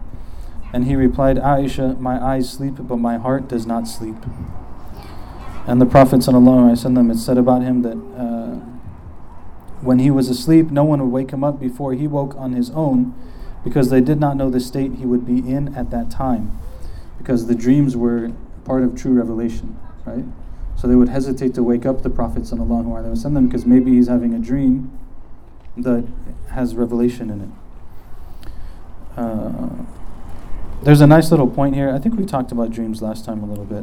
And 0.72 0.84
he 0.84 0.94
replied, 0.94 1.38
Aisha, 1.38 1.98
my 1.98 2.24
eyes 2.24 2.48
sleep, 2.48 2.74
but 2.78 2.98
my 2.98 3.18
heart 3.18 3.48
does 3.48 3.66
not 3.66 3.88
sleep. 3.88 4.14
And 5.66 5.80
the 5.80 5.86
Prophet 5.86 6.24
had 6.24 7.18
said 7.18 7.38
about 7.38 7.62
him 7.62 7.82
that 7.82 7.96
uh, 8.16 8.60
when 9.80 9.98
he 9.98 10.12
was 10.12 10.28
asleep, 10.28 10.70
no 10.70 10.84
one 10.84 11.00
would 11.00 11.12
wake 11.12 11.32
him 11.32 11.42
up 11.42 11.58
before 11.58 11.94
he 11.94 12.06
woke 12.06 12.36
on 12.36 12.52
his 12.52 12.70
own 12.70 13.12
because 13.64 13.90
they 13.90 14.00
did 14.00 14.20
not 14.20 14.36
know 14.36 14.50
the 14.50 14.60
state 14.60 14.94
he 14.94 15.04
would 15.04 15.26
be 15.26 15.38
in 15.38 15.74
at 15.74 15.90
that 15.90 16.12
time 16.12 16.56
because 17.26 17.48
the 17.48 17.54
dreams 17.56 17.96
were 17.96 18.30
part 18.64 18.84
of 18.84 18.94
true 18.94 19.10
revelation, 19.12 19.76
right? 20.04 20.24
So 20.76 20.86
they 20.86 20.94
would 20.94 21.08
hesitate 21.08 21.54
to 21.54 21.62
wake 21.64 21.84
up 21.84 22.02
the 22.02 22.10
Prophet 22.10 22.42
because 22.42 23.66
maybe 23.66 23.90
he's 23.90 24.06
having 24.06 24.32
a 24.32 24.38
dream 24.38 24.96
that 25.76 26.06
has 26.50 26.76
revelation 26.76 27.30
in 27.30 27.40
it. 27.40 27.48
Uh, 29.16 29.68
there's 30.84 31.00
a 31.00 31.06
nice 31.08 31.32
little 31.32 31.48
point 31.48 31.74
here. 31.74 31.90
I 31.90 31.98
think 31.98 32.16
we 32.16 32.24
talked 32.24 32.52
about 32.52 32.70
dreams 32.70 33.02
last 33.02 33.24
time 33.24 33.42
a 33.42 33.46
little 33.46 33.64
bit. 33.64 33.82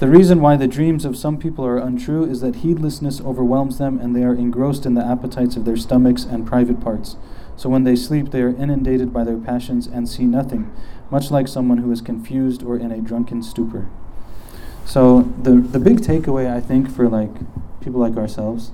The 0.00 0.08
reason 0.08 0.40
why 0.40 0.56
the 0.56 0.66
dreams 0.66 1.04
of 1.04 1.16
some 1.16 1.38
people 1.38 1.64
are 1.64 1.78
untrue 1.78 2.24
is 2.24 2.40
that 2.40 2.56
heedlessness 2.56 3.20
overwhelms 3.20 3.78
them 3.78 4.00
and 4.00 4.16
they 4.16 4.24
are 4.24 4.34
engrossed 4.34 4.84
in 4.84 4.94
the 4.94 5.04
appetites 5.04 5.54
of 5.54 5.64
their 5.64 5.76
stomachs 5.76 6.24
and 6.24 6.44
private 6.44 6.80
parts. 6.80 7.14
So 7.56 7.68
when 7.68 7.84
they 7.84 7.96
sleep, 7.96 8.30
they 8.30 8.42
are 8.42 8.50
inundated 8.54 9.12
by 9.12 9.24
their 9.24 9.36
passions 9.36 9.86
and 9.88 10.08
see 10.08 10.24
nothing, 10.24 10.72
much 11.10 11.30
like 11.30 11.48
someone 11.48 11.78
who 11.78 11.90
is 11.90 12.00
confused 12.00 12.62
or 12.62 12.76
in 12.76 12.92
a 12.92 13.00
drunken 13.00 13.42
stupor. 13.42 13.88
So 14.84 15.22
the 15.42 15.56
the 15.56 15.78
big 15.78 15.98
takeaway 15.98 16.50
I 16.50 16.60
think 16.60 16.90
for 16.90 17.08
like 17.08 17.30
people 17.80 18.00
like 18.00 18.16
ourselves 18.16 18.72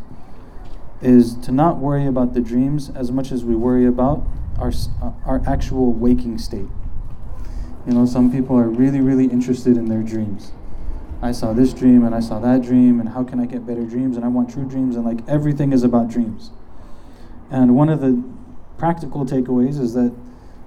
is 1.02 1.34
to 1.36 1.52
not 1.52 1.78
worry 1.78 2.06
about 2.06 2.34
the 2.34 2.40
dreams 2.40 2.90
as 2.94 3.10
much 3.10 3.30
as 3.30 3.44
we 3.44 3.54
worry 3.54 3.86
about 3.86 4.26
our 4.58 4.72
uh, 5.02 5.12
our 5.26 5.42
actual 5.46 5.92
waking 5.92 6.38
state. 6.38 6.68
You 7.86 7.92
know, 7.92 8.06
some 8.06 8.32
people 8.32 8.56
are 8.56 8.68
really 8.68 9.00
really 9.00 9.26
interested 9.26 9.76
in 9.76 9.88
their 9.88 10.02
dreams. 10.02 10.52
I 11.20 11.32
saw 11.32 11.52
this 11.52 11.72
dream 11.72 12.04
and 12.04 12.14
I 12.14 12.20
saw 12.20 12.38
that 12.40 12.62
dream 12.62 13.00
and 13.00 13.08
how 13.08 13.24
can 13.24 13.40
I 13.40 13.46
get 13.46 13.66
better 13.66 13.84
dreams 13.84 14.16
and 14.16 14.24
I 14.24 14.28
want 14.28 14.50
true 14.50 14.64
dreams 14.64 14.94
and 14.94 15.04
like 15.04 15.26
everything 15.26 15.72
is 15.72 15.82
about 15.82 16.08
dreams. 16.08 16.50
And 17.50 17.74
one 17.74 17.88
of 17.88 18.00
the 18.00 18.22
practical 18.76 19.24
takeaways 19.24 19.80
is 19.80 19.94
that 19.94 20.12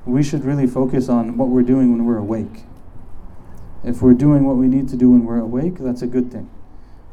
we 0.08 0.24
should 0.24 0.46
really 0.46 0.68
focus 0.68 1.10
on 1.10 1.38
what 1.38 1.50
we're 1.50 1.62
doing 1.62 1.92
when 1.92 2.06
we're 2.06 2.18
awake. 2.18 2.64
If 3.84 4.02
we're 4.02 4.14
doing 4.14 4.46
what 4.46 4.56
we 4.56 4.68
need 4.68 4.88
to 4.90 4.96
do 4.96 5.12
when 5.12 5.26
we're 5.26 5.40
awake, 5.40 5.76
that's 5.80 6.02
a 6.02 6.08
good 6.08 6.32
thing. 6.32 6.50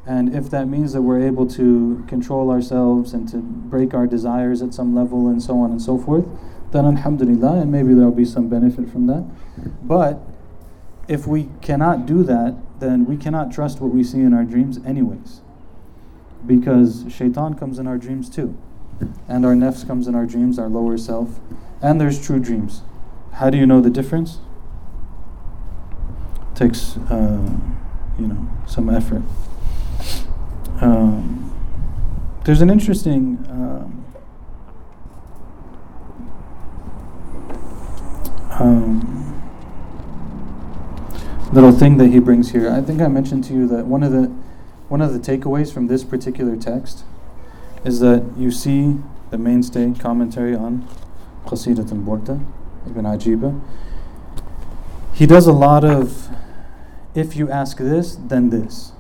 And 0.06 0.34
if 0.34 0.50
that 0.50 0.68
means 0.68 0.92
that 0.92 1.02
we're 1.02 1.20
able 1.20 1.46
to 1.48 2.04
control 2.06 2.50
ourselves 2.50 3.12
and 3.12 3.28
to 3.30 3.38
break 3.38 3.94
our 3.94 4.06
desires 4.06 4.62
at 4.62 4.74
some 4.74 4.94
level 4.94 5.28
and 5.28 5.42
so 5.42 5.58
on 5.58 5.70
and 5.70 5.80
so 5.80 5.98
forth, 5.98 6.26
then 6.72 6.84
alhamdulillah, 6.84 7.62
and 7.62 7.72
maybe 7.72 7.94
there'll 7.94 8.10
be 8.10 8.24
some 8.24 8.48
benefit 8.48 8.90
from 8.90 9.06
that. 9.06 9.24
But 9.82 10.20
if 11.08 11.26
we 11.26 11.48
cannot 11.62 12.06
do 12.06 12.22
that, 12.24 12.56
then 12.80 13.06
we 13.06 13.16
cannot 13.16 13.52
trust 13.52 13.80
what 13.80 13.92
we 13.92 14.04
see 14.04 14.20
in 14.20 14.34
our 14.34 14.44
dreams, 14.44 14.78
anyways. 14.84 15.40
Because 16.46 17.04
shaitan 17.08 17.54
comes 17.54 17.78
in 17.78 17.86
our 17.86 17.96
dreams 17.96 18.28
too. 18.28 18.56
And 19.28 19.44
our 19.44 19.54
nafs 19.54 19.86
comes 19.86 20.06
in 20.06 20.14
our 20.14 20.26
dreams, 20.26 20.58
our 20.58 20.68
lower 20.68 20.96
self. 20.96 21.40
And 21.80 22.00
there's 22.00 22.24
true 22.24 22.38
dreams. 22.38 22.82
How 23.32 23.50
do 23.50 23.58
you 23.58 23.66
know 23.66 23.80
the 23.80 23.90
difference? 23.90 24.38
It 26.52 26.56
takes, 26.56 26.96
uh, 27.10 27.50
you 28.18 28.28
know, 28.28 28.48
some 28.66 28.88
effort. 28.88 29.22
Um, 30.80 31.52
there's 32.44 32.60
an 32.60 32.70
interesting. 32.70 33.44
Um, 33.48 34.04
um, 38.50 39.24
little 41.52 41.72
thing 41.72 41.96
that 41.98 42.08
he 42.08 42.18
brings 42.18 42.52
here. 42.52 42.70
I 42.70 42.80
think 42.80 43.00
I 43.00 43.08
mentioned 43.08 43.44
to 43.44 43.54
you 43.54 43.66
that 43.68 43.86
one 43.86 44.02
of 44.02 44.12
the 44.12 44.32
one 44.88 45.00
of 45.00 45.12
the 45.12 45.18
takeaways 45.18 45.72
from 45.72 45.86
this 45.86 46.04
particular 46.04 46.56
text 46.56 47.04
is 47.84 48.00
that 48.00 48.24
you 48.36 48.50
see 48.50 48.96
the 49.30 49.38
mainstay 49.38 49.92
commentary 49.98 50.54
on 50.54 50.88
Qasidat 51.44 51.92
al-Burda, 51.92 52.44
Ibn 52.86 53.04
Ajiba. 53.04 53.60
He 55.12 55.26
does 55.26 55.46
a 55.46 55.52
lot 55.52 55.84
of 55.84 56.28
if 57.14 57.36
you 57.36 57.50
ask 57.50 57.78
this, 57.78 58.16
then 58.16 58.50
this. 58.50 58.92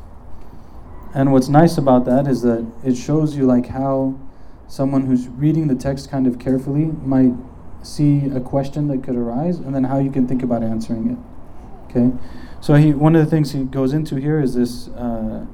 And 1.14 1.32
what's 1.32 1.48
nice 1.48 1.76
about 1.76 2.04
that 2.06 2.26
is 2.26 2.42
that 2.42 2.66
it 2.84 2.96
shows 2.96 3.36
you 3.36 3.44
like 3.44 3.66
how 3.66 4.18
someone 4.68 5.06
who's 5.06 5.28
reading 5.28 5.68
the 5.68 5.74
text 5.74 6.10
kind 6.10 6.26
of 6.26 6.38
carefully 6.38 6.86
might 7.02 7.32
see 7.82 8.26
a 8.26 8.40
question 8.40 8.88
that 8.88 9.02
could 9.02 9.16
arise 9.16 9.58
and 9.58 9.74
then 9.74 9.84
how 9.84 9.98
you 9.98 10.10
can 10.10 10.26
think 10.26 10.42
about 10.42 10.62
answering 10.62 11.10
it. 11.10 11.18
Okay? 11.90 12.16
So 12.60 12.74
he, 12.74 12.92
one 12.94 13.14
of 13.14 13.24
the 13.24 13.30
things 13.30 13.52
he 13.52 13.64
goes 13.64 13.92
into 13.92 14.16
here 14.16 14.40
is 14.40 14.54
this 14.54 14.88
uh, 14.88 15.46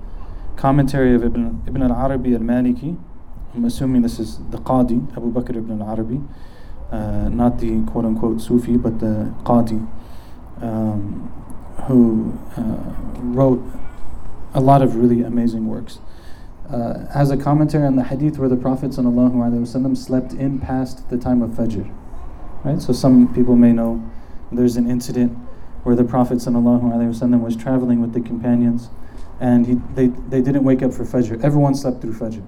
commentary 0.57 1.14
of 1.14 1.25
Ibn, 1.25 1.64
Ibn 1.66 1.83
al-Arabi 1.83 2.35
al-Maliki. 2.35 2.99
I'm 3.53 3.65
assuming 3.65 4.03
this 4.03 4.21
is 4.21 4.39
the 4.51 4.59
Qadi, 4.59 5.11
Abu 5.17 5.33
Bakr 5.33 5.57
ibn 5.57 5.83
al-Arabi, 5.83 6.21
uh, 6.93 7.29
not 7.31 7.59
the 7.59 7.83
quote-unquote 7.83 8.41
Sufi, 8.41 8.77
but 8.77 9.01
the 9.01 9.35
Qadi, 9.43 9.89
um, 10.63 11.29
who 11.89 12.39
uh, 12.57 13.21
wrote 13.21 13.61
a 14.55 14.61
lot 14.61 14.83
of 14.83 14.95
really 14.95 15.23
amazing 15.23 15.67
works. 15.67 15.99
Uh, 16.69 17.07
has 17.13 17.33
a 17.33 17.37
commentary 17.37 17.85
on 17.85 17.97
the 17.97 18.05
hadith 18.05 18.39
where 18.39 18.49
the 18.49 18.57
Prophet 18.57 18.93
ﷺ 18.93 19.97
slept 19.97 20.33
in 20.33 20.61
past 20.61 21.11
the 21.11 21.19
time 21.19 21.43
of 21.43 21.51
Fajr. 21.51 21.93
Right? 22.65 22.81
So 22.81 22.93
some 22.93 23.35
people 23.35 23.57
may 23.57 23.73
know 23.73 24.09
there's 24.53 24.77
an 24.77 24.89
incident 24.89 25.37
where 25.83 25.97
the 25.97 26.05
Prophet 26.05 26.37
was 26.37 27.57
traveling 27.57 28.01
with 28.01 28.13
the 28.13 28.21
companions 28.21 28.91
and 29.41 29.67
he, 29.67 29.75
they, 29.95 30.07
they 30.07 30.41
didn't 30.41 30.63
wake 30.63 30.83
up 30.83 30.93
for 30.93 31.05
Fajr. 31.05 31.43
Everyone 31.43 31.75
slept 31.75 32.01
through 32.01 32.13
Fajr. 32.13 32.47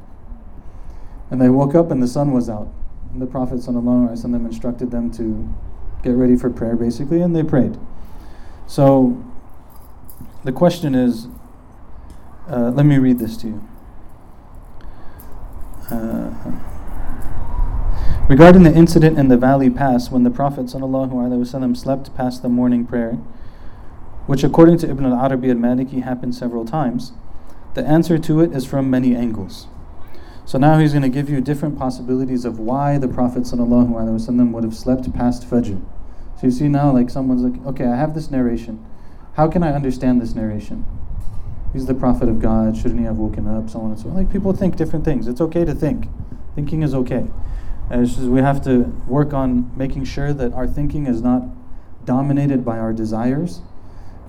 And 1.33 1.40
they 1.40 1.49
woke 1.49 1.75
up 1.75 1.90
and 1.90 2.01
the 2.01 2.07
sun 2.07 2.31
was 2.31 2.49
out. 2.49 2.68
And 3.12 3.21
the 3.21 3.27
Prophet 3.27 3.57
ﷺ 3.57 4.25
instructed 4.25 4.90
them 4.92 5.11
to 5.14 5.53
get 6.05 6.11
ready 6.11 6.37
for 6.37 6.51
prayer 6.51 6.77
basically, 6.77 7.21
and 7.21 7.35
they 7.35 7.42
prayed. 7.42 7.77
So 8.68 9.21
the 10.45 10.53
question 10.53 10.95
is 10.95 11.27
uh, 12.49 12.71
let 12.71 12.87
me 12.87 12.99
read 12.99 13.18
this 13.18 13.37
to 13.38 13.47
you. 13.49 13.68
Uh, 15.90 16.33
Regarding 18.29 18.62
the 18.62 18.73
incident 18.73 19.18
in 19.18 19.29
the 19.29 19.37
valley 19.37 19.68
pass 19.68 20.11
when 20.11 20.23
the 20.23 20.31
Prophet 20.31 20.66
ﷺ 20.66 21.77
slept 21.77 22.14
past 22.14 22.40
the 22.40 22.49
morning 22.49 22.87
prayer, 22.87 23.14
which 24.27 24.45
according 24.45 24.79
to 24.79 24.88
Ibn 24.88 25.05
al-Arabi 25.05 25.51
al-Maliki 25.51 26.03
happened 26.03 26.35
several 26.35 26.64
times, 26.64 27.12
the 27.75 27.85
answer 27.85 28.18
to 28.18 28.40
it 28.40 28.53
is 28.55 28.64
from 28.64 28.88
many 28.88 29.16
angles. 29.16 29.66
So 30.53 30.59
now 30.59 30.79
he's 30.79 30.93
going 30.93 31.01
to 31.01 31.09
give 31.09 31.31
you 31.31 31.41
different 31.41 31.79
possibilities 31.79 32.45
of 32.45 32.59
why 32.59 32.99
the 32.99 33.09
Prophet 33.09 33.45
ﷺ 33.45 34.53
would 34.53 34.65
have 34.65 34.75
slept 34.75 35.11
past 35.15 35.49
Fajr. 35.49 35.83
So 36.37 36.43
you 36.43 36.51
see 36.51 36.69
now, 36.69 36.93
like 36.93 37.09
someone's 37.09 37.41
like, 37.41 37.67
okay, 37.69 37.87
I 37.87 37.97
have 37.97 38.15
this 38.15 38.31
narration. 38.31 38.85
How 39.33 39.49
can 39.49 39.62
I 39.62 39.73
understand 39.73 40.21
this 40.21 40.35
narration? 40.35 40.85
He's 41.73 41.87
the 41.87 41.95
Prophet 41.95 42.29
of 42.29 42.43
God. 42.43 42.77
Shouldn't 42.77 43.01
he 43.01 43.07
have 43.07 43.17
woken 43.17 43.49
up? 43.49 43.71
So 43.71 43.81
on 43.81 43.93
and 43.93 43.99
so 43.99 44.11
on. 44.11 44.15
Like 44.15 44.31
people 44.31 44.53
think 44.53 44.77
different 44.77 45.07
things. 45.07 45.27
It's 45.27 45.41
okay 45.41 45.65
to 45.65 45.75
think. 45.75 46.09
Thinking 46.55 46.83
is 46.83 46.95
okay. 46.97 47.31
Uh, 47.91 48.05
just 48.05 48.19
we 48.19 48.43
have 48.43 48.62
to 48.65 48.95
work 49.09 49.33
on 49.33 49.73
making 49.75 50.05
sure 50.05 50.35
that 50.35 50.53
our 50.53 50.69
thinking 50.69 51.07
is 51.07 51.23
not 51.23 51.45
dominated 52.05 52.62
by 52.62 52.79
our 52.79 52.93
desires 52.93 53.62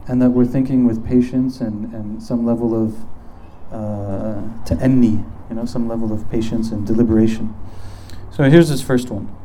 and 0.08 0.22
that 0.22 0.30
we're 0.30 0.46
thinking 0.46 0.86
with 0.86 1.06
patience 1.06 1.60
and, 1.60 1.94
and 1.94 2.24
some 2.24 2.46
level 2.46 2.74
of 2.82 2.96
uh, 3.74 4.42
ta'anni, 4.66 5.24
you 5.50 5.56
know, 5.56 5.66
some 5.66 5.88
level 5.88 6.14
of 6.14 6.30
patience 6.30 6.72
and 6.72 6.86
deliberation. 6.86 7.54
So 8.32 8.44
here's 8.50 8.70
this 8.70 8.82
first 8.82 9.10
one. 9.10 9.36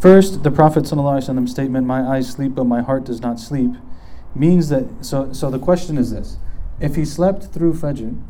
First, 0.00 0.42
the 0.42 0.50
Prophet 0.50 0.84
ﷺ 0.84 1.48
statement, 1.48 1.86
My 1.86 2.02
eyes 2.02 2.28
sleep, 2.28 2.54
but 2.54 2.64
my 2.64 2.82
heart 2.82 3.04
does 3.04 3.20
not 3.20 3.40
sleep, 3.40 3.72
means 4.34 4.68
that. 4.68 5.04
So, 5.04 5.32
so 5.32 5.50
the 5.50 5.58
question 5.58 5.98
is 5.98 6.10
this 6.10 6.38
If 6.80 6.96
he 6.96 7.04
slept 7.04 7.46
through 7.46 7.74
Fajr, 7.74 8.20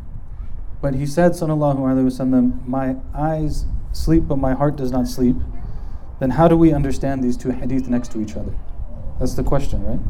but 0.81 0.95
he 0.95 1.07
said, 1.07 1.33
Wasallam, 1.33 2.67
My 2.67 2.97
eyes 3.15 3.67
sleep 3.93 4.25
but 4.29 4.37
my 4.37 4.55
heart 4.55 4.77
does 4.77 4.93
not 4.93 5.09
sleep, 5.09 5.37
then 6.21 6.31
how 6.31 6.49
do 6.49 6.57
we 6.57 6.73
understand 6.73 7.23
these 7.23 7.37
two 7.37 7.51
hadith 7.51 7.89
next 7.89 8.13
to 8.13 8.21
each 8.21 8.37
other? 8.37 8.53
That's 9.19 9.35
the 9.35 9.43
question, 9.43 9.85
right? 9.85 10.01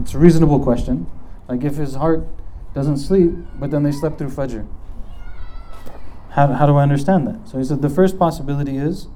It's 0.00 0.14
a 0.14 0.18
reasonable 0.18 0.60
question. 0.60 1.06
Like 1.48 1.64
if 1.64 1.76
his 1.76 1.94
heart 1.94 2.26
doesn't 2.74 2.98
sleep, 2.98 3.32
but 3.58 3.70
then 3.70 3.82
they 3.82 3.92
slept 3.92 4.18
through 4.18 4.30
Fajr. 4.30 4.66
How, 6.30 6.48
how 6.52 6.66
do 6.66 6.76
I 6.76 6.82
understand 6.82 7.26
that? 7.26 7.48
So 7.48 7.58
he 7.58 7.64
said 7.64 7.82
the 7.82 7.88
first 7.88 8.18
possibility 8.18 8.76
is 8.76 9.08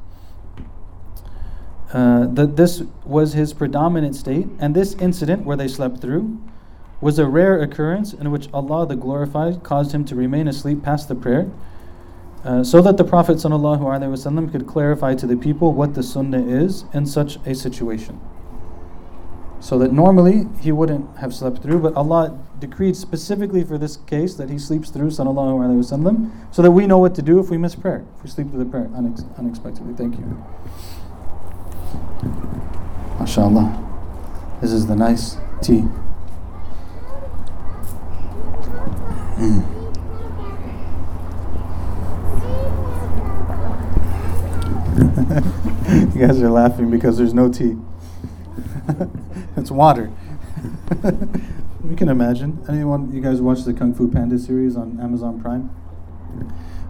uh, 1.92 2.26
that 2.26 2.56
this 2.56 2.82
was 3.04 3.34
his 3.34 3.52
predominant 3.52 4.16
state, 4.16 4.48
and 4.58 4.74
this 4.74 4.94
incident 4.94 5.44
where 5.44 5.56
they 5.56 5.68
slept 5.68 6.00
through 6.00 6.40
was 7.02 7.18
a 7.18 7.26
rare 7.26 7.60
occurrence 7.60 8.12
in 8.12 8.30
which 8.30 8.48
Allah 8.54 8.86
the 8.86 8.96
Glorified 8.96 9.62
caused 9.62 9.92
him 9.92 10.04
to 10.06 10.14
remain 10.14 10.48
asleep 10.48 10.82
past 10.82 11.08
the 11.08 11.14
prayer 11.14 11.50
uh, 12.44 12.64
so 12.64 12.80
that 12.80 12.96
the 12.96 13.04
Prophet 13.04 13.40
could 14.50 14.66
clarify 14.66 15.14
to 15.14 15.26
the 15.26 15.36
people 15.36 15.72
what 15.72 15.94
the 15.94 16.02
sunnah 16.02 16.44
is 16.46 16.84
in 16.94 17.06
such 17.06 17.36
a 17.44 17.54
situation. 17.54 18.20
So 19.62 19.78
that 19.78 19.92
normally 19.92 20.48
he 20.60 20.72
wouldn't 20.72 21.18
have 21.18 21.32
slept 21.32 21.62
through, 21.62 21.78
but 21.78 21.94
Allah 21.94 22.36
decreed 22.58 22.96
specifically 22.96 23.62
for 23.62 23.78
this 23.78 23.96
case 23.96 24.34
that 24.34 24.50
he 24.50 24.58
sleeps 24.58 24.90
through, 24.90 25.10
sallallahu 25.10 25.60
alayhi 25.60 25.78
wasallam, 25.78 26.32
so 26.52 26.62
that 26.62 26.72
we 26.72 26.88
know 26.88 26.98
what 26.98 27.14
to 27.14 27.22
do 27.22 27.38
if 27.38 27.48
we 27.48 27.56
miss 27.56 27.76
prayer, 27.76 28.04
if 28.16 28.24
we 28.24 28.28
sleep 28.28 28.50
through 28.50 28.58
the 28.58 28.68
prayer 28.68 28.86
unex- 28.86 29.38
unexpectedly. 29.38 29.94
Thank 29.94 30.18
you. 30.18 30.44
MashaAllah. 33.18 34.60
This 34.60 34.72
is 34.72 34.88
the 34.88 34.96
nice 34.96 35.36
tea. 35.62 35.84
Mm. 39.38 39.62
you 46.16 46.26
guys 46.26 46.42
are 46.42 46.50
laughing 46.50 46.90
because 46.90 47.16
there's 47.16 47.32
no 47.32 47.48
tea. 47.48 47.76
it's 49.56 49.70
water. 49.70 50.10
we 51.84 51.96
can 51.96 52.08
imagine. 52.08 52.64
Anyone, 52.68 53.12
you 53.12 53.20
guys 53.20 53.40
watch 53.40 53.64
the 53.64 53.72
Kung 53.72 53.94
Fu 53.94 54.10
Panda 54.10 54.38
series 54.38 54.76
on 54.76 55.00
Amazon 55.00 55.40
Prime? 55.40 55.70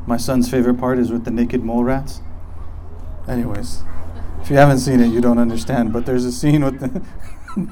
My 0.07 0.16
son's 0.16 0.51
favorite 0.51 0.79
part 0.79 0.98
is 0.98 1.11
with 1.12 1.25
the 1.25 1.31
naked 1.31 1.62
mole 1.62 1.85
rats. 1.85 2.20
Anyways, 3.29 3.83
if 4.42 4.51
you 4.51 4.57
haven't 4.57 4.79
seen 4.79 5.01
it, 5.01 5.09
you 5.09 5.20
don't 5.20 5.38
understand. 5.38 5.92
But 5.92 6.07
there's 6.07 6.25
a 6.25 6.33
scene 6.33 6.64
with 6.64 6.81
the 6.81 7.03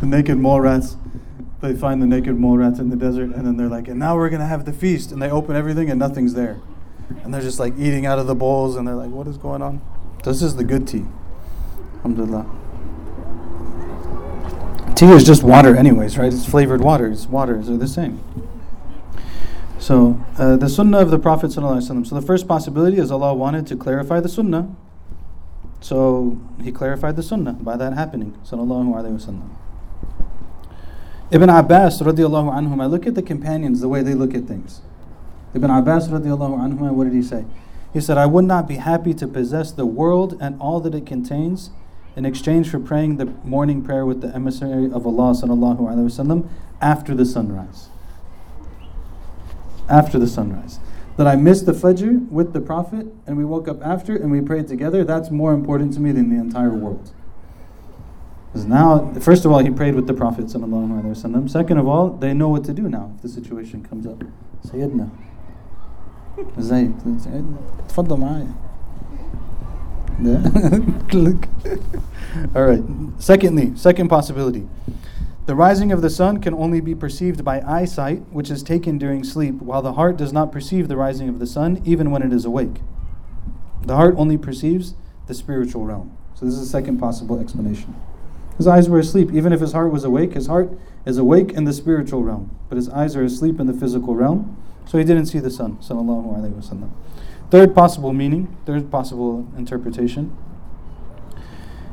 the 0.00 0.06
naked 0.06 0.38
mole 0.38 0.60
rats. 0.60 0.96
They 1.60 1.74
find 1.74 2.00
the 2.00 2.06
naked 2.06 2.38
mole 2.38 2.56
rats 2.56 2.78
in 2.78 2.88
the 2.88 2.96
desert, 2.96 3.34
and 3.34 3.44
then 3.44 3.56
they're 3.56 3.68
like, 3.68 3.88
"And 3.88 3.98
now 3.98 4.16
we're 4.16 4.30
gonna 4.30 4.46
have 4.46 4.64
the 4.64 4.72
feast." 4.72 5.10
And 5.10 5.20
they 5.20 5.30
open 5.30 5.56
everything, 5.56 5.90
and 5.90 5.98
nothing's 5.98 6.34
there. 6.34 6.60
And 7.24 7.34
they're 7.34 7.42
just 7.42 7.58
like 7.58 7.74
eating 7.76 8.06
out 8.06 8.18
of 8.20 8.26
the 8.28 8.34
bowls, 8.34 8.76
and 8.76 8.86
they're 8.86 8.94
like, 8.94 9.10
"What 9.10 9.26
is 9.26 9.38
going 9.38 9.62
on?" 9.62 9.80
This 10.22 10.40
is 10.42 10.54
the 10.54 10.64
good 10.64 10.86
tea. 10.86 11.06
Alhamdulillah. 11.96 12.46
Tea 14.98 15.12
is 15.12 15.22
just 15.22 15.44
water, 15.44 15.76
anyways, 15.76 16.18
right? 16.18 16.32
It's 16.32 16.44
flavored 16.44 16.80
water. 16.80 17.06
It's 17.06 17.28
waters 17.28 17.68
They're 17.68 17.76
the 17.76 17.86
same. 17.86 18.20
So, 19.78 20.20
uh, 20.36 20.56
the 20.56 20.68
sunnah 20.68 20.98
of 20.98 21.12
the 21.12 21.20
Prophet. 21.20 21.52
So, 21.52 21.60
the 21.60 22.20
first 22.20 22.48
possibility 22.48 22.98
is 22.98 23.12
Allah 23.12 23.32
wanted 23.32 23.64
to 23.68 23.76
clarify 23.76 24.18
the 24.18 24.28
sunnah. 24.28 24.74
So, 25.80 26.40
He 26.60 26.72
clarified 26.72 27.14
the 27.14 27.22
sunnah 27.22 27.52
by 27.52 27.76
that 27.76 27.92
happening. 27.92 28.36
Sallallahu 28.44 28.92
Alaihi 28.92 29.24
Wasallam. 29.24 29.50
Ibn 31.30 31.48
Abbas, 31.48 32.02
radiallahu 32.02 32.52
anhum, 32.52 32.82
I 32.82 32.86
look 32.86 33.06
at 33.06 33.14
the 33.14 33.22
companions, 33.22 33.80
the 33.80 33.88
way 33.88 34.02
they 34.02 34.14
look 34.14 34.34
at 34.34 34.46
things. 34.46 34.80
Ibn 35.54 35.70
Abbas, 35.70 36.08
radiallahu 36.08 36.58
anhum, 36.58 36.90
what 36.94 37.04
did 37.04 37.12
he 37.12 37.22
say? 37.22 37.44
He 37.92 38.00
said, 38.00 38.18
I 38.18 38.26
would 38.26 38.46
not 38.46 38.66
be 38.66 38.78
happy 38.78 39.14
to 39.14 39.28
possess 39.28 39.70
the 39.70 39.86
world 39.86 40.36
and 40.40 40.60
all 40.60 40.80
that 40.80 40.92
it 40.92 41.06
contains 41.06 41.70
in 42.17 42.25
exchange 42.25 42.69
for 42.69 42.79
praying 42.79 43.17
the 43.17 43.25
morning 43.43 43.81
prayer 43.81 44.05
with 44.05 44.21
the 44.21 44.33
emissary 44.35 44.85
of 44.85 45.07
Allah 45.07 45.31
sallallahu 45.33 45.79
alaihi 45.79 46.05
wasallam 46.05 46.47
after 46.81 47.15
the 47.15 47.25
sunrise 47.25 47.89
after 49.89 50.17
the 50.19 50.27
sunrise. 50.27 50.79
That 51.17 51.27
I 51.27 51.35
missed 51.35 51.65
the 51.65 51.73
Fajr 51.73 52.27
with 52.29 52.53
the 52.53 52.61
Prophet 52.61 53.07
and 53.27 53.37
we 53.37 53.45
woke 53.45 53.67
up 53.67 53.83
after 53.83 54.15
and 54.15 54.31
we 54.31 54.41
prayed 54.41 54.67
together, 54.67 55.03
that's 55.03 55.29
more 55.29 55.53
important 55.53 55.93
to 55.93 55.99
me 55.99 56.11
than 56.11 56.29
the 56.35 56.41
entire 56.41 56.71
world. 56.71 57.11
Because 58.51 58.65
now, 58.65 59.13
first 59.19 59.45
of 59.45 59.51
all, 59.51 59.59
he 59.59 59.69
prayed 59.69 59.95
with 59.95 60.07
the 60.07 60.13
Prophet. 60.13 60.45
ﷺ. 60.45 61.49
Second 61.49 61.77
of 61.77 61.87
all, 61.87 62.09
they 62.09 62.33
know 62.33 62.49
what 62.49 62.63
to 62.65 62.73
do 62.73 62.83
now 62.83 63.11
if 63.15 63.21
the 63.21 63.29
situation 63.29 63.83
comes 63.83 64.05
up. 64.05 64.23
Sayyidina. 64.65 65.09
Zayd. 66.59 66.93
تفضل 67.87 68.17
معايا. 68.17 68.53
All 72.54 72.64
right. 72.64 72.82
Secondly, 73.18 73.72
second 73.76 74.08
possibility. 74.08 74.66
The 75.46 75.54
rising 75.54 75.92
of 75.92 76.02
the 76.02 76.10
sun 76.10 76.40
can 76.40 76.54
only 76.54 76.80
be 76.80 76.94
perceived 76.94 77.44
by 77.44 77.62
eyesight, 77.62 78.20
which 78.30 78.50
is 78.50 78.62
taken 78.62 78.98
during 78.98 79.24
sleep, 79.24 79.62
while 79.62 79.80
the 79.80 79.94
heart 79.94 80.16
does 80.16 80.32
not 80.32 80.52
perceive 80.52 80.88
the 80.88 80.96
rising 80.96 81.28
of 81.28 81.38
the 81.38 81.46
sun 81.46 81.80
even 81.84 82.10
when 82.10 82.22
it 82.22 82.32
is 82.32 82.44
awake. 82.44 82.80
The 83.82 83.96
heart 83.96 84.14
only 84.18 84.36
perceives 84.36 84.94
the 85.26 85.34
spiritual 85.34 85.84
realm. 85.84 86.16
So, 86.34 86.44
this 86.44 86.54
is 86.54 86.60
a 86.60 86.66
second 86.66 86.98
possible 86.98 87.40
explanation. 87.40 87.96
His 88.58 88.66
eyes 88.66 88.88
were 88.88 88.98
asleep. 88.98 89.32
Even 89.32 89.52
if 89.52 89.60
his 89.60 89.72
heart 89.72 89.92
was 89.92 90.04
awake, 90.04 90.34
his 90.34 90.48
heart 90.48 90.76
is 91.06 91.16
awake 91.16 91.52
in 91.52 91.64
the 91.64 91.72
spiritual 91.72 92.24
realm, 92.24 92.54
but 92.68 92.76
his 92.76 92.88
eyes 92.90 93.16
are 93.16 93.22
asleep 93.22 93.60
in 93.60 93.66
the 93.66 93.72
physical 93.72 94.14
realm, 94.14 94.56
so 94.84 94.98
he 94.98 95.04
didn't 95.04 95.26
see 95.26 95.38
the 95.38 95.50
sun. 95.50 95.78
Third 97.50 97.74
possible 97.74 98.12
meaning, 98.12 98.56
third 98.66 98.90
possible 98.90 99.46
interpretation 99.56 100.36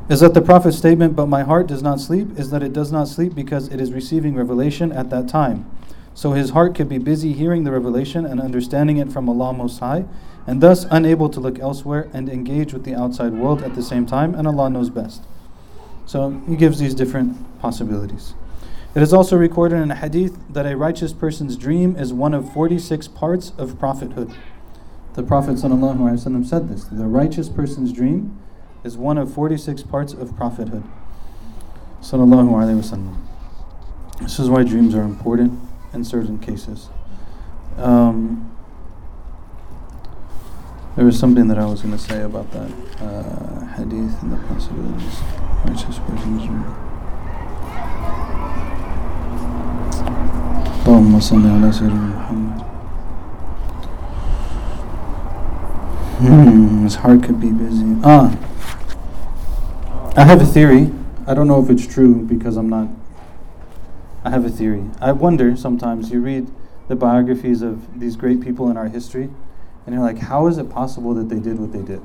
is 0.07 0.19
that 0.19 0.35
the 0.35 0.41
Prophet's 0.41 0.77
statement, 0.77 1.15
but 1.15 1.25
my 1.25 1.43
heart 1.43 1.65
does 1.65 1.81
not 1.81 1.99
sleep, 1.99 2.37
is 2.37 2.51
that 2.51 2.61
it 2.61 2.73
does 2.73 2.91
not 2.91 3.07
sleep 3.07 3.33
because 3.33 3.69
it 3.69 3.81
is 3.81 3.91
receiving 3.91 4.35
revelation 4.35 4.91
at 4.91 5.09
that 5.09 5.27
time. 5.27 5.69
So 6.13 6.33
his 6.33 6.51
heart 6.51 6.75
could 6.75 6.87
be 6.87 6.99
busy 6.99 7.33
hearing 7.33 7.63
the 7.63 7.71
revelation 7.71 8.25
and 8.25 8.39
understanding 8.39 8.97
it 8.97 9.11
from 9.11 9.27
Allah 9.27 9.51
Most 9.53 9.79
High, 9.79 10.05
and 10.45 10.61
thus 10.61 10.85
unable 10.91 11.29
to 11.29 11.39
look 11.39 11.57
elsewhere 11.59 12.09
and 12.13 12.29
engage 12.29 12.71
with 12.71 12.83
the 12.83 12.93
outside 12.93 13.33
world 13.33 13.63
at 13.63 13.73
the 13.73 13.81
same 13.81 14.05
time, 14.05 14.35
and 14.35 14.47
Allah 14.47 14.69
knows 14.69 14.91
best. 14.91 15.23
So 16.05 16.39
he 16.47 16.55
gives 16.55 16.77
these 16.77 16.93
different 16.93 17.59
possibilities. 17.59 18.35
It 18.93 19.01
is 19.01 19.11
also 19.11 19.35
recorded 19.35 19.77
in 19.77 19.91
a 19.91 19.95
hadith 19.95 20.37
that 20.53 20.65
a 20.65 20.77
righteous 20.77 21.13
person's 21.13 21.57
dream 21.57 21.95
is 21.97 22.13
one 22.13 22.33
of 22.33 22.53
46 22.53 23.07
parts 23.09 23.51
of 23.57 23.79
prophethood. 23.79 24.31
The 25.14 25.22
Prophet 25.22 25.56
ﷺ 25.56 26.46
said 26.46 26.68
this 26.68 26.84
the 26.84 27.06
righteous 27.06 27.48
person's 27.48 27.92
dream 27.92 28.38
is 28.84 28.96
one 28.96 29.18
of 29.18 29.32
46 29.32 29.82
parts 29.84 30.12
of 30.12 30.36
prophethood. 30.36 30.84
Sallallahu 32.00 32.50
Alaihi 32.50 32.80
Wasallam. 32.80 33.16
This 34.20 34.38
is 34.38 34.48
why 34.48 34.62
dreams 34.62 34.94
are 34.94 35.02
important 35.02 35.58
in 35.92 36.04
certain 36.04 36.38
cases. 36.38 36.88
Um, 37.76 38.50
there 40.96 41.04
was 41.04 41.18
something 41.18 41.48
that 41.48 41.58
I 41.58 41.66
was 41.66 41.82
going 41.82 41.96
to 41.96 42.02
say 42.02 42.22
about 42.22 42.50
that 42.52 42.70
uh, 43.00 43.66
hadith 43.76 44.22
and 44.22 44.32
the 44.32 44.36
possibilities. 44.48 45.20
Righteous 45.64 45.98
person's 45.98 46.44
dream. 46.46 46.64
اللهم 50.90 51.20
صل 51.20 51.46
على 51.46 51.72
سيدنا 51.72 52.06
محمد 52.16 52.43
Hmm, 56.17 56.83
his 56.83 56.95
heart 56.95 57.23
could 57.23 57.41
be 57.41 57.51
busy. 57.51 57.97
Ah, 58.03 58.31
I 60.15 60.23
have 60.23 60.41
a 60.41 60.45
theory. 60.45 60.91
I 61.27 61.33
don't 61.33 61.47
know 61.47 61.61
if 61.61 61.69
it's 61.69 61.85
true 61.85 62.15
because 62.15 62.55
I'm 62.55 62.69
not. 62.69 62.87
I 64.23 64.29
have 64.29 64.45
a 64.45 64.49
theory. 64.49 64.85
I 65.01 65.11
wonder 65.11 65.57
sometimes 65.57 66.11
you 66.11 66.21
read 66.21 66.49
the 66.87 66.95
biographies 66.95 67.61
of 67.61 67.99
these 67.99 68.15
great 68.15 68.39
people 68.39 68.69
in 68.69 68.77
our 68.77 68.87
history, 68.87 69.29
and 69.85 69.93
you're 69.93 70.03
like, 70.03 70.19
how 70.19 70.47
is 70.47 70.57
it 70.57 70.69
possible 70.69 71.13
that 71.15 71.27
they 71.27 71.39
did 71.39 71.59
what 71.59 71.73
they 71.73 71.81
did? 71.81 72.01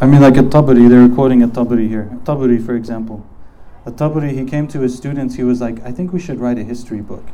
I 0.00 0.06
mean, 0.06 0.20
like 0.20 0.36
at 0.36 0.44
Tabari, 0.46 0.88
they 0.88 0.96
were 0.96 1.12
quoting 1.12 1.42
at 1.42 1.50
Tabari 1.50 1.88
here. 1.88 2.10
Tabari, 2.24 2.64
for 2.64 2.76
example. 2.76 3.26
At 3.86 3.94
Tabari, 3.94 4.32
he 4.32 4.44
came 4.44 4.68
to 4.68 4.80
his 4.80 4.94
students, 4.94 5.36
he 5.36 5.42
was 5.42 5.60
like, 5.60 5.82
I 5.84 5.90
think 5.90 6.12
we 6.12 6.20
should 6.20 6.38
write 6.38 6.58
a 6.58 6.64
history 6.64 7.00
book. 7.00 7.24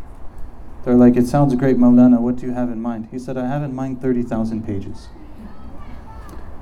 They're 0.85 0.94
like, 0.94 1.16
it 1.16 1.27
sounds 1.27 1.55
great, 1.55 1.79
Maulana, 1.79 2.20
what 2.20 2.37
do 2.37 2.47
you 2.47 2.53
have 2.53 2.68
in 2.70 2.83
mind? 2.83 3.09
He 3.11 3.18
said, 3.18 3.38
I 3.38 3.47
have 3.47 3.62
in 3.62 3.75
mind 3.75 4.03
30,000 4.03 4.66
pages. 4.66 5.09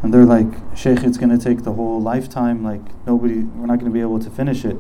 And 0.03 0.15
they're 0.15 0.25
like, 0.25 0.47
Sheikh, 0.77 1.03
it's 1.03 1.19
going 1.19 1.37
to 1.37 1.39
take 1.39 1.65
the 1.65 1.73
whole 1.73 2.01
lifetime. 2.01 2.63
Like, 2.63 2.83
nobody, 3.07 3.41
we're 3.41 3.67
not 3.67 3.79
going 3.81 3.91
to 3.91 3.95
be 3.95 4.01
able 4.01 4.21
to 4.21 4.31
finish 4.31 4.65
it. 4.65 4.77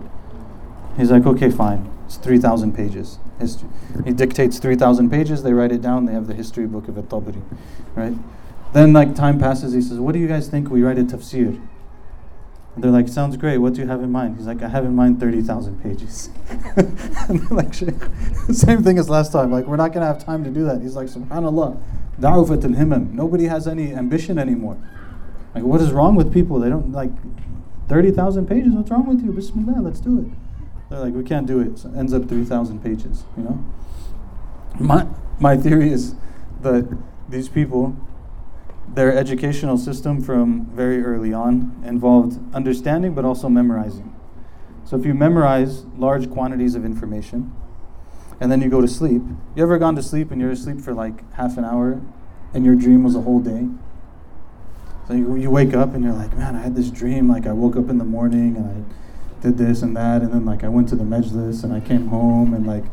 He's 0.96 1.10
like, 1.10 1.26
okay, 1.26 1.50
fine. 1.50 1.90
It's 2.06 2.16
3,000 2.16 2.74
pages. 2.74 3.18
History. 3.38 3.68
He 4.04 4.12
dictates 4.12 4.58
3,000 4.58 5.10
pages. 5.10 5.42
They 5.42 5.52
write 5.52 5.72
it 5.72 5.80
down. 5.80 6.06
They 6.06 6.12
have 6.12 6.26
the 6.28 6.34
history 6.34 6.66
book 6.66 6.86
of 6.86 6.98
At-Tabari, 6.98 7.42
right? 7.96 8.14
Then, 8.72 8.92
like, 8.92 9.14
time 9.14 9.38
passes. 9.38 9.72
He 9.72 9.82
says, 9.82 9.98
what 9.98 10.12
do 10.12 10.18
you 10.18 10.28
guys 10.28 10.48
think 10.48 10.70
we 10.70 10.82
write 10.82 10.98
a 10.98 11.04
tafsir? 11.04 11.60
And 12.74 12.82
they're 12.82 12.90
like, 12.90 13.08
sounds 13.08 13.36
great. 13.36 13.58
What 13.58 13.74
do 13.74 13.82
you 13.82 13.86
have 13.86 14.02
in 14.02 14.10
mind? 14.10 14.36
He's 14.36 14.46
like, 14.46 14.62
I 14.62 14.68
have 14.68 14.84
in 14.84 14.94
mind 14.94 15.20
30,000 15.20 15.82
pages. 15.82 16.30
and 16.76 17.40
they're 17.40 17.56
like, 17.56 17.74
same 18.54 18.82
thing 18.82 18.98
as 18.98 19.10
last 19.10 19.30
time. 19.30 19.52
Like, 19.52 19.66
we're 19.66 19.76
not 19.76 19.92
going 19.92 20.00
to 20.00 20.06
have 20.06 20.24
time 20.24 20.42
to 20.44 20.50
do 20.50 20.64
that. 20.64 20.80
He's 20.80 20.96
like, 20.96 21.08
subhanAllah, 21.08 21.82
da'ufat 22.18 22.64
al-himam. 22.64 23.12
Nobody 23.12 23.44
has 23.44 23.68
any 23.68 23.92
ambition 23.92 24.38
anymore. 24.38 24.78
Like, 25.54 25.64
what 25.64 25.82
is 25.82 25.92
wrong 25.92 26.14
with 26.14 26.32
people? 26.32 26.58
They 26.60 26.70
don't 26.70 26.92
like 26.92 27.10
30,000 27.88 28.46
pages. 28.46 28.72
What's 28.72 28.90
wrong 28.90 29.06
with 29.06 29.22
you? 29.22 29.32
Bismillah, 29.32 29.82
let's 29.82 30.00
do 30.00 30.20
it. 30.20 30.26
They're 30.88 31.00
like, 31.00 31.12
we 31.12 31.24
can't 31.24 31.46
do 31.46 31.60
it. 31.60 31.78
So 31.78 31.90
it 31.90 31.96
ends 31.96 32.14
up 32.14 32.26
3,000 32.26 32.82
pages, 32.82 33.24
you 33.36 33.42
know? 33.42 33.64
My, 34.80 35.06
my 35.38 35.58
theory 35.58 35.92
is 35.92 36.14
that 36.62 36.98
these 37.28 37.50
people, 37.50 37.96
their 38.94 39.16
educational 39.16 39.78
system 39.78 40.20
from 40.20 40.66
very 40.66 41.02
early 41.02 41.32
on 41.32 41.82
involved 41.84 42.38
understanding 42.54 43.14
but 43.14 43.24
also 43.24 43.48
memorizing. 43.48 44.14
So 44.84 44.98
if 44.98 45.06
you 45.06 45.14
memorize 45.14 45.84
large 45.96 46.30
quantities 46.30 46.74
of 46.74 46.84
information 46.84 47.54
and 48.40 48.52
then 48.52 48.60
you 48.60 48.68
go 48.68 48.80
to 48.80 48.88
sleep, 48.88 49.22
you 49.54 49.62
ever 49.62 49.78
gone 49.78 49.96
to 49.96 50.02
sleep 50.02 50.30
and 50.30 50.40
you're 50.40 50.50
asleep 50.50 50.80
for 50.80 50.92
like 50.92 51.30
half 51.34 51.56
an 51.56 51.64
hour 51.64 52.00
and 52.52 52.64
your 52.64 52.74
dream 52.74 53.02
was 53.02 53.14
a 53.14 53.20
whole 53.20 53.40
day? 53.40 53.68
So 55.08 55.14
you, 55.14 55.36
you 55.36 55.50
wake 55.50 55.74
up 55.74 55.94
and 55.94 56.04
you're 56.04 56.12
like, 56.12 56.36
man, 56.36 56.54
I 56.54 56.60
had 56.60 56.76
this 56.76 56.90
dream. 56.90 57.28
Like 57.28 57.46
I 57.46 57.52
woke 57.52 57.76
up 57.76 57.88
in 57.88 57.98
the 57.98 58.04
morning 58.04 58.56
and 58.56 58.66
I 58.66 59.42
did 59.42 59.58
this 59.58 59.82
and 59.82 59.96
that, 59.96 60.22
and 60.22 60.32
then 60.32 60.44
like 60.44 60.62
I 60.62 60.68
went 60.68 60.88
to 60.90 60.96
the 60.96 61.04
majlis 61.04 61.64
and 61.64 61.72
I 61.72 61.80
came 61.80 62.08
home 62.08 62.54
and 62.54 62.66
like 62.66 62.84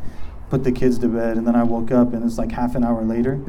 put 0.50 0.64
the 0.64 0.72
kids 0.72 0.98
to 1.00 1.08
bed, 1.08 1.38
and 1.38 1.46
then 1.46 1.56
I 1.56 1.64
woke 1.64 1.92
up 1.92 2.14
and 2.14 2.24
it's 2.24 2.38
like 2.38 2.52
half 2.52 2.76
an 2.76 2.84
hour 2.84 3.04
later. 3.04 3.40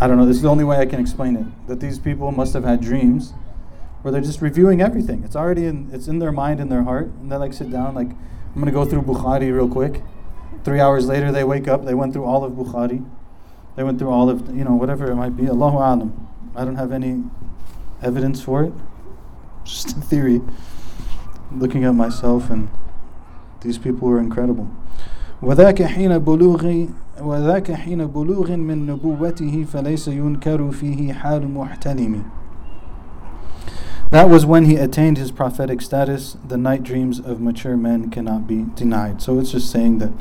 I 0.00 0.06
don't 0.06 0.16
know. 0.16 0.26
This 0.26 0.36
is 0.36 0.42
the 0.42 0.50
only 0.50 0.64
way 0.64 0.78
I 0.78 0.86
can 0.86 1.00
explain 1.00 1.36
it. 1.36 1.46
That 1.68 1.80
these 1.80 1.98
people 1.98 2.32
must 2.32 2.52
have 2.54 2.64
had 2.64 2.80
dreams 2.80 3.32
where 4.02 4.12
they're 4.12 4.20
just 4.20 4.42
reviewing 4.42 4.82
everything. 4.82 5.22
It's 5.24 5.36
already 5.36 5.66
in, 5.66 5.88
it's 5.92 6.08
in 6.08 6.18
their 6.18 6.32
mind 6.32 6.60
and 6.60 6.70
their 6.70 6.82
heart, 6.82 7.06
and 7.20 7.30
they 7.30 7.36
like 7.36 7.52
sit 7.52 7.70
down 7.70 7.94
like, 7.94 8.10
I'm 8.10 8.60
gonna 8.60 8.70
go 8.70 8.84
through 8.84 9.02
Bukhari 9.02 9.54
real 9.54 9.68
quick. 9.68 10.02
Three 10.64 10.80
hours 10.80 11.06
later, 11.06 11.32
they 11.32 11.44
wake 11.44 11.68
up. 11.68 11.84
They 11.84 11.94
went 11.94 12.12
through 12.12 12.24
all 12.24 12.44
of 12.44 12.52
Bukhari 12.52 13.04
They 13.76 13.82
went 13.82 13.98
through 13.98 14.10
all 14.10 14.30
of, 14.30 14.54
you 14.56 14.64
know, 14.64 14.74
whatever 14.74 15.10
it 15.10 15.16
might 15.16 15.36
be. 15.36 15.46
Allahu 15.46 15.76
alam. 15.78 16.28
I 16.54 16.64
don't 16.64 16.76
have 16.76 16.92
any 16.92 17.24
evidence 18.02 18.40
for 18.42 18.64
it. 18.64 18.72
Just 19.64 19.96
a 19.96 20.00
theory. 20.00 20.40
Looking 21.52 21.84
at 21.84 21.94
myself 21.94 22.50
and 22.50 22.68
these 23.62 23.78
people 23.78 24.08
were 24.08 24.20
incredible. 24.20 24.68
وذاك 25.42 25.82
حين 25.82 26.18
بلوغ 26.18 26.88
وذاك 27.20 27.72
حين 27.72 28.06
بلوغ 28.06 28.56
من 28.56 28.86
نبوته 28.86 29.64
فليس 29.64 30.08
ينكر 30.08 30.70
فيه 30.70 31.12
حال 31.12 31.48
محتلم 31.48 32.22
That 34.10 34.28
was 34.28 34.46
when 34.46 34.66
he 34.66 34.76
attained 34.76 35.18
his 35.18 35.32
prophetic 35.32 35.80
status. 35.80 36.36
The 36.46 36.56
night 36.56 36.84
dreams 36.84 37.18
of 37.18 37.40
mature 37.40 37.76
men 37.76 38.10
cannot 38.10 38.46
be 38.46 38.66
denied. 38.76 39.20
So 39.20 39.40
it's 39.40 39.50
just 39.50 39.70
saying 39.72 39.98
that 39.98 40.12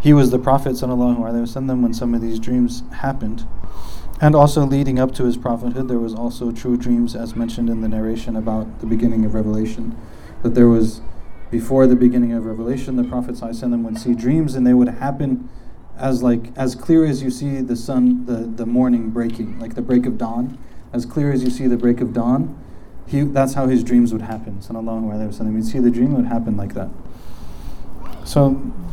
he 0.00 0.14
was 0.14 0.30
the 0.30 0.38
Prophet 0.38 0.72
وسلم, 0.72 1.82
when 1.82 1.92
some 1.92 2.14
of 2.14 2.22
these 2.22 2.38
dreams 2.38 2.82
happened. 2.92 3.46
And 4.20 4.34
also 4.34 4.64
leading 4.64 4.98
up 4.98 5.12
to 5.16 5.24
his 5.24 5.36
prophethood, 5.36 5.88
there 5.88 5.98
was 5.98 6.14
also 6.14 6.52
true 6.52 6.76
dreams, 6.76 7.14
as 7.14 7.34
mentioned 7.34 7.68
in 7.68 7.80
the 7.80 7.88
narration 7.88 8.36
about 8.36 8.80
the 8.80 8.86
beginning 8.86 9.24
of 9.24 9.34
Revelation. 9.34 9.94
That 10.42 10.54
there 10.54 10.68
was, 10.68 11.00
before 11.50 11.86
the 11.86 11.96
beginning 11.96 12.32
of 12.32 12.46
Revelation, 12.46 12.96
the 12.96 13.04
Prophet 13.04 13.34
ﷺ 13.34 13.82
would 13.82 13.98
see 13.98 14.14
dreams 14.14 14.54
and 14.54 14.66
they 14.66 14.72
would 14.72 14.88
happen 14.88 15.48
as 15.98 16.22
like 16.22 16.56
as 16.56 16.74
clear 16.74 17.04
as 17.04 17.22
you 17.22 17.30
see 17.30 17.60
the 17.60 17.76
sun, 17.76 18.26
the, 18.26 18.46
the 18.46 18.66
morning 18.66 19.10
breaking, 19.10 19.58
like 19.58 19.74
the 19.74 19.82
break 19.82 20.06
of 20.06 20.18
dawn. 20.18 20.58
As 20.92 21.04
clear 21.06 21.32
as 21.32 21.42
you 21.42 21.50
see 21.50 21.66
the 21.66 21.76
break 21.76 22.00
of 22.00 22.12
dawn, 22.12 22.56
he, 23.06 23.22
that's 23.22 23.54
how 23.54 23.66
his 23.66 23.82
dreams 23.82 24.12
would 24.12 24.22
happen. 24.22 24.60
Sallallahu 24.60 25.04
alayhi 25.04 25.26
wa 25.26 25.44
sallam. 25.44 25.54
You'd 25.54 25.66
see 25.66 25.78
the 25.80 25.90
dream, 25.90 26.12
it 26.12 26.16
would 26.16 26.26
happen 26.26 26.56
like 26.56 26.74
that. 26.74 26.88
So, 28.24 28.50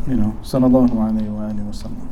you 0.07 0.15
know, 0.15 0.37
sallallahu 0.41 0.89
alayhi 0.91 1.29
wa 1.29 1.71
sallam. 1.71 2.07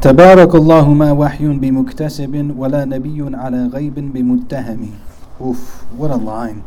تبارك 0.00 0.54
الله 0.54 0.94
ما 0.94 1.12
وحي 1.12 1.58
بمكتسب 1.58 2.54
ولا 2.56 2.84
نبي 2.84 3.36
على 3.36 3.66
غيب 3.66 3.94
بمتهم 4.14 4.90
Oof, 5.40 5.84
what 5.92 6.10
a 6.10 6.16
line. 6.16 6.64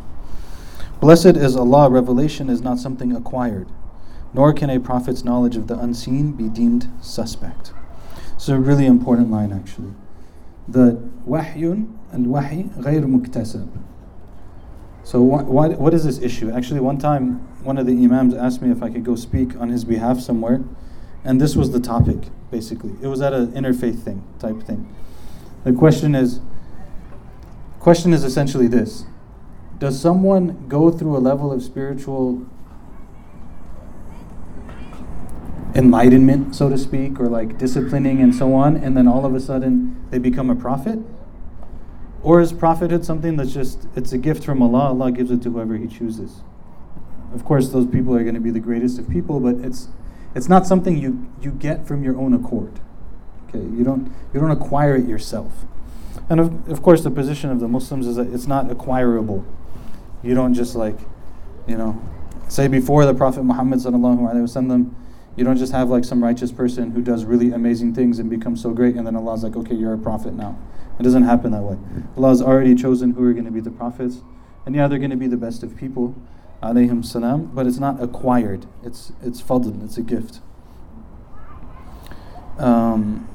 Blessed 1.00 1.36
is 1.36 1.56
Allah, 1.56 1.90
revelation 1.90 2.48
is 2.48 2.62
not 2.62 2.78
something 2.78 3.14
acquired, 3.14 3.68
nor 4.34 4.52
can 4.52 4.70
a 4.70 4.80
prophet's 4.80 5.24
knowledge 5.24 5.56
of 5.56 5.66
the 5.66 5.78
unseen 5.78 6.32
be 6.32 6.48
deemed 6.48 6.90
suspect. 7.00 7.72
It's 8.34 8.48
a 8.48 8.58
really 8.58 8.86
important 8.86 9.30
line 9.30 9.52
actually. 9.52 9.94
The 10.68 11.08
wahyun 11.26 11.96
and 12.12 12.26
wahy 12.26 12.70
غير 12.78 13.04
مكتسب. 13.04 13.68
So 15.04 15.20
what, 15.20 15.46
what, 15.46 15.78
what 15.80 15.94
is 15.94 16.04
this 16.04 16.20
issue? 16.20 16.50
Actually, 16.50 16.80
one 16.80 16.96
time, 16.96 17.40
one 17.64 17.76
of 17.76 17.86
the 17.86 18.04
imams 18.04 18.34
asked 18.34 18.62
me 18.62 18.70
if 18.70 18.82
I 18.82 18.90
could 18.90 19.04
go 19.04 19.16
speak 19.16 19.56
on 19.56 19.68
his 19.68 19.84
behalf 19.84 20.20
somewhere, 20.20 20.62
and 21.24 21.40
this 21.40 21.56
was 21.56 21.72
the 21.72 21.80
topic, 21.80 22.28
basically. 22.50 22.92
It 23.02 23.08
was 23.08 23.20
at 23.20 23.32
an 23.32 23.48
interfaith 23.52 24.02
thing, 24.02 24.22
type 24.38 24.62
thing. 24.62 24.94
The 25.64 25.72
question 25.72 26.14
is, 26.14 26.40
question 27.80 28.12
is 28.12 28.22
essentially 28.22 28.68
this. 28.68 29.04
Does 29.78 30.00
someone 30.00 30.68
go 30.68 30.90
through 30.90 31.16
a 31.16 31.18
level 31.18 31.52
of 31.52 31.62
spiritual 31.62 32.46
enlightenment, 35.77 36.55
so 36.55 36.69
to 36.69 36.77
speak, 36.77 37.19
or 37.19 37.27
like 37.27 37.57
disciplining 37.57 38.19
and 38.19 38.33
so 38.33 38.53
on, 38.53 38.75
and 38.75 38.97
then 38.97 39.07
all 39.07 39.25
of 39.25 39.35
a 39.35 39.39
sudden 39.39 40.03
they 40.09 40.17
become 40.17 40.49
a 40.49 40.55
prophet? 40.55 40.99
Or 42.23 42.41
is 42.41 42.51
prophethood 42.51 43.05
something 43.05 43.37
that's 43.37 43.53
just, 43.53 43.87
it's 43.95 44.11
a 44.11 44.17
gift 44.17 44.43
from 44.43 44.61
Allah, 44.61 44.89
Allah 44.89 45.11
gives 45.11 45.29
it 45.31 45.41
to 45.43 45.51
whoever 45.51 45.77
He 45.77 45.87
chooses? 45.87 46.41
Of 47.33 47.45
course, 47.45 47.69
those 47.69 47.85
people 47.85 48.15
are 48.15 48.23
going 48.23 48.35
to 48.35 48.41
be 48.41 48.51
the 48.51 48.59
greatest 48.59 48.97
of 48.97 49.07
people, 49.09 49.39
but 49.39 49.55
it's, 49.63 49.89
it's 50.33 50.49
not 50.49 50.65
something 50.65 50.97
you, 50.97 51.27
you 51.41 51.51
get 51.51 51.87
from 51.87 52.03
your 52.03 52.17
own 52.17 52.33
accord. 52.33 52.79
Okay, 53.47 53.59
you 53.59 53.83
don't, 53.83 54.11
you 54.33 54.39
don't 54.39 54.51
acquire 54.51 54.95
it 54.95 55.07
yourself. 55.07 55.65
And 56.29 56.39
of, 56.39 56.69
of 56.69 56.81
course, 56.81 57.03
the 57.03 57.11
position 57.11 57.49
of 57.51 57.59
the 57.59 57.67
Muslims 57.67 58.07
is 58.07 58.15
that 58.15 58.33
it's 58.33 58.47
not 58.47 58.69
acquirable. 58.69 59.45
You 60.23 60.33
don't 60.33 60.53
just 60.53 60.75
like, 60.75 60.97
you 61.67 61.77
know, 61.77 62.01
say 62.49 62.67
before 62.67 63.05
the 63.05 63.13
Prophet 63.13 63.43
Muhammad 63.43 63.79
sallallahu 63.79 64.19
alaihi 64.19 64.43
wasallam, 64.43 64.93
you 65.37 65.43
don't 65.43 65.55
just 65.55 65.71
have 65.71 65.89
like 65.89 66.03
some 66.03 66.23
righteous 66.23 66.51
person 66.51 66.91
who 66.91 67.01
does 67.01 67.23
really 67.23 67.51
amazing 67.51 67.93
things 67.93 68.17
and 68.17 68.27
becomes 68.27 68.61
so 68.61 68.71
great, 68.71 68.95
and 68.95 69.05
then 69.05 69.15
Allah's 69.15 69.43
like, 69.43 69.55
okay, 69.55 69.75
you're 69.75 69.93
a 69.93 69.97
prophet 69.97 70.33
now. 70.33 70.57
It 70.99 71.03
doesn't 71.03 71.23
happen 71.23 71.51
that 71.51 71.61
way. 71.61 71.77
Allah 72.17 72.29
has 72.29 72.41
already 72.41 72.73
chosen 72.73 73.11
who 73.11 73.23
are 73.23 73.33
going 73.33 73.45
to 73.45 73.51
be 73.51 73.59
the 73.59 73.69
prophets. 73.69 74.23
And 74.65 74.75
yeah, 74.75 74.87
they're 74.87 74.97
going 74.97 75.11
to 75.11 75.15
be 75.15 75.27
the 75.27 75.37
best 75.37 75.61
of 75.61 75.77
people, 75.77 76.15
alayhim 76.61 77.05
salam, 77.05 77.51
but 77.53 77.67
it's 77.67 77.77
not 77.77 78.01
acquired. 78.01 78.65
It's, 78.83 79.13
it's 79.21 79.39
fadl, 79.39 79.85
it's 79.85 79.97
a 79.97 80.01
gift. 80.01 80.41
Um, 82.57 83.29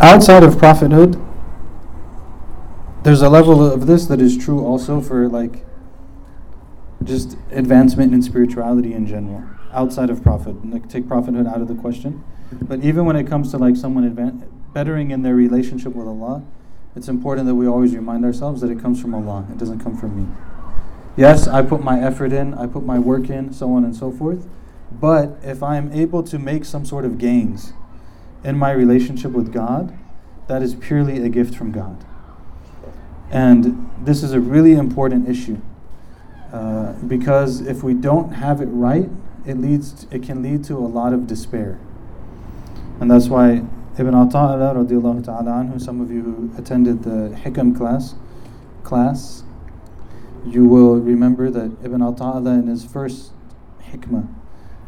outside 0.00 0.44
of 0.44 0.56
prophethood, 0.56 1.20
there's 3.08 3.22
a 3.22 3.30
level 3.30 3.64
of 3.64 3.86
this 3.86 4.04
that 4.04 4.20
is 4.20 4.36
true 4.36 4.62
also 4.62 5.00
for 5.00 5.30
like 5.30 5.64
just 7.04 7.38
advancement 7.52 8.12
in 8.12 8.20
spirituality 8.20 8.92
in 8.92 9.06
general, 9.06 9.42
outside 9.72 10.10
of 10.10 10.22
prophet. 10.22 10.62
Like 10.66 10.90
take 10.90 11.08
prophethood 11.08 11.46
out 11.46 11.62
of 11.62 11.68
the 11.68 11.74
question. 11.74 12.22
But 12.52 12.84
even 12.84 13.06
when 13.06 13.16
it 13.16 13.26
comes 13.26 13.50
to 13.52 13.56
like 13.56 13.76
someone 13.76 14.04
advan- 14.14 14.46
bettering 14.74 15.10
in 15.10 15.22
their 15.22 15.34
relationship 15.34 15.94
with 15.94 16.06
Allah, 16.06 16.44
it's 16.96 17.08
important 17.08 17.46
that 17.46 17.54
we 17.54 17.66
always 17.66 17.94
remind 17.94 18.26
ourselves 18.26 18.60
that 18.60 18.70
it 18.70 18.78
comes 18.78 19.00
from 19.00 19.14
Allah. 19.14 19.46
It 19.50 19.56
doesn't 19.56 19.80
come 19.80 19.96
from 19.96 20.14
me. 20.14 20.36
Yes, 21.16 21.48
I 21.48 21.62
put 21.62 21.82
my 21.82 21.98
effort 21.98 22.30
in, 22.30 22.52
I 22.52 22.66
put 22.66 22.84
my 22.84 22.98
work 22.98 23.30
in, 23.30 23.54
so 23.54 23.72
on 23.72 23.84
and 23.84 23.96
so 23.96 24.12
forth. 24.12 24.46
But 24.92 25.38
if 25.42 25.62
I 25.62 25.78
am 25.78 25.90
able 25.94 26.22
to 26.24 26.38
make 26.38 26.66
some 26.66 26.84
sort 26.84 27.06
of 27.06 27.16
gains 27.16 27.72
in 28.44 28.58
my 28.58 28.70
relationship 28.70 29.30
with 29.30 29.50
God, 29.50 29.98
that 30.46 30.60
is 30.62 30.74
purely 30.74 31.22
a 31.24 31.30
gift 31.30 31.54
from 31.54 31.72
God. 31.72 32.04
And 33.30 33.90
this 34.02 34.22
is 34.22 34.32
a 34.32 34.40
really 34.40 34.72
important 34.72 35.28
issue 35.28 35.60
uh, 36.52 36.92
because 37.06 37.60
if 37.60 37.82
we 37.82 37.94
don't 37.94 38.32
have 38.32 38.60
it 38.60 38.66
right, 38.66 39.08
it 39.46 39.58
leads 39.58 39.92
to, 39.92 40.16
it 40.16 40.22
can 40.22 40.42
lead 40.42 40.64
to 40.64 40.76
a 40.76 40.88
lot 40.88 41.12
of 41.12 41.26
despair. 41.26 41.78
And 43.00 43.10
that's 43.10 43.28
why 43.28 43.64
Ibn 43.98 44.14
Ata'Allah 44.14 44.86
radiallahu 44.86 45.24
ta'ala 45.24 45.50
anhu, 45.50 45.80
some 45.80 46.00
of 46.00 46.10
you 46.10 46.22
who 46.22 46.50
attended 46.58 47.02
the 47.02 47.34
Hikam 47.36 47.76
class, 47.76 48.14
class, 48.82 49.42
you 50.46 50.64
will 50.64 50.96
remember 50.96 51.50
that 51.50 51.72
Ibn 51.84 52.00
Ata'Allah 52.00 52.60
in 52.60 52.66
his 52.68 52.84
first 52.84 53.32
hikmah, 53.90 54.26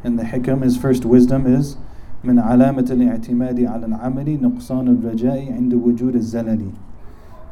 in 0.03 0.17
the 0.17 0.23
hikam, 0.23 0.63
his 0.63 0.77
first 0.77 1.05
wisdom 1.05 1.47
is 1.47 1.77
من 2.25 2.39
علامة 2.39 2.87
الاعتماد 2.91 3.61
على 3.61 3.87
العمل 3.87 4.43
نقصان 4.43 4.89
الرجاء 4.89 5.53
عند 5.53 5.75
وجود 5.75 6.15
الزلل 6.15 6.61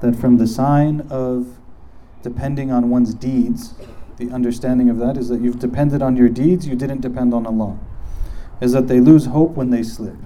that 0.00 0.16
from 0.16 0.38
the 0.38 0.46
sign 0.46 1.06
of 1.10 1.58
depending 2.22 2.70
on 2.70 2.90
one's 2.90 3.14
deeds 3.14 3.74
the 4.18 4.30
understanding 4.32 4.90
of 4.90 4.98
that 4.98 5.16
is 5.16 5.28
that 5.28 5.40
you've 5.40 5.60
depended 5.60 6.02
on 6.02 6.16
your 6.16 6.28
deeds, 6.28 6.66
you 6.66 6.74
didn't 6.74 7.00
depend 7.00 7.32
on 7.32 7.46
Allah. 7.46 7.78
Is 8.60 8.72
that 8.72 8.88
they 8.88 8.98
lose 8.98 9.26
hope 9.26 9.52
when 9.52 9.70
they 9.70 9.84
slip. 9.84 10.16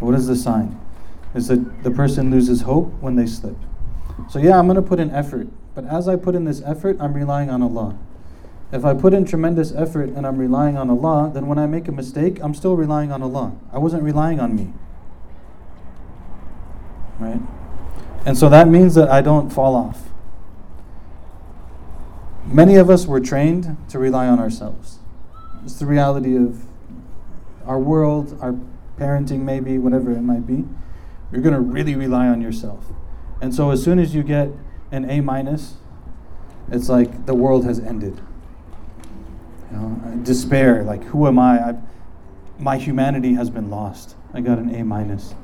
What 0.00 0.14
is 0.14 0.26
the 0.26 0.34
sign? 0.34 0.80
Is 1.34 1.48
that 1.48 1.82
the 1.82 1.90
person 1.90 2.30
loses 2.30 2.62
hope 2.62 2.90
when 3.00 3.16
they 3.16 3.26
slip. 3.26 3.56
So, 4.30 4.38
yeah, 4.38 4.58
I'm 4.58 4.66
going 4.66 4.76
to 4.76 4.82
put 4.82 4.98
in 4.98 5.10
effort, 5.10 5.48
but 5.74 5.84
as 5.84 6.08
I 6.08 6.16
put 6.16 6.34
in 6.34 6.44
this 6.44 6.62
effort, 6.64 6.96
I'm 6.98 7.12
relying 7.12 7.50
on 7.50 7.62
Allah. 7.62 7.98
If 8.72 8.84
I 8.84 8.94
put 8.94 9.12
in 9.12 9.26
tremendous 9.26 9.72
effort 9.72 10.08
and 10.08 10.26
I'm 10.26 10.38
relying 10.38 10.78
on 10.78 10.88
Allah, 10.88 11.30
then 11.32 11.46
when 11.46 11.58
I 11.58 11.66
make 11.66 11.86
a 11.86 11.92
mistake, 11.92 12.38
I'm 12.42 12.54
still 12.54 12.76
relying 12.76 13.12
on 13.12 13.22
Allah. 13.22 13.52
I 13.72 13.78
wasn't 13.78 14.02
relying 14.02 14.40
on 14.40 14.56
me. 14.56 14.72
Right? 17.20 17.40
And 18.26 18.36
so 18.36 18.48
that 18.48 18.66
means 18.66 18.96
that 18.96 19.08
I 19.08 19.22
don't 19.22 19.50
fall 19.50 19.76
off. 19.76 20.10
Many 22.44 22.74
of 22.74 22.90
us 22.90 23.06
were 23.06 23.20
trained 23.20 23.76
to 23.88 24.00
rely 24.00 24.26
on 24.26 24.40
ourselves. 24.40 24.98
It's 25.64 25.78
the 25.78 25.86
reality 25.86 26.36
of 26.36 26.64
our 27.64 27.78
world, 27.78 28.36
our 28.40 28.56
parenting, 28.98 29.40
maybe, 29.40 29.78
whatever 29.78 30.10
it 30.10 30.22
might 30.22 30.44
be. 30.44 30.64
You're 31.30 31.40
going 31.40 31.54
to 31.54 31.60
really 31.60 31.94
rely 31.94 32.26
on 32.26 32.40
yourself. 32.40 32.86
And 33.40 33.54
so 33.54 33.70
as 33.70 33.82
soon 33.82 34.00
as 34.00 34.14
you 34.14 34.24
get 34.24 34.50
an 34.90 35.08
A 35.08 35.20
minus, 35.20 35.74
it's 36.70 36.88
like 36.88 37.26
the 37.26 37.34
world 37.34 37.64
has 37.64 37.78
ended. 37.78 38.20
You 39.70 39.76
know, 39.76 40.00
uh, 40.04 40.14
despair, 40.24 40.82
like, 40.82 41.04
who 41.04 41.28
am 41.28 41.38
I? 41.38 41.70
I? 41.70 41.74
My 42.58 42.76
humanity 42.76 43.34
has 43.34 43.50
been 43.50 43.70
lost. 43.70 44.16
I 44.32 44.40
got 44.40 44.58
an 44.58 44.74
A 44.74 44.82
minus. 44.82 45.34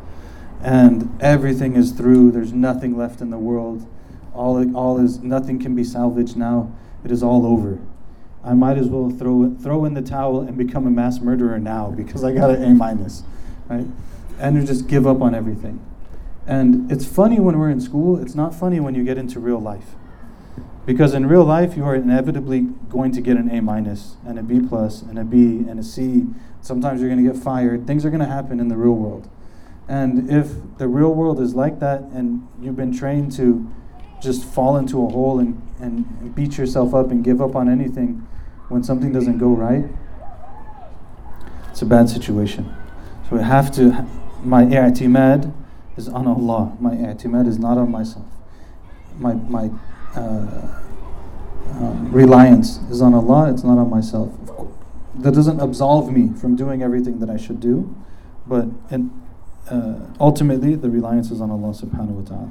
And 0.62 1.18
everything 1.20 1.76
is 1.76 1.92
through. 1.92 2.30
There's 2.30 2.52
nothing 2.52 2.96
left 2.96 3.20
in 3.20 3.30
the 3.30 3.38
world. 3.38 3.86
All, 4.32 4.76
all 4.76 4.98
is, 4.98 5.18
nothing 5.18 5.58
can 5.58 5.74
be 5.74 5.84
salvaged 5.84 6.36
now. 6.36 6.72
It 7.04 7.10
is 7.10 7.22
all 7.22 7.44
over. 7.44 7.80
I 8.44 8.54
might 8.54 8.76
as 8.76 8.88
well 8.88 9.10
throw 9.10 9.54
throw 9.54 9.84
in 9.84 9.94
the 9.94 10.02
towel 10.02 10.40
and 10.40 10.56
become 10.56 10.86
a 10.86 10.90
mass 10.90 11.20
murderer 11.20 11.58
now 11.58 11.90
because 11.90 12.24
I 12.24 12.32
got 12.32 12.50
an 12.50 12.62
A 12.62 12.74
minus, 12.74 13.22
right? 13.68 13.86
And 14.38 14.56
you 14.56 14.66
just 14.66 14.88
give 14.88 15.06
up 15.06 15.20
on 15.20 15.34
everything. 15.34 15.84
And 16.46 16.90
it's 16.90 17.06
funny 17.06 17.38
when 17.38 17.58
we're 17.58 17.70
in 17.70 17.80
school, 17.80 18.20
it's 18.20 18.34
not 18.34 18.52
funny 18.52 18.80
when 18.80 18.96
you 18.96 19.04
get 19.04 19.16
into 19.16 19.38
real 19.38 19.60
life. 19.60 19.94
Because 20.84 21.14
in 21.14 21.26
real 21.26 21.44
life, 21.44 21.76
you 21.76 21.84
are 21.84 21.94
inevitably 21.94 22.62
going 22.88 23.12
to 23.12 23.20
get 23.20 23.36
an 23.36 23.48
A 23.48 23.62
minus 23.62 24.16
and 24.26 24.38
a 24.38 24.42
B 24.42 24.60
plus 24.60 25.02
and 25.02 25.16
a 25.16 25.24
B 25.24 25.64
and 25.68 25.78
a 25.78 25.84
C. 25.84 26.26
Sometimes 26.60 27.00
you're 27.00 27.08
going 27.08 27.24
to 27.24 27.32
get 27.32 27.40
fired. 27.40 27.86
Things 27.86 28.04
are 28.04 28.10
going 28.10 28.20
to 28.20 28.26
happen 28.26 28.58
in 28.58 28.66
the 28.66 28.76
real 28.76 28.94
world. 28.94 29.28
And 29.92 30.30
if 30.30 30.54
the 30.78 30.88
real 30.88 31.12
world 31.12 31.38
is 31.38 31.54
like 31.54 31.78
that 31.80 32.00
and 32.14 32.48
you've 32.62 32.76
been 32.76 32.96
trained 32.96 33.30
to 33.32 33.70
just 34.22 34.42
fall 34.42 34.78
into 34.78 35.04
a 35.04 35.10
hole 35.10 35.38
and, 35.38 35.60
and 35.80 36.34
beat 36.34 36.56
yourself 36.56 36.94
up 36.94 37.10
and 37.10 37.22
give 37.22 37.42
up 37.42 37.54
on 37.54 37.68
anything 37.68 38.26
when 38.70 38.82
something 38.82 39.12
doesn't 39.12 39.36
go 39.36 39.48
right, 39.48 39.84
it's 41.68 41.82
a 41.82 41.84
bad 41.84 42.08
situation. 42.08 42.74
So 43.28 43.36
we 43.36 43.42
have 43.42 43.70
to, 43.72 44.08
my 44.42 44.64
i'timad 44.64 45.52
is 45.98 46.08
on 46.08 46.26
Allah. 46.26 46.74
My 46.80 46.94
i'timad 46.94 47.46
is 47.46 47.58
not 47.58 47.76
on 47.76 47.90
myself. 47.90 48.24
My, 49.18 49.34
my 49.34 49.70
uh, 50.16 50.80
um, 51.72 52.10
reliance 52.10 52.78
is 52.90 53.02
on 53.02 53.12
Allah, 53.12 53.52
it's 53.52 53.62
not 53.62 53.76
on 53.76 53.90
myself. 53.90 54.32
That 55.16 55.34
doesn't 55.34 55.60
absolve 55.60 56.10
me 56.10 56.30
from 56.34 56.56
doing 56.56 56.82
everything 56.82 57.18
that 57.18 57.28
I 57.28 57.36
should 57.36 57.60
do, 57.60 57.94
but 58.46 58.68
in, 58.90 59.21
uh, 59.69 59.95
ultimately 60.19 60.75
the 60.75 60.89
reliance 60.89 61.31
is 61.31 61.41
on 61.41 61.51
Allah 61.51 61.73
subhanahu 61.73 62.23
wa 62.23 62.27
ta'ala. 62.27 62.49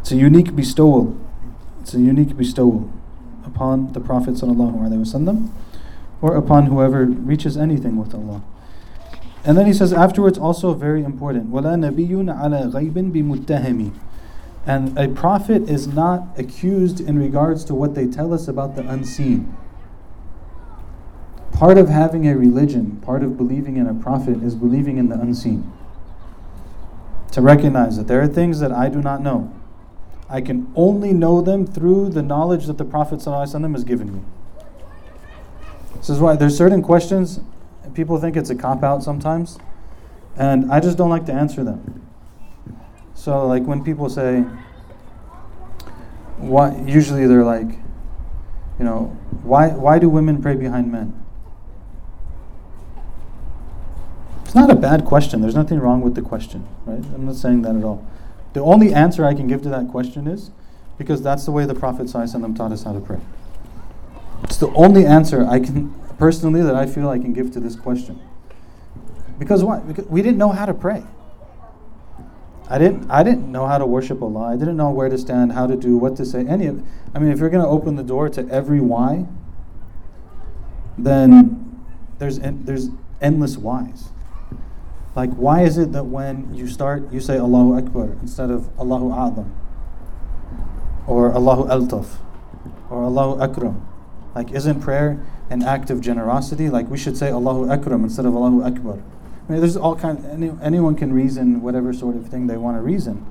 It's 0.00 0.12
a 0.12 0.16
unique 0.16 0.54
bestowal. 0.54 1.16
It's 1.80 1.94
a 1.94 2.00
unique 2.00 2.36
bestowal 2.36 2.90
upon 3.44 3.92
the 3.92 4.00
Prophet 4.00 4.34
sallallahu 4.34 4.74
alaihi 4.78 5.04
wasallam 5.04 5.50
or 6.20 6.36
upon 6.36 6.66
whoever 6.66 7.04
reaches 7.04 7.56
anything 7.56 7.96
with 7.96 8.14
Allah. 8.14 8.42
And 9.44 9.56
then 9.56 9.66
he 9.66 9.72
says 9.72 9.92
afterwards, 9.92 10.38
also 10.38 10.74
very 10.74 11.04
important, 11.04 11.52
وَلَا 11.52 11.78
نَبِيٌّ 11.78 12.08
عَلَى 12.08 12.72
غَيْبٍ 12.72 13.12
بِمُتَّهَمِ 13.12 13.92
And 14.66 14.98
a 14.98 15.08
prophet 15.08 15.70
is 15.70 15.86
not 15.86 16.26
accused 16.36 17.00
in 17.00 17.16
regards 17.16 17.64
to 17.66 17.74
what 17.74 17.94
they 17.94 18.08
tell 18.08 18.34
us 18.34 18.48
about 18.48 18.74
the 18.74 18.82
unseen. 18.88 19.56
Part 21.61 21.77
of 21.77 21.89
having 21.89 22.27
a 22.27 22.35
religion, 22.35 22.99
part 23.05 23.21
of 23.21 23.37
believing 23.37 23.77
in 23.77 23.85
a 23.85 23.93
prophet, 23.93 24.41
is 24.41 24.55
believing 24.55 24.97
in 24.97 25.09
the 25.09 25.21
unseen. 25.21 25.71
To 27.33 27.39
recognize 27.39 27.97
that 27.97 28.07
there 28.07 28.19
are 28.19 28.27
things 28.27 28.59
that 28.61 28.71
I 28.71 28.89
do 28.89 28.99
not 28.99 29.21
know. 29.21 29.53
I 30.27 30.41
can 30.41 30.73
only 30.75 31.13
know 31.13 31.39
them 31.39 31.67
through 31.67 32.09
the 32.09 32.23
knowledge 32.23 32.65
that 32.65 32.79
the 32.79 32.83
Prophet 32.83 33.19
ﷺ 33.19 33.73
has 33.73 33.83
given 33.83 34.11
me. 34.11 34.21
This 35.97 36.09
is 36.09 36.17
why 36.17 36.35
there's 36.35 36.57
certain 36.57 36.81
questions 36.81 37.41
people 37.93 38.17
think 38.17 38.35
it's 38.35 38.49
a 38.49 38.55
cop 38.55 38.83
out 38.83 39.03
sometimes, 39.03 39.59
and 40.35 40.71
I 40.71 40.79
just 40.79 40.97
don't 40.97 41.11
like 41.11 41.27
to 41.27 41.31
answer 41.31 41.63
them. 41.63 42.01
So, 43.13 43.45
like 43.45 43.61
when 43.65 43.83
people 43.83 44.09
say, 44.09 44.45
"Why?" 46.37 46.75
Usually 46.87 47.27
they're 47.27 47.43
like, 47.43 47.77
you 48.79 48.85
know, 48.85 49.15
why 49.43 49.67
why 49.67 49.99
do 49.99 50.09
women 50.09 50.41
pray 50.41 50.55
behind 50.55 50.91
men? 50.91 51.20
It's 54.51 54.55
not 54.57 54.69
a 54.69 54.75
bad 54.75 55.05
question. 55.05 55.39
There's 55.39 55.55
nothing 55.55 55.79
wrong 55.79 56.01
with 56.01 56.13
the 56.13 56.21
question, 56.21 56.67
right? 56.85 56.97
I'm 57.15 57.25
not 57.25 57.35
saying 57.35 57.61
that 57.61 57.73
at 57.73 57.85
all. 57.85 58.05
The 58.51 58.59
only 58.59 58.93
answer 58.93 59.23
I 59.23 59.33
can 59.33 59.47
give 59.47 59.61
to 59.61 59.69
that 59.69 59.87
question 59.87 60.27
is 60.27 60.51
because 60.97 61.21
that's 61.21 61.45
the 61.45 61.51
way 61.51 61.65
the 61.65 61.73
Prophet 61.73 62.07
ﷺ 62.07 62.57
taught 62.57 62.73
us 62.73 62.83
how 62.83 62.91
to 62.91 62.99
pray. 62.99 63.21
It's 64.43 64.57
the 64.57 64.67
only 64.73 65.05
answer 65.05 65.47
I 65.47 65.61
can 65.61 65.93
personally 66.19 66.61
that 66.63 66.75
I 66.75 66.85
feel 66.85 67.07
I 67.07 67.17
can 67.17 67.31
give 67.31 67.53
to 67.53 67.61
this 67.61 67.77
question. 67.77 68.19
Because 69.39 69.63
why? 69.63 69.79
Because 69.79 70.07
we 70.07 70.21
didn't 70.21 70.37
know 70.37 70.51
how 70.51 70.65
to 70.65 70.73
pray. 70.73 71.05
I 72.69 72.77
didn't 72.77 73.09
I 73.09 73.23
didn't 73.23 73.49
know 73.49 73.67
how 73.67 73.77
to 73.77 73.85
worship 73.85 74.21
Allah. 74.21 74.51
I 74.51 74.57
didn't 74.57 74.75
know 74.75 74.89
where 74.89 75.07
to 75.07 75.17
stand, 75.17 75.53
how 75.53 75.65
to 75.65 75.77
do, 75.77 75.95
what 75.95 76.17
to 76.17 76.25
say, 76.25 76.45
any 76.45 76.65
of 76.65 76.85
I 77.15 77.19
mean 77.19 77.31
if 77.31 77.39
you're 77.39 77.49
going 77.49 77.63
to 77.63 77.69
open 77.69 77.95
the 77.95 78.03
door 78.03 78.27
to 78.27 78.45
every 78.49 78.81
why, 78.81 79.27
then 80.97 81.85
there's 82.19 82.37
en- 82.37 82.65
there's 82.65 82.89
endless 83.21 83.55
whys. 83.57 84.09
Like 85.15 85.31
why 85.33 85.63
is 85.63 85.77
it 85.77 85.91
that 85.91 86.05
when 86.05 86.53
you 86.53 86.67
start 86.67 87.11
you 87.11 87.19
say 87.19 87.37
Allahu 87.37 87.77
Akbar 87.77 88.15
instead 88.21 88.49
of 88.49 88.69
Allahu 88.79 89.09
A'lam 89.09 89.51
or 91.07 91.33
Allahu 91.33 91.65
Altaf 91.65 92.17
or 92.89 93.03
Allahu 93.03 93.41
Akram? 93.41 93.87
Like, 94.35 94.51
isn't 94.51 94.79
prayer 94.81 95.23
an 95.49 95.61
act 95.61 95.89
of 95.89 95.99
generosity? 96.01 96.69
Like, 96.69 96.89
we 96.89 96.97
should 96.97 97.17
say 97.17 97.29
Allahu 97.29 97.69
Akram 97.69 98.03
instead 98.03 98.25
of 98.25 98.35
Allahu 98.35 98.63
Akbar. 98.63 98.93
I 98.93 99.51
mean, 99.51 99.59
there's 99.59 99.75
all 99.75 99.95
kind. 99.95 100.25
Any, 100.25 100.51
anyone 100.61 100.95
can 100.95 101.11
reason 101.11 101.61
whatever 101.61 101.93
sort 101.93 102.15
of 102.15 102.27
thing 102.27 102.47
they 102.47 102.57
want 102.57 102.77
to 102.77 102.81
reason, 102.81 103.25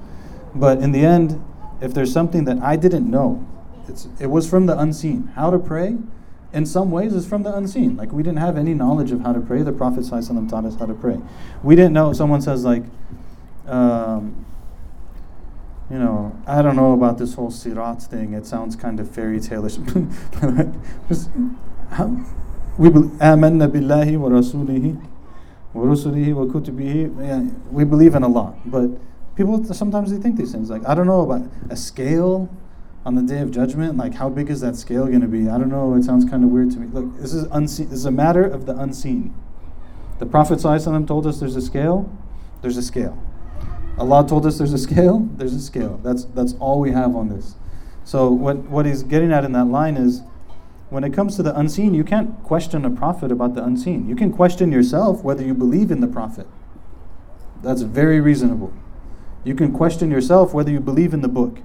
but 0.55 0.79
in 0.79 0.93
the 0.93 1.05
end, 1.05 1.43
if 1.81 1.95
there's 1.95 2.13
something 2.13 2.45
that 2.45 2.59
I 2.59 2.77
didn't 2.77 3.11
know, 3.11 3.47
it's 3.89 4.09
it 4.19 4.27
was 4.27 4.49
from 4.49 4.67
the 4.67 4.79
unseen. 4.79 5.33
How 5.35 5.51
to 5.51 5.59
pray, 5.59 5.97
in 6.53 6.67
some 6.67 6.91
ways 6.91 7.15
is 7.15 7.27
from 7.27 7.43
the 7.43 7.55
unseen. 7.55 7.97
Like 7.97 8.13
we 8.13 8.23
didn't 8.23 8.39
have 8.39 8.57
any 8.57 8.75
knowledge 8.75 9.13
of 9.13 9.21
how 9.21 9.33
to 9.33 9.41
pray. 9.41 9.63
The 9.63 9.73
Prophet 9.73 10.09
taught 10.09 10.65
us 10.65 10.77
how 10.77 10.87
to 10.87 10.95
pray. 10.95 11.19
We 11.63 11.77
didn't 11.77 11.93
know. 11.93 12.13
Someone 12.13 12.41
says 12.41 12.65
like, 12.65 12.85
um, 13.67 14.47
you 15.91 15.99
know, 15.99 16.37
I 16.47 16.63
don't 16.63 16.77
know 16.77 16.93
about 16.93 17.19
this 17.19 17.35
whole 17.35 17.51
sirat 17.51 18.03
thing. 18.03 18.33
It 18.33 18.47
sounds 18.47 18.77
kind 18.77 19.01
of 19.01 19.11
fairy 19.11 19.41
taleish. 19.41 19.79
We 22.79 22.89
amanna 22.89 23.69
billahi 23.69 24.17
wa 24.17 24.31
rasulihi 24.31 24.97
wa 25.75 25.83
rusulihi 25.83 26.35
wa 26.35 26.47
kutubihi. 26.47 27.71
We 27.71 27.85
believe 27.85 28.15
in 28.15 28.25
Allah, 28.25 28.55
but 28.65 28.89
people 29.37 29.63
sometimes 29.75 30.11
they 30.11 30.17
think 30.17 30.37
these 30.37 30.53
things 30.53 30.71
like 30.71 30.87
I 30.87 30.95
don't 30.95 31.07
know 31.07 31.21
about 31.21 31.43
a 31.69 31.77
scale 31.77 32.49
on 33.05 33.15
the 33.15 33.23
day 33.23 33.41
of 33.41 33.51
judgment. 33.51 33.97
Like 33.97 34.15
how 34.15 34.29
big 34.29 34.51
is 34.51 34.61
that 34.61 34.77
scale 34.77 35.07
going 35.07 35.21
to 35.21 35.29
be? 35.29 35.49
I 35.49 35.59
don't 35.59 35.71
know. 35.71 35.95
It 35.95 36.05
sounds 36.05 36.29
kind 36.29 36.45
of 36.45 36.51
weird 36.51 36.71
to 36.73 36.79
me. 36.79 36.87
Look, 36.89 37.17
this 37.19 37.33
is 37.33 37.45
unseen. 37.51 37.89
This 37.89 38.01
is 38.01 38.05
a 38.05 38.11
matter 38.11 38.45
of 38.45 38.67
the 38.67 38.77
unseen. 38.79 39.35
The 40.19 40.27
Prophet 40.27 40.59
ﷺ 40.59 41.07
told 41.07 41.27
us 41.27 41.41
there's 41.41 41.57
a 41.57 41.63
scale. 41.63 42.11
There's 42.61 42.77
a 42.77 42.83
scale. 42.83 43.19
Allah 43.99 44.27
told 44.27 44.47
us 44.47 44.59
there's 44.59 44.73
a 44.73 44.79
scale, 44.79 45.29
there's 45.35 45.53
a 45.53 45.61
scale. 45.61 46.01
That's, 46.03 46.25
that's 46.25 46.55
all 46.55 46.81
we 46.81 46.93
have 46.93 47.15
on 47.15 47.29
this. 47.29 47.55
So, 48.05 48.31
what, 48.31 48.57
what 48.57 48.87
he's 48.87 49.03
getting 49.03 49.31
at 49.31 49.45
in 49.45 49.53
that 49.53 49.67
line 49.67 49.97
is 49.97 50.23
when 50.89 51.05
it 51.05 51.13
comes 51.13 51.37
to 51.37 51.43
the 51.43 51.57
unseen, 51.57 51.95
you 51.95 52.03
can't 52.03 52.43
question 52.43 52.85
a 52.85 52.91
prophet 52.91 53.31
about 53.31 53.55
the 53.55 53.63
unseen. 53.63 54.09
You 54.09 54.17
can 54.17 54.33
question 54.33 54.73
yourself 54.73 55.23
whether 55.23 55.45
you 55.45 55.55
believe 55.55 55.91
in 55.91 56.01
the 56.01 56.07
prophet. 56.07 56.47
That's 57.63 57.83
very 57.83 58.21
reasonable. 58.21 58.73
You 59.45 59.55
can 59.55 59.73
question 59.73 60.11
yourself 60.11 60.55
whether 60.55 60.71
you 60.71 60.81
believe 60.81 61.13
in 61.13 61.21
the 61.21 61.29
book. 61.29 61.61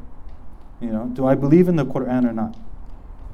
You 0.79 0.91
know, 0.91 1.05
do 1.05 1.25
I 1.25 1.35
believe 1.35 1.67
in 1.67 1.75
the 1.75 1.85
Quran 1.85 2.29
or 2.29 2.33
not? 2.33 2.57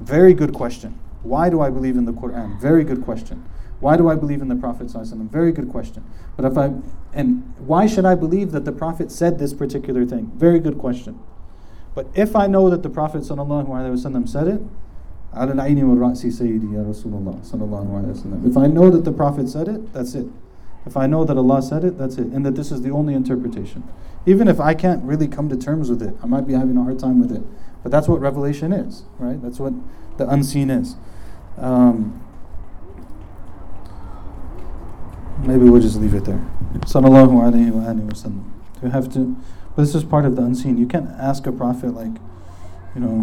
Very 0.00 0.34
good 0.34 0.52
question. 0.52 0.98
Why 1.22 1.50
do 1.50 1.60
I 1.60 1.70
believe 1.70 1.96
in 1.96 2.04
the 2.04 2.12
Quran? 2.12 2.60
Very 2.60 2.84
good 2.84 3.04
question. 3.04 3.44
Why 3.80 3.96
do 3.96 4.08
I 4.08 4.14
believe 4.14 4.40
in 4.40 4.48
the 4.48 4.56
Prophet? 4.56 4.90
Very 4.90 5.52
good 5.52 5.68
question. 5.68 6.04
But 6.36 6.44
if 6.44 6.56
I 6.56 6.72
and 7.12 7.52
why 7.58 7.86
should 7.86 8.04
I 8.04 8.14
believe 8.14 8.52
that 8.52 8.64
the 8.64 8.72
Prophet 8.72 9.10
said 9.10 9.38
this 9.38 9.52
particular 9.52 10.06
thing? 10.06 10.30
Very 10.36 10.60
good 10.60 10.78
question. 10.78 11.18
But 11.94 12.06
if 12.14 12.34
I 12.34 12.46
know 12.46 12.70
that 12.70 12.82
the 12.82 12.88
Prophet 12.88 13.24
said 13.24 14.48
it, 14.48 14.62
If 15.34 15.46
I 18.56 18.66
know 18.66 18.90
that 18.90 19.04
the 19.04 19.12
Prophet 19.12 19.48
said 19.48 19.68
it, 19.68 19.92
that's 19.92 20.14
it. 20.14 20.26
If 20.84 20.96
I 20.96 21.06
know 21.06 21.24
that 21.24 21.36
Allah 21.36 21.62
said 21.62 21.84
it, 21.84 21.98
that's 21.98 22.16
it. 22.16 22.26
And 22.26 22.44
that 22.44 22.54
this 22.54 22.72
is 22.72 22.82
the 22.82 22.90
only 22.90 23.14
interpretation. 23.14 23.84
Even 24.26 24.48
if 24.48 24.60
I 24.60 24.74
can't 24.74 25.02
really 25.04 25.28
come 25.28 25.48
to 25.48 25.56
terms 25.56 25.90
with 25.90 26.02
it, 26.02 26.14
I 26.22 26.26
might 26.26 26.46
be 26.46 26.54
having 26.54 26.76
a 26.76 26.82
hard 26.82 26.98
time 26.98 27.20
with 27.20 27.32
it. 27.32 27.42
But 27.82 27.90
that's 27.90 28.08
what 28.08 28.20
revelation 28.20 28.72
is, 28.72 29.04
right? 29.18 29.40
That's 29.42 29.58
what 29.58 29.72
the 30.16 30.28
unseen 30.28 30.70
is. 30.70 30.96
Um, 31.56 32.22
Maybe 35.42 35.68
we'll 35.68 35.82
just 35.82 35.96
leave 35.96 36.14
it 36.14 36.24
there. 36.24 36.40
Sallallahu 36.86 37.32
alayhi 37.32 37.72
wa 37.72 37.82
wasallam. 37.82 38.44
You 38.80 38.90
have 38.90 39.12
to, 39.14 39.36
but 39.74 39.82
this 39.82 39.94
is 39.94 40.04
part 40.04 40.24
of 40.24 40.36
the 40.36 40.42
unseen. 40.42 40.78
You 40.78 40.86
can't 40.86 41.10
ask 41.18 41.46
a 41.46 41.52
prophet 41.52 41.94
like, 41.94 42.12
you 42.94 43.00
know, 43.00 43.22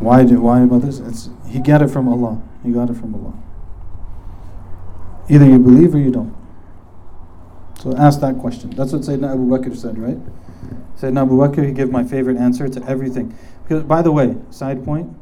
why 0.00 0.24
do 0.24 0.40
why 0.40 0.62
about 0.62 0.82
this? 0.82 0.98
It's 0.98 1.30
he 1.46 1.60
got 1.60 1.80
it 1.80 1.88
from 1.88 2.08
Allah. 2.08 2.42
He 2.64 2.72
got 2.72 2.90
it 2.90 2.94
from 2.94 3.14
Allah. 3.14 3.34
Either 5.28 5.46
you 5.46 5.58
believe 5.58 5.94
or 5.94 5.98
you 5.98 6.10
don't. 6.10 6.34
So 7.80 7.96
ask 7.96 8.20
that 8.20 8.38
question. 8.38 8.70
That's 8.70 8.92
what 8.92 9.02
Sayyidina 9.02 9.34
Abu 9.34 9.48
Bakr 9.48 9.76
said, 9.76 9.98
right? 9.98 10.18
Sayyidina 10.96 11.22
Abu 11.22 11.36
Bakr, 11.36 11.66
he 11.66 11.72
gave 11.72 11.90
my 11.90 12.04
favorite 12.04 12.36
answer 12.36 12.68
to 12.68 12.82
everything. 12.88 13.36
Because, 13.62 13.82
by 13.84 14.02
the 14.02 14.12
way, 14.12 14.36
side 14.50 14.84
point, 14.84 15.14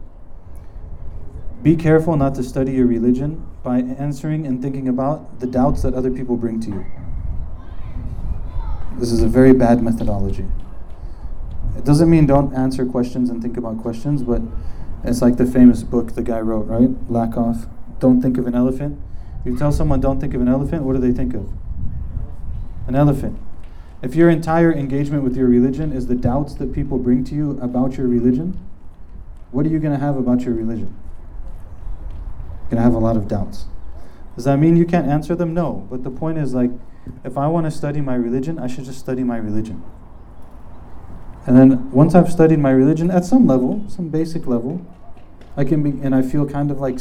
be 1.62 1.76
careful 1.76 2.16
not 2.16 2.34
to 2.34 2.42
study 2.42 2.72
your 2.72 2.86
religion 2.86 3.46
by 3.62 3.78
answering 3.78 4.46
and 4.46 4.60
thinking 4.60 4.88
about 4.88 5.38
the 5.40 5.46
doubts 5.46 5.82
that 5.82 5.94
other 5.94 6.10
people 6.10 6.36
bring 6.36 6.60
to 6.60 6.70
you. 6.70 6.86
This 8.98 9.12
is 9.12 9.22
a 9.22 9.28
very 9.28 9.52
bad 9.52 9.82
methodology. 9.82 10.46
It 11.76 11.84
doesn't 11.84 12.10
mean 12.10 12.26
don't 12.26 12.52
answer 12.54 12.84
questions 12.84 13.30
and 13.30 13.40
think 13.40 13.56
about 13.56 13.80
questions, 13.80 14.22
but 14.22 14.42
it's 15.04 15.22
like 15.22 15.36
the 15.36 15.46
famous 15.46 15.82
book 15.82 16.14
the 16.14 16.22
guy 16.22 16.40
wrote, 16.40 16.66
right? 16.66 16.90
Lakoff. 17.08 17.68
Don't 17.98 18.20
think 18.20 18.38
of 18.38 18.46
an 18.46 18.54
elephant. 18.54 19.00
You 19.44 19.56
tell 19.56 19.72
someone 19.72 20.00
don't 20.00 20.20
think 20.20 20.34
of 20.34 20.40
an 20.40 20.48
elephant, 20.48 20.82
what 20.82 20.94
do 20.94 21.00
they 21.00 21.12
think 21.12 21.34
of? 21.34 21.50
An 22.86 22.94
elephant. 22.94 23.38
If 24.02 24.14
your 24.14 24.30
entire 24.30 24.72
engagement 24.72 25.22
with 25.22 25.36
your 25.36 25.46
religion 25.46 25.92
is 25.92 26.06
the 26.06 26.14
doubts 26.14 26.54
that 26.54 26.72
people 26.72 26.98
bring 26.98 27.24
to 27.24 27.34
you 27.34 27.58
about 27.60 27.96
your 27.96 28.08
religion, 28.08 28.58
what 29.50 29.66
are 29.66 29.68
you 29.68 29.78
going 29.78 29.92
to 29.92 30.00
have 30.00 30.16
about 30.16 30.42
your 30.42 30.54
religion? 30.54 30.96
You're 32.62 32.70
going 32.70 32.76
to 32.76 32.82
have 32.82 32.94
a 32.94 32.98
lot 32.98 33.16
of 33.16 33.28
doubts. 33.28 33.66
Does 34.34 34.44
that 34.44 34.58
mean 34.58 34.76
you 34.76 34.86
can't 34.86 35.06
answer 35.06 35.34
them? 35.34 35.54
No. 35.54 35.86
But 35.90 36.04
the 36.04 36.10
point 36.10 36.38
is 36.38 36.54
like, 36.54 36.70
if 37.24 37.36
I 37.36 37.46
want 37.48 37.66
to 37.66 37.70
study 37.70 38.00
my 38.00 38.14
religion, 38.14 38.58
I 38.58 38.66
should 38.66 38.84
just 38.84 38.98
study 38.98 39.22
my 39.22 39.36
religion. 39.36 39.82
And 41.46 41.56
then 41.56 41.90
once 41.90 42.14
I've 42.14 42.30
studied 42.30 42.60
my 42.60 42.70
religion 42.70 43.10
at 43.10 43.24
some 43.24 43.46
level, 43.46 43.84
some 43.88 44.08
basic 44.08 44.46
level, 44.46 44.84
I 45.56 45.64
can 45.64 45.82
be, 45.82 45.90
and 46.04 46.14
I 46.14 46.22
feel 46.22 46.48
kind 46.48 46.70
of 46.70 46.80
like 46.80 46.98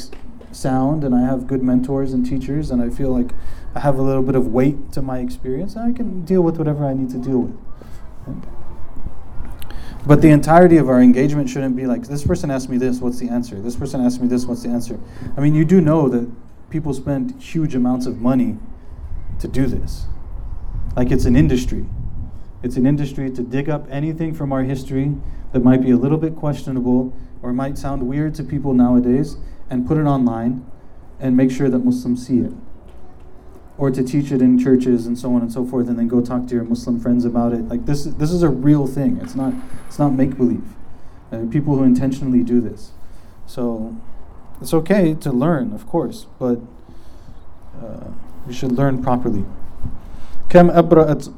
sound, 0.55 1.03
and 1.03 1.13
I 1.15 1.21
have 1.21 1.47
good 1.47 1.61
mentors 1.63 2.13
and 2.13 2.25
teachers, 2.25 2.71
and 2.71 2.81
I 2.81 2.89
feel 2.89 3.09
like 3.09 3.31
I 3.75 3.79
have 3.79 3.97
a 3.97 4.01
little 4.01 4.23
bit 4.23 4.35
of 4.35 4.47
weight 4.47 4.91
to 4.93 5.01
my 5.01 5.19
experience, 5.19 5.75
and 5.75 5.93
I 5.93 5.95
can 5.95 6.25
deal 6.25 6.41
with 6.41 6.57
whatever 6.57 6.85
I 6.85 6.93
need 6.93 7.09
to 7.11 7.17
deal 7.17 7.39
with. 7.39 7.57
But 10.05 10.21
the 10.21 10.29
entirety 10.29 10.77
of 10.77 10.89
our 10.89 11.01
engagement 11.01 11.49
shouldn't 11.49 11.75
be 11.75 11.85
like 11.85 12.07
this 12.07 12.23
person 12.23 12.49
asked 12.49 12.69
me 12.69 12.77
this, 12.77 12.99
what's 12.99 13.19
the 13.19 13.29
answer? 13.29 13.61
This 13.61 13.75
person 13.75 14.01
asked 14.01 14.19
me 14.19 14.27
this, 14.27 14.45
what's 14.45 14.63
the 14.63 14.69
answer? 14.69 14.99
I 15.37 15.41
mean, 15.41 15.53
you 15.53 15.63
do 15.63 15.79
know 15.79 16.09
that 16.09 16.29
people 16.69 16.93
spend 16.93 17.39
huge 17.41 17.75
amounts 17.75 18.07
of 18.07 18.19
money 18.19 18.57
to 19.39 19.47
do 19.47 19.67
this. 19.67 20.07
Like 20.95 21.11
it's 21.11 21.25
an 21.25 21.35
industry. 21.35 21.85
It's 22.63 22.77
an 22.77 22.85
industry 22.85 23.29
to 23.31 23.43
dig 23.43 23.69
up 23.69 23.87
anything 23.89 24.33
from 24.33 24.51
our 24.51 24.63
history 24.63 25.15
that 25.51 25.63
might 25.63 25.81
be 25.81 25.91
a 25.91 25.97
little 25.97 26.17
bit 26.17 26.35
questionable 26.35 27.13
or 27.41 27.53
might 27.53 27.77
sound 27.77 28.07
weird 28.07 28.33
to 28.35 28.43
people 28.43 28.73
nowadays 28.73 29.37
and 29.70 29.86
put 29.86 29.98
it 29.98 30.04
online 30.04 30.64
and 31.18 31.36
make 31.36 31.50
sure 31.50 31.68
that 31.68 31.80
Muslims 31.80 32.26
see 32.26 32.38
it. 32.38 32.52
Or 33.78 33.90
to 33.90 34.02
teach 34.02 34.32
it 34.32 34.40
in 34.40 34.58
churches 34.58 35.06
and 35.06 35.18
so 35.18 35.34
on 35.34 35.42
and 35.42 35.52
so 35.52 35.64
forth, 35.64 35.88
and 35.88 35.98
then 35.98 36.08
go 36.08 36.20
talk 36.20 36.46
to 36.48 36.54
your 36.54 36.64
Muslim 36.64 36.98
friends 36.98 37.24
about 37.24 37.52
it. 37.52 37.68
Like 37.68 37.84
this, 37.84 38.04
this 38.04 38.30
is 38.30 38.42
a 38.42 38.48
real 38.48 38.86
thing. 38.86 39.18
It's 39.22 39.34
not, 39.34 39.52
it's 39.86 39.98
not 39.98 40.10
make 40.10 40.36
believe. 40.36 40.64
Uh, 41.30 41.44
people 41.50 41.76
who 41.76 41.84
intentionally 41.84 42.42
do 42.42 42.60
this. 42.60 42.92
So, 43.46 43.96
it's 44.60 44.72
okay 44.72 45.14
to 45.14 45.30
learn, 45.30 45.72
of 45.72 45.86
course, 45.86 46.26
but 46.38 46.60
uh, 47.82 48.08
you 48.46 48.52
should 48.52 48.72
learn 48.72 49.02
properly. 49.02 49.44
كم 50.48 50.70
أبرأت 50.70 51.28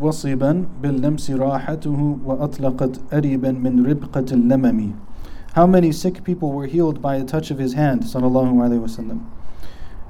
وصبا 0.00 0.64
باللمس 0.82 1.30
راحته 1.30 2.18
وأطلقت 2.24 3.00
أريبا 3.12 3.52
من 3.52 3.86
ربقة 3.86 4.26
اللمم 4.32 4.92
how 5.54 5.66
many 5.66 5.92
sick 5.92 6.24
people 6.24 6.52
were 6.52 6.66
healed 6.66 7.02
by 7.02 7.16
a 7.16 7.24
touch 7.24 7.50
of 7.50 7.58
his 7.58 7.74
hand, 7.74 8.04
sallallahu 8.04 8.54
alaihi 8.54 8.80
wasallam. 8.80 9.26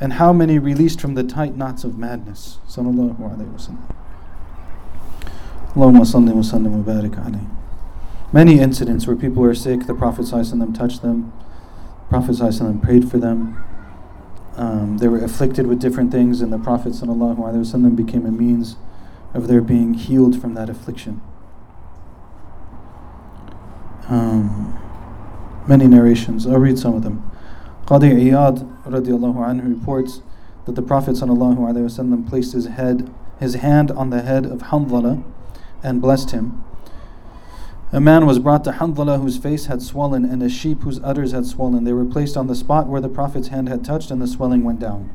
And 0.00 0.14
how 0.14 0.32
many 0.32 0.58
released 0.58 1.00
from 1.00 1.14
the 1.14 1.24
tight 1.24 1.56
knots 1.56 1.84
of 1.84 1.98
madness, 1.98 2.58
sallallahu 2.68 3.18
alaihi 3.18 3.52
wasallam. 3.52 3.94
Allahumma 5.74 6.04
salli 6.04 6.32
wa 6.32 6.42
sallim 6.42 6.82
wa 6.82 6.92
barik 6.92 7.14
alayhi. 7.14 7.48
Many 8.32 8.60
incidents 8.60 9.06
where 9.06 9.16
people 9.16 9.42
were 9.42 9.54
sick, 9.54 9.86
the 9.86 9.94
Prophet 9.94 10.26
ﷺ 10.26 10.76
touched 10.76 11.00
them, 11.00 11.32
the 12.02 12.08
Prophet 12.10 12.32
ﷺ 12.32 12.82
prayed 12.82 13.10
for 13.10 13.16
them. 13.16 13.64
Um, 14.56 14.98
they 14.98 15.08
were 15.08 15.24
afflicted 15.24 15.66
with 15.66 15.80
different 15.80 16.12
things, 16.12 16.42
and 16.42 16.52
the 16.52 16.58
Prophet 16.58 16.92
ﷺ 16.92 17.96
became 17.96 18.26
a 18.26 18.30
means 18.30 18.76
of 19.32 19.48
their 19.48 19.62
being 19.62 19.94
healed 19.94 20.38
from 20.40 20.52
that 20.54 20.68
affliction. 20.68 21.22
Um, 24.08 24.78
many 25.67 25.87
narrations. 25.87 26.45
I'll 26.45 26.59
read 26.59 26.77
some 26.77 26.95
of 26.95 27.03
them. 27.03 27.29
Qadi 27.85 28.13
Iyad 28.13 28.83
radiallahu 28.83 29.35
anhu 29.35 29.79
reports 29.79 30.21
that 30.65 30.75
the 30.75 30.81
Prophet 30.81 31.15
wasallam 31.15 32.29
placed 32.29 32.53
his 32.53 32.67
head, 32.67 33.13
his 33.39 33.55
hand 33.55 33.91
on 33.91 34.09
the 34.09 34.21
head 34.21 34.45
of 34.45 34.59
Hanzala 34.59 35.23
and 35.81 36.01
blessed 36.01 36.31
him. 36.31 36.63
A 37.91 37.99
man 37.99 38.25
was 38.25 38.39
brought 38.39 38.63
to 38.63 38.71
Hanzala 38.71 39.21
whose 39.21 39.37
face 39.37 39.65
had 39.65 39.81
swollen 39.81 40.25
and 40.25 40.41
a 40.41 40.49
sheep 40.49 40.81
whose 40.81 40.99
udders 41.03 41.31
had 41.31 41.45
swollen. 41.45 41.83
They 41.83 41.93
were 41.93 42.05
placed 42.05 42.37
on 42.37 42.47
the 42.47 42.55
spot 42.55 42.87
where 42.87 43.01
the 43.01 43.09
Prophet's 43.09 43.49
hand 43.49 43.69
had 43.69 43.83
touched 43.83 44.09
and 44.09 44.21
the 44.21 44.27
swelling 44.27 44.63
went 44.63 44.79
down. 44.79 45.09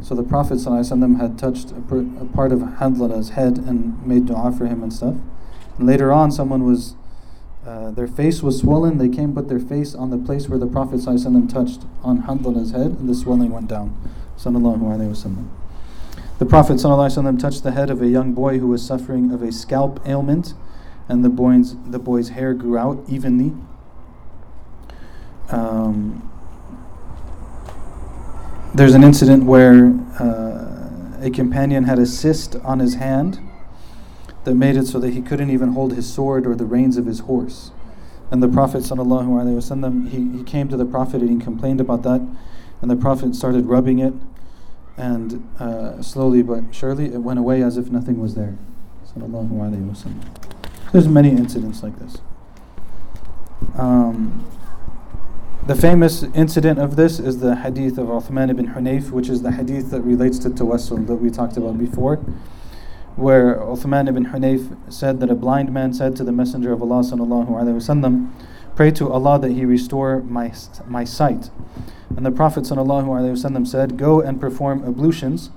So 0.00 0.16
the 0.16 0.24
Prophet 0.24 0.54
ﷺ 0.54 1.20
had 1.20 1.38
touched 1.38 1.70
a, 1.70 1.80
per, 1.80 2.00
a 2.20 2.24
part 2.24 2.50
of 2.50 2.58
Hanzala's 2.58 3.30
head 3.30 3.58
and 3.58 4.04
made 4.04 4.26
dua 4.26 4.50
for 4.50 4.66
him 4.66 4.82
and 4.82 4.92
stuff. 4.92 5.14
And 5.78 5.86
later 5.86 6.10
on, 6.10 6.32
someone 6.32 6.64
was 6.64 6.96
uh, 7.66 7.90
their 7.92 8.08
face 8.08 8.42
was 8.42 8.60
swollen. 8.60 8.98
They 8.98 9.08
came 9.08 9.34
put 9.34 9.48
their 9.48 9.60
face 9.60 9.94
on 9.94 10.10
the 10.10 10.18
place 10.18 10.48
where 10.48 10.58
the 10.58 10.66
Prophet 10.66 11.00
ﷺ 11.00 11.52
touched 11.52 11.82
on 12.02 12.22
Hanzala's 12.22 12.72
head, 12.72 12.96
and 12.98 13.08
the 13.08 13.14
swelling 13.14 13.50
went 13.50 13.68
down. 13.68 13.96
The 14.36 16.46
Prophet 16.46 16.74
ﷺ 16.74 17.38
touched 17.38 17.62
the 17.62 17.70
head 17.70 17.88
of 17.88 18.02
a 18.02 18.08
young 18.08 18.32
boy 18.32 18.58
who 18.58 18.66
was 18.66 18.84
suffering 18.84 19.30
of 19.30 19.42
a 19.42 19.52
scalp 19.52 20.00
ailment, 20.04 20.54
and 21.08 21.24
the 21.24 21.28
boy's, 21.28 21.76
the 21.84 22.00
boy's 22.00 22.30
hair 22.30 22.52
grew 22.52 22.76
out 22.76 23.04
evenly. 23.08 23.52
Um, 25.50 26.28
there's 28.74 28.94
an 28.94 29.04
incident 29.04 29.44
where 29.44 29.94
uh, 30.18 31.20
a 31.20 31.30
companion 31.32 31.84
had 31.84 32.00
a 32.00 32.06
cyst 32.06 32.56
on 32.64 32.80
his 32.80 32.94
hand 32.94 33.38
that 34.44 34.54
made 34.54 34.76
it 34.76 34.86
so 34.86 34.98
that 34.98 35.12
he 35.12 35.22
couldn't 35.22 35.50
even 35.50 35.72
hold 35.72 35.94
his 35.94 36.12
sword 36.12 36.46
or 36.46 36.54
the 36.54 36.64
reins 36.64 36.96
of 36.96 37.06
his 37.06 37.20
horse. 37.20 37.70
And 38.30 38.42
the 38.42 38.48
Prophet 38.48 38.84
he, 40.08 40.38
he 40.38 40.42
came 40.44 40.68
to 40.68 40.76
the 40.76 40.86
Prophet 40.86 41.20
and 41.20 41.30
he 41.30 41.38
complained 41.38 41.80
about 41.80 42.02
that. 42.02 42.26
And 42.80 42.90
the 42.90 42.96
Prophet 42.96 43.36
started 43.36 43.66
rubbing 43.66 44.00
it, 44.00 44.14
and 44.96 45.48
uh, 45.60 46.02
slowly 46.02 46.42
but 46.42 46.64
surely 46.72 47.06
it 47.06 47.18
went 47.18 47.38
away 47.38 47.62
as 47.62 47.76
if 47.76 47.90
nothing 47.90 48.18
was 48.18 48.34
there. 48.34 48.58
There's 50.92 51.08
many 51.08 51.30
incidents 51.30 51.82
like 51.82 51.98
this. 51.98 52.18
Um, 53.76 54.44
the 55.66 55.76
famous 55.76 56.24
incident 56.34 56.80
of 56.80 56.96
this 56.96 57.20
is 57.20 57.38
the 57.38 57.54
hadith 57.54 57.98
of 57.98 58.08
Uthman 58.08 58.50
ibn 58.50 58.68
Hunayf, 58.68 59.10
which 59.10 59.28
is 59.28 59.42
the 59.42 59.52
hadith 59.52 59.90
that 59.90 60.00
relates 60.00 60.38
to 60.40 60.50
tawassul 60.50 61.06
that 61.06 61.16
we 61.16 61.30
talked 61.30 61.56
about 61.56 61.78
before 61.78 62.18
where 63.16 63.56
Uthman 63.56 64.08
ibn 64.08 64.26
Hunayf 64.26 64.92
said 64.92 65.20
that 65.20 65.30
a 65.30 65.34
blind 65.34 65.72
man 65.72 65.92
said 65.92 66.16
to 66.16 66.24
the 66.24 66.32
Messenger 66.32 66.72
of 66.72 66.82
Allah 66.82 67.00
sallallahu 67.00 67.48
alaihi 67.48 67.76
wasallam, 67.76 68.30
"Pray 68.74 68.90
to 68.92 69.12
Allah 69.12 69.38
that 69.38 69.52
He 69.52 69.64
restore 69.64 70.20
my 70.22 70.52
my 70.88 71.04
sight." 71.04 71.50
And 72.16 72.24
the 72.24 72.30
Prophet 72.30 72.64
sallallahu 72.64 73.06
alaihi 73.06 73.32
wasallam 73.32 73.66
said, 73.66 73.96
"Go 73.96 74.20
and 74.20 74.40
perform 74.40 74.84
ablutions, 74.84 75.50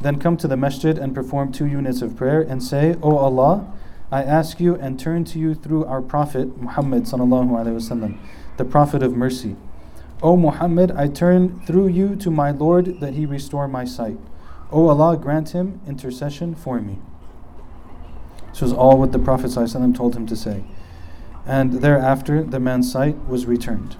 then 0.00 0.18
come 0.18 0.36
to 0.36 0.48
the 0.48 0.56
masjid 0.56 0.98
and 0.98 1.14
perform 1.14 1.52
two 1.52 1.66
units 1.66 2.02
of 2.02 2.16
prayer 2.16 2.40
and 2.40 2.62
say, 2.62 2.96
O 3.02 3.16
Allah, 3.16 3.66
I 4.12 4.22
ask 4.22 4.60
you 4.60 4.74
and 4.74 4.98
turn 4.98 5.24
to 5.24 5.38
you 5.38 5.54
through 5.54 5.84
our 5.86 6.02
Prophet 6.02 6.60
Muhammad 6.60 7.04
sallallahu 7.04 7.50
alaihi 7.50 7.76
wasallam, 7.76 8.18
the 8.56 8.64
Prophet 8.64 9.02
of 9.02 9.16
mercy. 9.16 9.56
O 10.22 10.36
Muhammad, 10.36 10.90
I 10.92 11.08
turn 11.08 11.60
through 11.66 11.88
you 11.88 12.16
to 12.16 12.30
my 12.30 12.50
Lord 12.50 13.00
that 13.00 13.14
He 13.14 13.26
restore 13.26 13.66
my 13.66 13.84
sight." 13.84 14.18
O 14.74 14.88
Allah, 14.88 15.16
grant 15.16 15.50
him 15.50 15.80
intercession 15.86 16.56
for 16.56 16.80
me. 16.80 16.98
This 18.48 18.60
was 18.60 18.72
all 18.72 18.98
what 18.98 19.12
the 19.12 19.20
Prophet 19.20 19.46
ﷺ 19.46 19.96
told 19.96 20.16
him 20.16 20.26
to 20.26 20.34
say. 20.34 20.64
And 21.46 21.74
thereafter, 21.74 22.42
the 22.42 22.58
man's 22.58 22.90
sight 22.90 23.16
was 23.28 23.46
returned. 23.46 23.96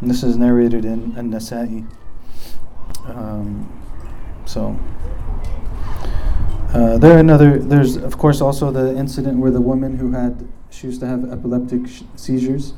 And 0.00 0.10
this 0.10 0.22
is 0.22 0.36
narrated 0.36 0.84
in 0.84 1.14
An 1.16 1.30
Nasa'i. 1.30 1.86
Um, 3.06 3.72
so, 4.44 4.78
uh, 6.74 6.98
there 6.98 7.18
another. 7.18 7.58
There's 7.58 7.96
of 7.96 8.18
course 8.18 8.40
also 8.40 8.70
the 8.70 8.94
incident 8.96 9.38
where 9.38 9.50
the 9.50 9.60
woman 9.60 9.96
who 9.96 10.12
had 10.12 10.46
she 10.70 10.86
used 10.88 11.00
to 11.00 11.06
have 11.06 11.30
epileptic 11.32 11.88
sh- 11.88 12.02
seizures, 12.16 12.74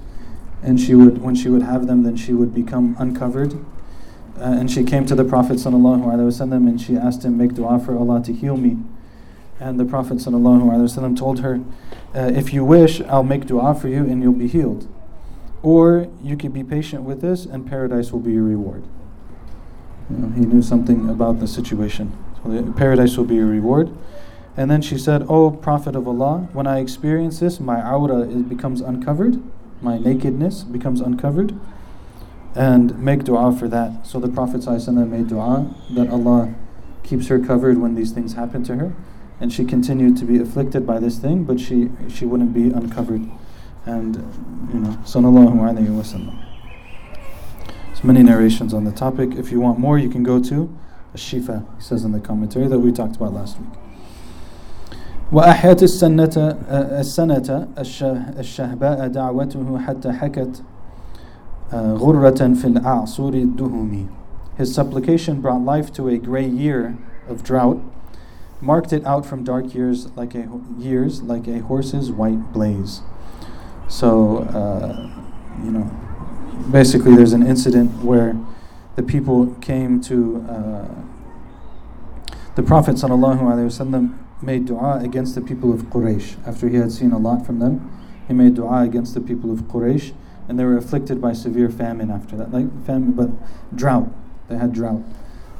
and 0.62 0.80
she 0.80 0.94
would 0.94 1.20
when 1.20 1.34
she 1.34 1.48
would 1.48 1.62
have 1.62 1.86
them, 1.86 2.02
then 2.02 2.16
she 2.16 2.32
would 2.32 2.54
become 2.54 2.96
uncovered, 2.98 3.64
uh, 4.38 4.44
and 4.44 4.70
she 4.70 4.82
came 4.82 5.04
to 5.06 5.14
the 5.14 5.24
Prophet 5.24 5.58
ﷺ 5.58 6.52
and 6.52 6.80
she 6.80 6.96
asked 6.96 7.24
him, 7.24 7.36
Make 7.36 7.54
dua 7.54 7.78
for 7.78 7.96
Allah 7.96 8.22
to 8.24 8.32
heal 8.32 8.56
me. 8.56 8.78
And 9.60 9.78
the 9.78 9.84
Prophet 9.84 10.18
ﷺ 10.18 11.16
told 11.16 11.40
her, 11.40 11.60
uh, 12.14 12.30
If 12.34 12.52
you 12.52 12.64
wish, 12.64 13.00
I'll 13.02 13.22
make 13.22 13.46
dua 13.46 13.74
for 13.74 13.88
you 13.88 14.04
and 14.04 14.22
you'll 14.22 14.32
be 14.32 14.48
healed. 14.48 14.88
Or 15.62 16.08
you 16.22 16.36
can 16.36 16.50
be 16.50 16.64
patient 16.64 17.02
with 17.02 17.20
this 17.20 17.44
and 17.44 17.66
paradise 17.66 18.10
will 18.10 18.20
be 18.20 18.32
your 18.32 18.44
reward. 18.44 18.84
You 20.10 20.16
know, 20.16 20.28
he 20.30 20.40
knew 20.40 20.62
something 20.62 21.08
about 21.08 21.38
the 21.38 21.46
situation. 21.46 22.16
So 22.42 22.72
paradise 22.72 23.16
will 23.16 23.24
be 23.24 23.36
your 23.36 23.46
reward. 23.46 23.94
And 24.56 24.70
then 24.70 24.82
she 24.82 24.98
said, 24.98 25.24
O 25.28 25.50
Prophet 25.50 25.94
of 25.94 26.08
Allah, 26.08 26.48
when 26.52 26.66
I 26.66 26.80
experience 26.80 27.38
this, 27.40 27.60
my 27.60 27.80
aura 27.80 28.24
becomes 28.26 28.80
uncovered, 28.80 29.42
my 29.80 29.98
nakedness 29.98 30.64
becomes 30.64 31.00
uncovered 31.00 31.58
and 32.55 32.97
make 32.99 33.23
dua 33.23 33.51
for 33.55 33.67
that. 33.67 34.05
So 34.07 34.19
the 34.19 34.27
Prophet 34.27 34.61
ﷺ 34.61 35.09
made 35.09 35.27
dua 35.27 35.73
that 35.91 36.09
Allah 36.09 36.53
keeps 37.03 37.27
her 37.27 37.39
covered 37.39 37.77
when 37.77 37.95
these 37.95 38.11
things 38.11 38.33
happen 38.33 38.63
to 38.63 38.75
her. 38.75 38.93
And 39.39 39.53
she 39.53 39.63
continued 39.63 40.17
to 40.17 40.25
be 40.25 40.39
afflicted 40.39 40.87
by 40.87 40.99
this 40.99 41.19
thing, 41.19 41.43
but 41.43 41.59
she, 41.59 41.89
she 42.09 42.25
wouldn't 42.25 42.53
be 42.53 42.71
uncovered. 42.71 43.29
And, 43.85 44.15
you 44.73 44.79
know, 44.79 44.97
sallallahu 45.05 45.53
alayhi 45.53 45.89
wa 45.89 46.01
sallam. 46.01 46.43
There's 47.87 48.03
many 48.03 48.23
narrations 48.23 48.73
on 48.73 48.83
the 48.83 48.91
topic. 48.91 49.35
If 49.35 49.51
you 49.51 49.59
want 49.59 49.77
more, 49.77 49.99
you 49.99 50.09
can 50.09 50.23
go 50.23 50.41
to 50.43 50.75
Shifa, 51.15 51.65
he 51.77 51.81
says 51.81 52.03
in 52.03 52.11
the 52.11 52.19
commentary 52.19 52.67
that 52.67 52.79
we 52.79 52.91
talked 52.91 53.15
about 53.15 53.33
last 53.33 53.59
week. 53.59 53.69
وأحيت 55.31 55.83
السنة 55.83 56.57
السنة 56.99 57.67
الشهباء 58.39 59.07
دعوته 59.07 59.79
حتى 59.79 60.11
حكت 60.11 60.61
غرة 61.71 62.53
في 62.53 62.65
الأعصور 62.65 63.33
الدهمي 63.33 64.07
His 64.57 64.73
supplication 64.73 65.41
brought 65.41 65.61
life 65.61 65.93
to 65.93 66.07
a 66.07 66.17
gray 66.17 66.47
year 66.47 66.97
of 67.27 67.43
drought, 67.43 67.79
marked 68.59 68.91
it 68.91 69.05
out 69.05 69.23
from 69.25 69.43
dark 69.43 69.75
years 69.75 70.09
like 70.15 70.33
a 70.33 70.49
years 70.79 71.21
like 71.21 71.47
a 71.47 71.59
horse's 71.59 72.11
white 72.11 72.51
blaze. 72.53 73.01
So, 73.87 74.39
uh, 74.39 75.09
you 75.63 75.71
know, 75.71 75.91
basically, 76.71 77.15
there's 77.15 77.33
an 77.33 77.45
incident 77.45 78.03
where 78.03 78.35
the 78.95 79.03
people 79.03 79.53
came 79.61 80.01
to 80.01 80.45
uh, 80.49 80.87
the 82.55 82.63
Prophet 82.63 82.95
sallallahu 82.95 83.41
alaihi 83.41 83.69
wasallam 83.69 84.17
made 84.41 84.65
dua 84.65 84.99
against 85.03 85.35
the 85.35 85.41
people 85.41 85.71
of 85.71 85.83
Quraysh 85.83 86.35
after 86.47 86.67
he 86.67 86.77
had 86.77 86.91
seen 86.91 87.11
a 87.11 87.19
lot 87.19 87.45
from 87.45 87.59
them. 87.59 87.91
He 88.27 88.33
made 88.33 88.55
dua 88.55 88.81
against 88.81 89.13
the 89.13 89.21
people 89.21 89.51
of 89.51 89.61
Quraysh, 89.63 90.13
and 90.48 90.58
they 90.58 90.64
were 90.64 90.76
afflicted 90.76 91.20
by 91.20 91.32
severe 91.32 91.68
famine 91.68 92.10
after 92.10 92.36
that, 92.36 92.52
like 92.52 92.84
famine, 92.84 93.12
but 93.12 93.30
drought. 93.76 94.08
They 94.48 94.56
had 94.56 94.72
drought. 94.72 95.02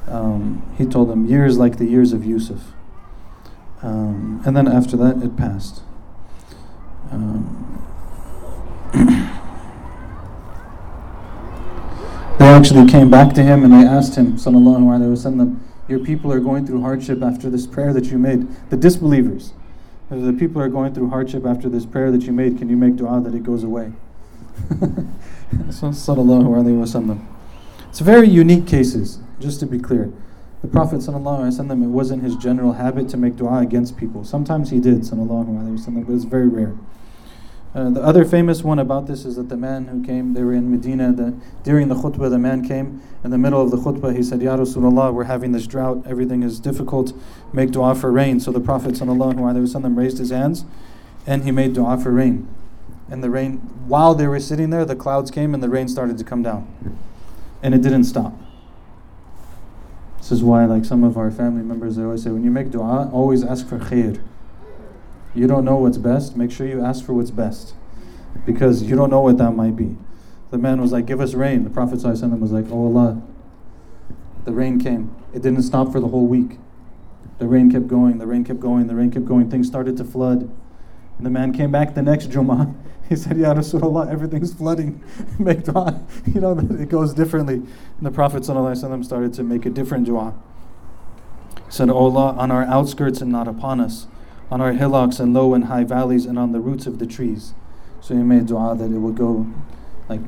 Um, 0.07 0.61
he 0.77 0.85
told 0.85 1.09
them 1.09 1.25
years 1.25 1.57
like 1.57 1.77
the 1.77 1.85
years 1.85 2.13
of 2.13 2.25
Yusuf. 2.25 2.73
Um, 3.81 4.41
and 4.45 4.55
then 4.55 4.67
after 4.67 4.95
that, 4.97 5.23
it 5.23 5.35
passed. 5.35 5.81
Um, 7.11 7.69
they 12.39 12.47
actually 12.47 12.89
came 12.89 13.09
back 13.09 13.33
to 13.35 13.43
him 13.43 13.63
and 13.63 13.73
they 13.73 13.85
asked 13.85 14.15
him, 14.15 14.37
Sallallahu 14.37 14.83
Alaihi 14.83 15.13
Wasallam, 15.13 15.59
your 15.87 15.99
people 15.99 16.31
are 16.31 16.39
going 16.39 16.65
through 16.65 16.81
hardship 16.81 17.21
after 17.21 17.49
this 17.49 17.67
prayer 17.67 17.93
that 17.93 18.05
you 18.05 18.17
made. 18.17 18.47
The 18.69 18.77
disbelievers. 18.77 19.53
The 20.09 20.33
people 20.33 20.61
are 20.61 20.69
going 20.69 20.93
through 20.93 21.09
hardship 21.09 21.45
after 21.45 21.69
this 21.69 21.85
prayer 21.85 22.11
that 22.11 22.23
you 22.23 22.33
made. 22.33 22.57
Can 22.57 22.69
you 22.69 22.77
make 22.77 22.95
dua 22.95 23.21
that 23.21 23.33
it 23.33 23.43
goes 23.43 23.63
away? 23.63 23.93
Sallallahu 24.70 26.46
Alaihi 26.46 26.78
Wasallam. 26.78 27.24
It's 27.88 28.00
very 28.00 28.28
unique 28.28 28.66
cases, 28.66 29.18
just 29.40 29.60
to 29.60 29.66
be 29.66 29.78
clear. 29.78 30.12
The 30.60 30.68
Prophet 30.68 30.96
ﷺ, 30.98 31.70
it 31.70 31.86
wasn't 31.86 32.22
his 32.22 32.34
general 32.34 32.72
habit 32.72 33.08
to 33.10 33.16
make 33.16 33.36
dua 33.36 33.60
against 33.60 33.96
people. 33.96 34.24
Sometimes 34.24 34.70
he 34.70 34.80
did, 34.80 35.02
وسلم, 35.02 36.06
but 36.06 36.12
it's 36.12 36.24
very 36.24 36.48
rare. 36.48 36.74
Uh, 37.74 37.90
the 37.90 38.02
other 38.02 38.24
famous 38.24 38.64
one 38.64 38.78
about 38.78 39.06
this 39.06 39.24
is 39.24 39.36
that 39.36 39.48
the 39.48 39.56
man 39.56 39.86
who 39.86 40.02
came, 40.02 40.34
they 40.34 40.42
were 40.42 40.54
in 40.54 40.70
Medina, 40.70 41.12
the, 41.12 41.36
during 41.62 41.88
the 41.88 41.94
khutbah, 41.94 42.28
the 42.28 42.38
man 42.38 42.66
came 42.66 43.00
in 43.22 43.30
the 43.30 43.38
middle 43.38 43.62
of 43.62 43.70
the 43.70 43.76
khutbah, 43.76 44.16
he 44.16 44.22
said, 44.22 44.42
Ya 44.42 44.56
Rasulullah, 44.56 45.12
we're 45.12 45.24
having 45.24 45.52
this 45.52 45.66
drought, 45.66 46.02
everything 46.06 46.42
is 46.42 46.58
difficult, 46.58 47.12
make 47.52 47.70
dua 47.70 47.94
for 47.94 48.10
rain. 48.10 48.40
So 48.40 48.50
the 48.50 48.60
Prophet 48.60 48.94
ﷺ 48.94 49.96
raised 49.96 50.18
his 50.18 50.30
hands 50.30 50.64
and 51.26 51.44
he 51.44 51.50
made 51.52 51.74
dua 51.74 51.98
for 51.98 52.10
rain. 52.10 52.48
And 53.09 53.23
the 53.23 53.29
rain, 53.29 53.57
while 53.87 54.15
they 54.15 54.27
were 54.27 54.39
sitting 54.39 54.69
there, 54.69 54.85
the 54.85 54.95
clouds 54.95 55.29
came 55.29 55.53
and 55.53 55.61
the 55.61 55.69
rain 55.69 55.87
started 55.87 56.17
to 56.17 56.23
come 56.23 56.41
down. 56.41 56.97
And 57.61 57.73
it 57.73 57.81
didn't 57.81 58.05
stop. 58.05 58.33
This 60.17 60.31
is 60.31 60.43
why, 60.43 60.65
like 60.65 60.85
some 60.85 61.03
of 61.03 61.17
our 61.17 61.31
family 61.31 61.63
members, 61.63 61.97
they 61.97 62.03
always 62.03 62.23
say, 62.23 62.31
when 62.31 62.43
you 62.43 62.51
make 62.51 62.71
dua, 62.71 63.09
always 63.11 63.43
ask 63.43 63.67
for 63.67 63.77
khair 63.77 64.21
you 65.35 65.47
don't 65.47 65.65
know 65.65 65.77
what's 65.77 65.97
best, 65.97 66.35
make 66.37 66.51
sure 66.51 66.67
you 66.67 66.83
ask 66.83 67.03
for 67.03 67.13
what's 67.13 67.31
best. 67.31 67.73
Because 68.45 68.83
you 68.83 68.95
don't 68.95 69.09
know 69.09 69.21
what 69.21 69.37
that 69.37 69.51
might 69.51 69.75
be. 69.75 69.95
The 70.51 70.57
man 70.57 70.81
was 70.81 70.91
like, 70.91 71.05
Give 71.05 71.19
us 71.19 71.33
rain. 71.33 71.63
The 71.63 71.69
Prophet 71.69 71.99
ﷺ 71.99 72.39
was 72.39 72.51
like, 72.51 72.65
Oh 72.69 72.85
Allah. 72.85 73.21
The 74.45 74.51
rain 74.51 74.79
came. 74.79 75.15
It 75.33 75.41
didn't 75.41 75.63
stop 75.63 75.91
for 75.91 75.99
the 75.99 76.09
whole 76.09 76.27
week. 76.27 76.59
The 77.39 77.47
rain 77.47 77.71
kept 77.71 77.87
going, 77.87 78.19
the 78.19 78.27
rain 78.27 78.43
kept 78.43 78.59
going, 78.59 78.87
the 78.87 78.95
rain 78.95 79.09
kept 79.09 79.25
going. 79.25 79.49
Things 79.49 79.67
started 79.67 79.97
to 79.97 80.03
flood. 80.03 80.41
And 81.17 81.25
the 81.25 81.29
man 81.29 81.53
came 81.53 81.71
back 81.71 81.95
the 81.95 82.01
next 82.01 82.29
Jummah. 82.29 82.73
He 83.13 83.19
said, 83.19 83.37
Yeah, 83.37 83.53
Rasulullah, 83.53 84.11
everything's 84.11 84.55
flooding. 84.55 85.03
make 85.39 85.65
dua. 85.65 86.03
You 86.25 86.41
know, 86.41 86.57
it 86.79 86.89
goes 86.89 87.13
differently. 87.13 87.55
And 87.55 88.01
the 88.01 88.09
Prophet 88.09 88.41
ﷺ 88.41 89.05
started 89.05 89.35
to 89.35 89.43
make 89.43 89.67
a 89.67 89.69
different 89.69 90.07
dua. 90.07 90.33
He 91.55 91.71
said, 91.71 91.91
O 91.91 91.95
Allah, 91.95 92.33
on 92.33 92.49
our 92.49 92.63
outskirts 92.63 93.21
and 93.21 93.31
not 93.31 93.47
upon 93.47 93.79
us, 93.79 94.07
on 94.49 94.61
our 94.61 94.73
hillocks 94.73 95.19
and 95.19 95.31
low 95.31 95.53
and 95.53 95.65
high 95.65 95.83
valleys 95.83 96.25
and 96.25 96.39
on 96.39 96.53
the 96.53 96.59
roots 96.59 96.87
of 96.87 96.97
the 96.97 97.05
trees. 97.05 97.53
So 98.01 98.15
he 98.15 98.23
made 98.23 98.47
dua 98.47 98.75
that 98.75 98.85
it 98.85 98.97
would 98.97 99.15
go 99.15 99.45
like, 100.09 100.21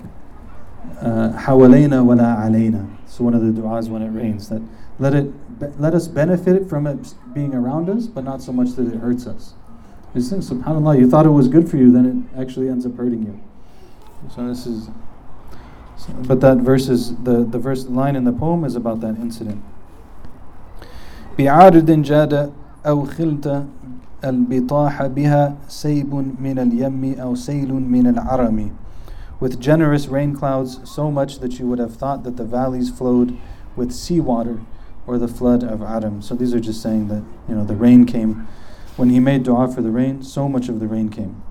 uh, 1.02 1.34
Hawalayna 1.40 2.06
wala 2.06 2.38
alayna. 2.40 2.88
It's 3.04 3.20
one 3.20 3.34
of 3.34 3.42
the 3.42 3.60
du'as 3.60 3.90
when 3.90 4.04
it 4.04 4.10
rains 4.10 4.50
that 4.50 4.62
let 5.00 5.16
it 5.16 5.34
let 5.80 5.96
us 5.96 6.08
benefit 6.08 6.70
from 6.70 6.86
it 6.86 7.16
being 7.34 7.56
around 7.56 7.90
us, 7.90 8.06
but 8.06 8.24
not 8.24 8.44
so 8.44 8.52
much 8.52 8.74
that 8.74 8.88
it 8.94 9.00
hurts 9.00 9.26
us. 9.26 9.56
You 10.15 10.21
think, 10.21 10.43
subhanallah, 10.43 10.99
you 10.99 11.09
thought 11.09 11.25
it 11.27 11.31
was 11.31 11.47
good 11.49 11.69
for 11.69 11.77
you, 11.77 11.93
then 11.93 12.29
it 12.35 12.41
actually 12.41 12.69
ends 12.69 12.85
up 12.85 12.97
hurting 12.97 13.23
you. 13.23 13.41
So 14.35 14.49
this 14.49 14.67
is, 14.67 14.89
so, 15.97 16.13
but 16.27 16.41
that 16.41 16.59
verse 16.59 16.89
is 16.89 17.17
the 17.23 17.45
the 17.45 17.59
verse 17.59 17.87
line 17.87 18.17
in 18.17 18.25
the 18.25 18.33
poem 18.33 18.65
is 18.65 18.77
about 18.77 19.01
that 19.01 19.17
incident. 19.17 19.63
بعارض 21.39 21.91
جاد 22.03 22.51
أو 22.87 23.05
خلت 23.05 23.65
البطاح 24.25 25.07
بها 25.07 25.57
سيب 25.69 26.15
من 26.41 26.59
اليم 26.59 27.21
أو 27.21 27.35
سيل 27.35 27.73
من 27.73 28.07
العرم 28.07 28.71
with 29.41 29.59
generous 29.59 30.07
rain 30.07 30.35
clouds 30.37 30.81
so 30.85 31.11
much 31.11 31.39
that 31.39 31.59
you 31.59 31.67
would 31.67 31.79
have 31.79 31.97
thought 31.97 32.25
that 32.25 32.37
the 32.37 32.45
valleys 32.45 32.91
flowed 32.91 33.39
with 33.75 33.91
seawater 33.91 34.61
or 35.07 35.17
the 35.17 35.29
flood 35.29 35.63
of 35.65 35.81
Aram. 35.81 36.21
So 36.21 36.35
these 36.35 36.53
are 36.53 36.61
just 36.61 36.83
saying 36.83 37.09
that 37.09 37.23
you 37.49 37.55
know 37.55 37.65
the 37.65 37.75
rain 37.75 38.05
came 38.05 38.47
when 38.97 39.11
he 39.11 39.21
made 39.21 39.43
dua 39.45 39.69
for 39.69 39.83
the 39.83 39.91
rain, 39.91 40.23
so 40.23 40.49
much 40.49 40.69
of 40.69 40.81
the 40.81 40.87
rain 40.87 41.09
came. 41.09 41.43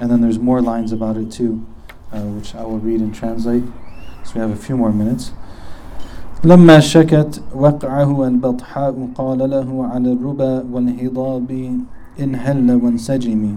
And 0.00 0.10
then 0.10 0.20
there's 0.20 0.38
more 0.38 0.60
lines 0.60 0.92
about 0.92 1.16
it 1.16 1.30
too, 1.30 1.66
uh, 2.12 2.20
which 2.20 2.54
I 2.54 2.62
will 2.62 2.78
read 2.78 3.00
and 3.00 3.14
translate. 3.14 3.64
So 4.24 4.34
we 4.34 4.40
have 4.40 4.50
a 4.50 4.56
few 4.56 4.76
more 4.76 4.92
minutes. 4.92 5.32
لما 6.44 6.80
شكت 6.80 7.42
وقعه 7.54 8.26
البطحاء 8.28 9.08
قال 9.14 9.50
له 9.50 9.86
على 9.86 10.12
الربا 10.12 10.64
والهضاب 10.72 11.50
انهل 12.20 12.70
وانسجمي 12.84 13.54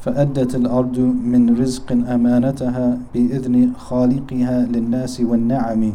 فأدت 0.00 0.54
الأرض 0.54 0.98
من 0.98 1.56
رزق 1.60 1.92
أمانتها 1.92 2.98
بإذن 3.14 3.72
خالقها 3.76 4.66
للناس 4.66 5.20
والنعم 5.20 5.92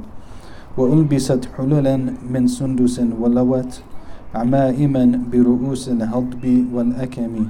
وألبست 0.78 1.46
حللا 1.58 1.98
من 2.30 2.48
سندس 2.48 3.02
ولوت 3.20 3.82
عمائما 4.35 5.21
برؤوس 5.33 5.89
الهضب 5.89 6.67
والأكم 6.73 7.47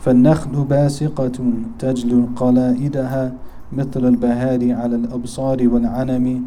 فالنخل 0.00 0.64
باسقة 0.64 1.38
تجلو 1.78 2.28
قلائدها 2.36 3.32
مثل 3.72 4.04
البهار 4.08 4.72
على 4.72 4.96
الأبصار 4.96 5.68
والعنم 5.68 6.44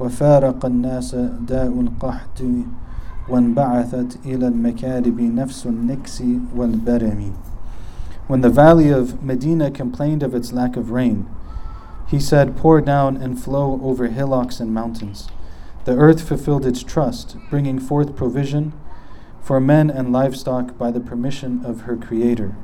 وفارق 0.00 0.66
الناس 0.66 1.14
داء 1.48 1.80
القحط 1.80 2.42
وانبعثت 3.28 4.18
إلى 4.26 4.48
المكارب 4.48 5.20
نفس 5.20 5.66
النكس 5.66 6.22
والبرم 6.56 7.32
When 8.28 8.42
the 8.42 8.50
valley 8.50 8.90
of 8.90 9.22
Medina 9.22 9.70
complained 9.70 10.22
of 10.22 10.34
its 10.34 10.52
lack 10.52 10.76
of 10.76 10.90
rain, 10.90 11.26
he 12.08 12.20
said, 12.20 12.58
Pour 12.58 12.82
down 12.82 13.16
and 13.16 13.42
flow 13.42 13.80
over 13.82 14.08
hillocks 14.08 14.60
and 14.60 14.74
mountains. 14.74 15.28
The 15.86 15.96
earth 15.96 16.20
fulfilled 16.20 16.66
its 16.66 16.82
trust, 16.82 17.36
bringing 17.48 17.78
forth 17.78 18.16
provision 18.16 18.74
for 19.48 19.60
men 19.60 19.88
and 19.88 20.12
livestock 20.12 20.76
by 20.76 20.90
the 20.90 21.00
permission 21.00 21.64
of 21.64 21.80
her 21.80 21.96
Creator. 21.96 22.54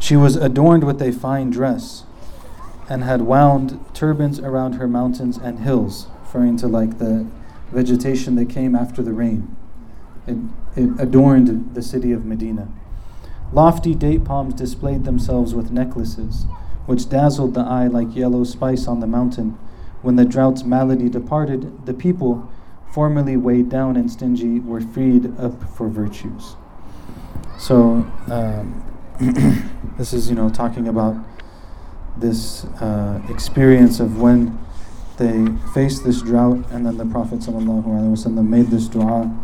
She 0.00 0.16
was 0.16 0.34
adorned 0.34 0.82
with 0.82 1.00
a 1.00 1.12
fine 1.12 1.50
dress 1.50 2.02
and 2.88 3.04
had 3.04 3.22
wound 3.22 3.78
turbans 3.94 4.40
around 4.40 4.72
her 4.72 4.88
mountains 4.88 5.38
and 5.38 5.60
hills, 5.60 6.08
referring 6.22 6.56
to 6.56 6.66
like 6.66 6.98
the 6.98 7.24
vegetation 7.70 8.34
that 8.34 8.50
came 8.50 8.74
after 8.74 9.00
the 9.00 9.12
rain. 9.12 9.54
It, 10.26 10.38
it 10.74 10.90
adorned 10.98 11.72
the 11.72 11.82
city 11.82 12.10
of 12.10 12.24
Medina. 12.24 12.66
Lofty 13.52 13.94
date 13.94 14.24
palms 14.24 14.54
displayed 14.54 15.04
themselves 15.04 15.54
with 15.54 15.70
necklaces, 15.70 16.46
which 16.86 17.08
dazzled 17.08 17.54
the 17.54 17.60
eye 17.60 17.86
like 17.86 18.16
yellow 18.16 18.42
spice 18.42 18.88
on 18.88 18.98
the 18.98 19.06
mountain. 19.06 19.56
When 20.02 20.16
the 20.16 20.24
drought's 20.24 20.64
malady 20.64 21.08
departed, 21.08 21.86
the 21.86 21.94
people, 21.94 22.50
formerly 22.92 23.36
weighed 23.36 23.68
down 23.68 23.96
and 23.96 24.10
stingy, 24.10 24.60
were 24.60 24.80
freed 24.80 25.38
up 25.38 25.62
for 25.76 25.88
virtues. 25.88 26.56
So, 27.58 28.06
um, 28.28 28.84
this 29.98 30.12
is, 30.12 30.28
you 30.30 30.36
know, 30.36 30.48
talking 30.48 30.88
about 30.88 31.16
this 32.16 32.64
uh, 32.80 33.20
experience 33.28 34.00
of 34.00 34.20
when 34.20 34.58
they 35.18 35.46
faced 35.74 36.04
this 36.04 36.22
drought, 36.22 36.64
and 36.70 36.86
then 36.86 36.96
the 36.96 37.04
Prophet 37.04 37.46
made 38.42 38.66
this 38.68 38.86
dua, 38.86 39.36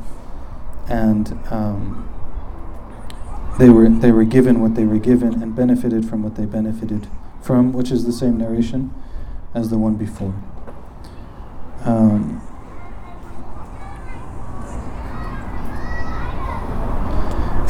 and 0.88 1.38
um, 1.50 2.08
they 3.58 3.68
were 3.68 3.88
they 3.88 4.12
were 4.12 4.24
given 4.24 4.60
what 4.60 4.74
they 4.74 4.84
were 4.84 4.98
given 4.98 5.42
and 5.42 5.54
benefited 5.54 6.08
from 6.08 6.22
what 6.22 6.36
they 6.36 6.46
benefited 6.46 7.08
from, 7.42 7.72
which 7.72 7.90
is 7.90 8.06
the 8.06 8.12
same 8.12 8.38
narration 8.38 8.92
as 9.54 9.70
the 9.70 9.78
one 9.78 9.96
before. 9.96 10.34
Um, 11.84 12.40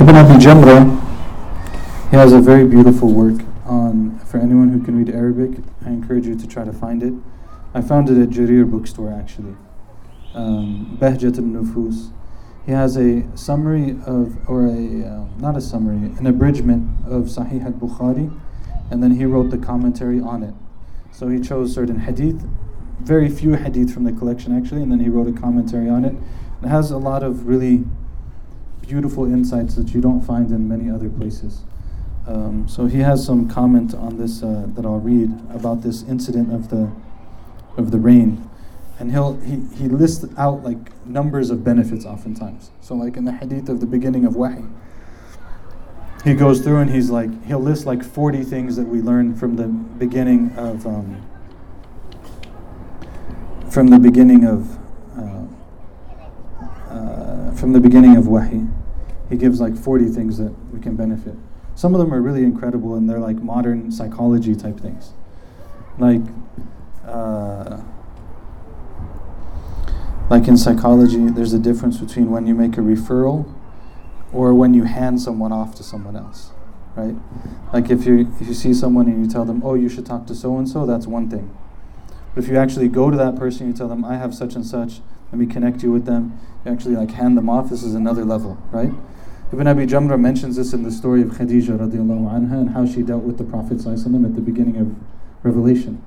Ibn 0.00 0.16
Abi 0.16 0.44
Jamra, 0.44 2.10
he 2.10 2.16
has 2.16 2.32
a 2.32 2.40
very 2.40 2.66
beautiful 2.66 3.12
work 3.12 3.40
on, 3.64 4.18
for 4.26 4.38
anyone 4.38 4.68
who 4.70 4.82
can 4.82 4.98
read 4.98 5.14
Arabic, 5.14 5.62
I 5.86 5.90
encourage 5.90 6.26
you 6.26 6.36
to 6.36 6.48
try 6.48 6.64
to 6.64 6.72
find 6.72 7.00
it. 7.00 7.14
I 7.74 7.80
found 7.80 8.10
it 8.10 8.20
at 8.20 8.30
Jarir 8.30 8.68
bookstore 8.68 9.12
actually. 9.12 9.54
Um, 10.34 10.98
al-Nufus. 11.00 12.10
He 12.66 12.72
has 12.72 12.96
a 12.96 13.24
summary 13.36 13.92
of, 14.04 14.36
or 14.48 14.66
a, 14.66 15.06
uh, 15.06 15.26
not 15.38 15.56
a 15.56 15.60
summary, 15.60 16.10
an 16.18 16.26
abridgment 16.26 17.06
of 17.06 17.26
Sahih 17.26 17.64
al-Bukhari, 17.64 18.36
and 18.90 19.00
then 19.00 19.12
he 19.12 19.24
wrote 19.24 19.50
the 19.50 19.58
commentary 19.58 20.20
on 20.20 20.42
it. 20.42 20.54
So 21.12 21.28
he 21.28 21.38
chose 21.38 21.72
certain 21.72 22.00
hadith, 22.00 22.44
very 22.98 23.28
few 23.28 23.52
hadith 23.52 23.94
from 23.94 24.02
the 24.02 24.12
collection 24.12 24.58
actually, 24.58 24.82
and 24.82 24.90
then 24.90 24.98
he 24.98 25.08
wrote 25.08 25.28
a 25.28 25.40
commentary 25.40 25.88
on 25.88 26.04
it. 26.04 26.16
It 26.64 26.68
has 26.68 26.90
a 26.90 26.98
lot 26.98 27.22
of 27.22 27.46
really 27.46 27.84
beautiful 28.86 29.24
insights 29.24 29.74
that 29.76 29.94
you 29.94 30.00
don't 30.00 30.20
find 30.20 30.50
in 30.50 30.68
many 30.68 30.90
other 30.90 31.08
places. 31.08 31.62
Um, 32.26 32.66
so 32.68 32.86
he 32.86 33.00
has 33.00 33.24
some 33.24 33.48
comment 33.48 33.94
on 33.94 34.16
this 34.16 34.42
uh, 34.42 34.66
that 34.74 34.84
I'll 34.86 35.00
read 35.00 35.30
about 35.50 35.82
this 35.82 36.02
incident 36.02 36.52
of 36.52 36.70
the 36.70 36.90
of 37.76 37.90
the 37.90 37.98
rain, 37.98 38.48
and 38.98 39.10
he'll 39.10 39.34
he, 39.40 39.56
he 39.76 39.88
lists 39.88 40.24
out 40.38 40.62
like 40.62 40.78
numbers 41.06 41.50
of 41.50 41.64
benefits 41.64 42.06
oftentimes. 42.06 42.70
So 42.80 42.94
like 42.94 43.16
in 43.16 43.24
the 43.24 43.32
hadith 43.32 43.68
of 43.68 43.80
the 43.80 43.86
beginning 43.86 44.24
of 44.24 44.34
Wahy, 44.34 44.66
he 46.24 46.34
goes 46.34 46.60
through 46.60 46.78
and 46.78 46.90
he's 46.90 47.10
like 47.10 47.44
he'll 47.44 47.60
list 47.60 47.84
like 47.84 48.02
forty 48.02 48.42
things 48.42 48.76
that 48.76 48.86
we 48.86 49.02
learn 49.02 49.34
from 49.34 49.56
the 49.56 49.66
beginning 49.66 50.52
of 50.56 50.86
um, 50.86 51.28
from 53.70 53.88
the 53.88 53.98
beginning 53.98 54.44
of 54.44 54.78
from 57.64 57.72
the 57.72 57.80
beginning 57.80 58.14
of 58.14 58.24
Wahy. 58.24 58.70
He 59.30 59.38
gives 59.38 59.58
like 59.58 59.74
forty 59.74 60.04
things 60.04 60.36
that 60.36 60.54
we 60.70 60.78
can 60.80 60.96
benefit. 60.96 61.34
Some 61.74 61.94
of 61.94 61.98
them 61.98 62.12
are 62.12 62.20
really 62.20 62.42
incredible 62.42 62.94
and 62.94 63.08
they're 63.08 63.18
like 63.18 63.36
modern 63.36 63.90
psychology 63.90 64.54
type 64.54 64.78
things. 64.78 65.14
Like, 65.98 66.20
uh, 67.06 67.80
like 70.28 70.46
in 70.46 70.58
psychology, 70.58 71.30
there's 71.30 71.54
a 71.54 71.58
difference 71.58 71.96
between 71.96 72.30
when 72.30 72.46
you 72.46 72.54
make 72.54 72.76
a 72.76 72.82
referral 72.82 73.50
or 74.30 74.52
when 74.52 74.74
you 74.74 74.84
hand 74.84 75.22
someone 75.22 75.50
off 75.50 75.74
to 75.76 75.82
someone 75.82 76.16
else, 76.16 76.50
right? 76.96 77.16
Like 77.72 77.88
if 77.88 78.04
you 78.04 78.30
if 78.38 78.46
you 78.46 78.52
see 78.52 78.74
someone 78.74 79.08
and 79.08 79.24
you 79.24 79.30
tell 79.30 79.46
them, 79.46 79.62
"Oh, 79.64 79.72
you 79.72 79.88
should 79.88 80.04
talk 80.04 80.26
to 80.26 80.34
so 80.34 80.58
and 80.58 80.68
so," 80.68 80.84
that's 80.84 81.06
one 81.06 81.30
thing. 81.30 81.48
But 82.34 82.44
if 82.44 82.50
you 82.50 82.58
actually 82.58 82.88
go 82.88 83.10
to 83.10 83.16
that 83.16 83.36
person, 83.36 83.66
you 83.68 83.72
tell 83.72 83.88
them, 83.88 84.04
"I 84.04 84.18
have 84.18 84.34
such 84.34 84.54
and 84.54 84.66
such," 84.66 85.00
let 85.34 85.40
me 85.40 85.52
connect 85.52 85.82
you 85.82 85.90
with 85.90 86.04
them. 86.04 86.38
You 86.64 86.70
actually 86.70 86.94
like 86.94 87.10
hand 87.10 87.36
them 87.36 87.50
off. 87.50 87.68
This 87.68 87.82
is 87.82 87.96
another 87.96 88.24
level, 88.24 88.56
right? 88.70 88.92
Ibn 89.52 89.66
Abi 89.66 89.84
Jamra 89.84 90.16
mentions 90.16 90.54
this 90.54 90.72
in 90.72 90.84
the 90.84 90.92
story 90.92 91.22
of 91.22 91.30
Khadija 91.30 91.76
radiallahu 91.76 92.30
anha 92.30 92.60
and 92.60 92.70
how 92.70 92.86
she 92.86 93.02
dealt 93.02 93.24
with 93.24 93.36
the 93.36 93.42
Prophet 93.42 93.84
at 93.84 94.34
the 94.36 94.40
beginning 94.40 94.76
of 94.76 94.94
Revelation. 95.42 96.00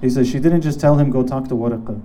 He 0.00 0.10
says 0.10 0.28
she 0.28 0.40
didn't 0.40 0.62
just 0.62 0.80
tell 0.80 0.98
him, 0.98 1.08
go 1.08 1.24
talk 1.24 1.46
to 1.50 1.54
Waraqa. 1.54 2.02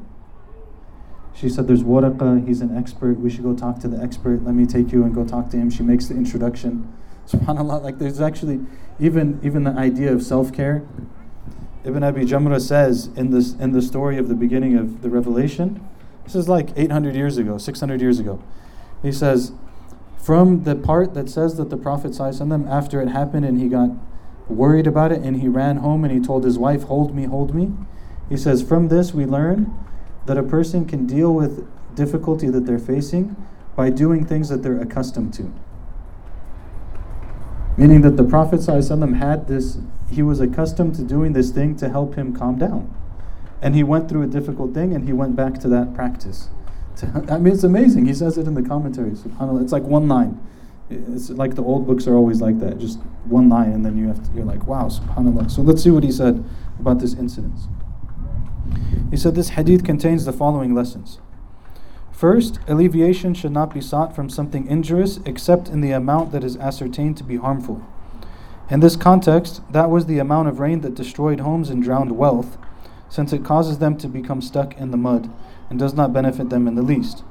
She 1.34 1.50
said, 1.50 1.68
there's 1.68 1.82
Waraqa, 1.82 2.48
he's 2.48 2.62
an 2.62 2.78
expert, 2.78 3.20
we 3.20 3.32
should 3.32 3.44
go 3.44 3.56
talk 3.56 3.80
to 3.80 3.88
the 3.88 4.00
expert, 4.00 4.44
let 4.44 4.54
me 4.54 4.68
take 4.68 4.92
you 4.92 5.04
and 5.06 5.16
go 5.16 5.26
talk 5.26 5.50
to 5.50 5.58
him. 5.58 5.72
She 5.72 5.82
makes 5.82 6.06
the 6.06 6.14
introduction. 6.14 6.88
SubhanAllah, 7.28 7.82
like 7.82 7.98
there's 7.98 8.22
actually 8.22 8.60
even, 9.00 9.40
even 9.42 9.64
the 9.64 9.72
idea 9.72 10.14
of 10.14 10.22
self-care. 10.22 10.84
Ibn 11.84 12.04
Abi 12.04 12.26
Jamra 12.26 12.62
says 12.62 13.08
in, 13.16 13.32
this, 13.32 13.54
in 13.56 13.72
the 13.72 13.82
story 13.82 14.20
of 14.20 14.28
the 14.28 14.36
beginning 14.36 14.78
of 14.78 15.02
the 15.02 15.10
Revelation, 15.10 15.84
this 16.28 16.36
is 16.36 16.50
like 16.50 16.70
800 16.76 17.16
years 17.16 17.38
ago, 17.38 17.58
600 17.58 18.02
years 18.02 18.20
ago. 18.20 18.44
He 19.02 19.14
says, 19.14 19.54
from 20.18 20.66
the 20.66 20.76
part 20.76 21.14
that 21.14 21.30
says 21.30 21.56
that 21.56 21.70
the 21.70 21.78
Prophet 21.78 22.14
them 22.14 22.68
after 22.68 23.02
it 23.02 23.08
happened 23.08 23.46
and 23.46 23.58
he 23.58 23.70
got 23.70 23.92
worried 24.50 24.86
about 24.86 25.14
it 25.14 25.22
and 25.22 25.40
he 25.40 25.48
ran 25.48 25.78
home 25.78 26.04
and 26.04 26.14
he 26.14 26.20
told 26.20 26.44
his 26.44 26.60
wife, 26.60 26.84
Hold 26.84 27.16
me, 27.16 27.24
hold 27.24 27.56
me. 27.56 27.72
He 28.28 28.36
says, 28.36 28.62
From 28.62 28.90
this 28.90 29.14
we 29.14 29.26
learn 29.26 29.74
that 30.26 30.38
a 30.38 30.44
person 30.44 30.86
can 30.86 31.08
deal 31.08 31.34
with 31.34 31.66
difficulty 31.96 32.50
that 32.50 32.66
they're 32.66 32.78
facing 32.78 33.38
by 33.78 33.90
doing 33.90 34.26
things 34.26 34.50
that 34.50 34.64
they're 34.64 34.82
accustomed 34.82 35.34
to. 35.36 35.54
Meaning 37.78 38.02
that 38.02 38.18
the 38.18 38.26
Prophet 38.26 38.62
had 39.14 39.48
this, 39.48 39.78
he 40.12 40.22
was 40.22 40.42
accustomed 40.42 40.96
to 40.96 41.04
doing 41.04 41.32
this 41.32 41.52
thing 41.52 41.78
to 41.78 41.88
help 41.88 42.16
him 42.16 42.36
calm 42.36 42.58
down. 42.58 42.94
And 43.62 43.76
he 43.76 43.84
went 43.84 44.08
through 44.08 44.22
a 44.24 44.28
difficult 44.28 44.74
thing 44.74 44.94
and 44.94 45.06
he 45.06 45.14
went 45.14 45.36
back 45.36 45.60
to 45.60 45.68
that 45.70 45.94
practice. 45.94 46.50
I 47.30 47.38
mean, 47.38 47.54
it's 47.54 47.64
amazing. 47.64 48.06
He 48.06 48.14
says 48.14 48.38
it 48.38 48.48
in 48.48 48.54
the 48.54 48.64
commentary. 48.64 49.12
Subhanallah. 49.12 49.62
It's 49.64 49.72
like 49.72 49.84
one 49.84 50.08
line. 50.08 50.40
It's 50.90 51.30
like 51.30 51.56
the 51.56 51.64
old 51.64 51.86
books 51.86 52.08
are 52.08 52.16
always 52.16 52.42
like 52.42 52.60
that. 52.60 52.80
Just 52.80 53.00
one 53.26 53.50
line, 53.50 53.74
and 53.74 53.86
then 53.86 53.98
you 53.98 54.08
have 54.08 54.24
to, 54.24 54.32
you're 54.34 54.46
like, 54.46 54.68
wow, 54.68 54.88
subhanallah. 54.88 55.52
So 55.52 55.62
let's 55.62 55.84
see 55.84 55.90
what 55.92 56.04
he 56.04 56.12
said 56.12 56.44
about 56.80 57.00
this 57.00 57.14
incident. 57.14 57.60
He 59.12 59.18
said 59.18 59.36
this 59.36 59.50
hadith 59.50 59.84
contains 59.84 60.26
the 60.26 60.34
following 60.34 60.74
lessons. 60.74 61.20
First, 62.12 62.60
alleviation 62.68 63.34
should 63.34 63.52
not 63.52 63.74
be 63.74 63.82
sought 63.82 64.16
from 64.16 64.30
something 64.30 64.66
injurious 64.66 65.20
except 65.26 65.68
in 65.68 65.82
the 65.82 65.92
amount 65.92 66.32
that 66.32 66.44
is 66.44 66.58
ascertained 66.58 67.18
to 67.18 67.24
be 67.24 67.38
harmful. 67.38 67.86
In 68.70 68.80
this 68.80 68.96
context, 68.96 69.62
that 69.72 69.90
was 69.90 70.08
the 70.08 70.20
amount 70.20 70.48
of 70.48 70.60
rain 70.60 70.82
that 70.82 70.96
destroyed 70.96 71.42
homes 71.42 71.70
and 71.70 71.84
drowned 71.84 72.18
wealth, 72.18 72.58
since 73.10 73.34
it 73.34 73.44
causes 73.46 73.80
them 73.80 73.98
to 73.98 74.08
become 74.08 74.42
stuck 74.42 74.76
in 74.78 74.92
the 74.92 74.98
mud 74.98 75.30
and 75.70 75.80
does 75.80 75.94
not 75.94 76.14
benefit 76.14 76.50
them 76.50 76.68
in 76.68 76.76
the 76.76 76.82
least, 76.82 77.24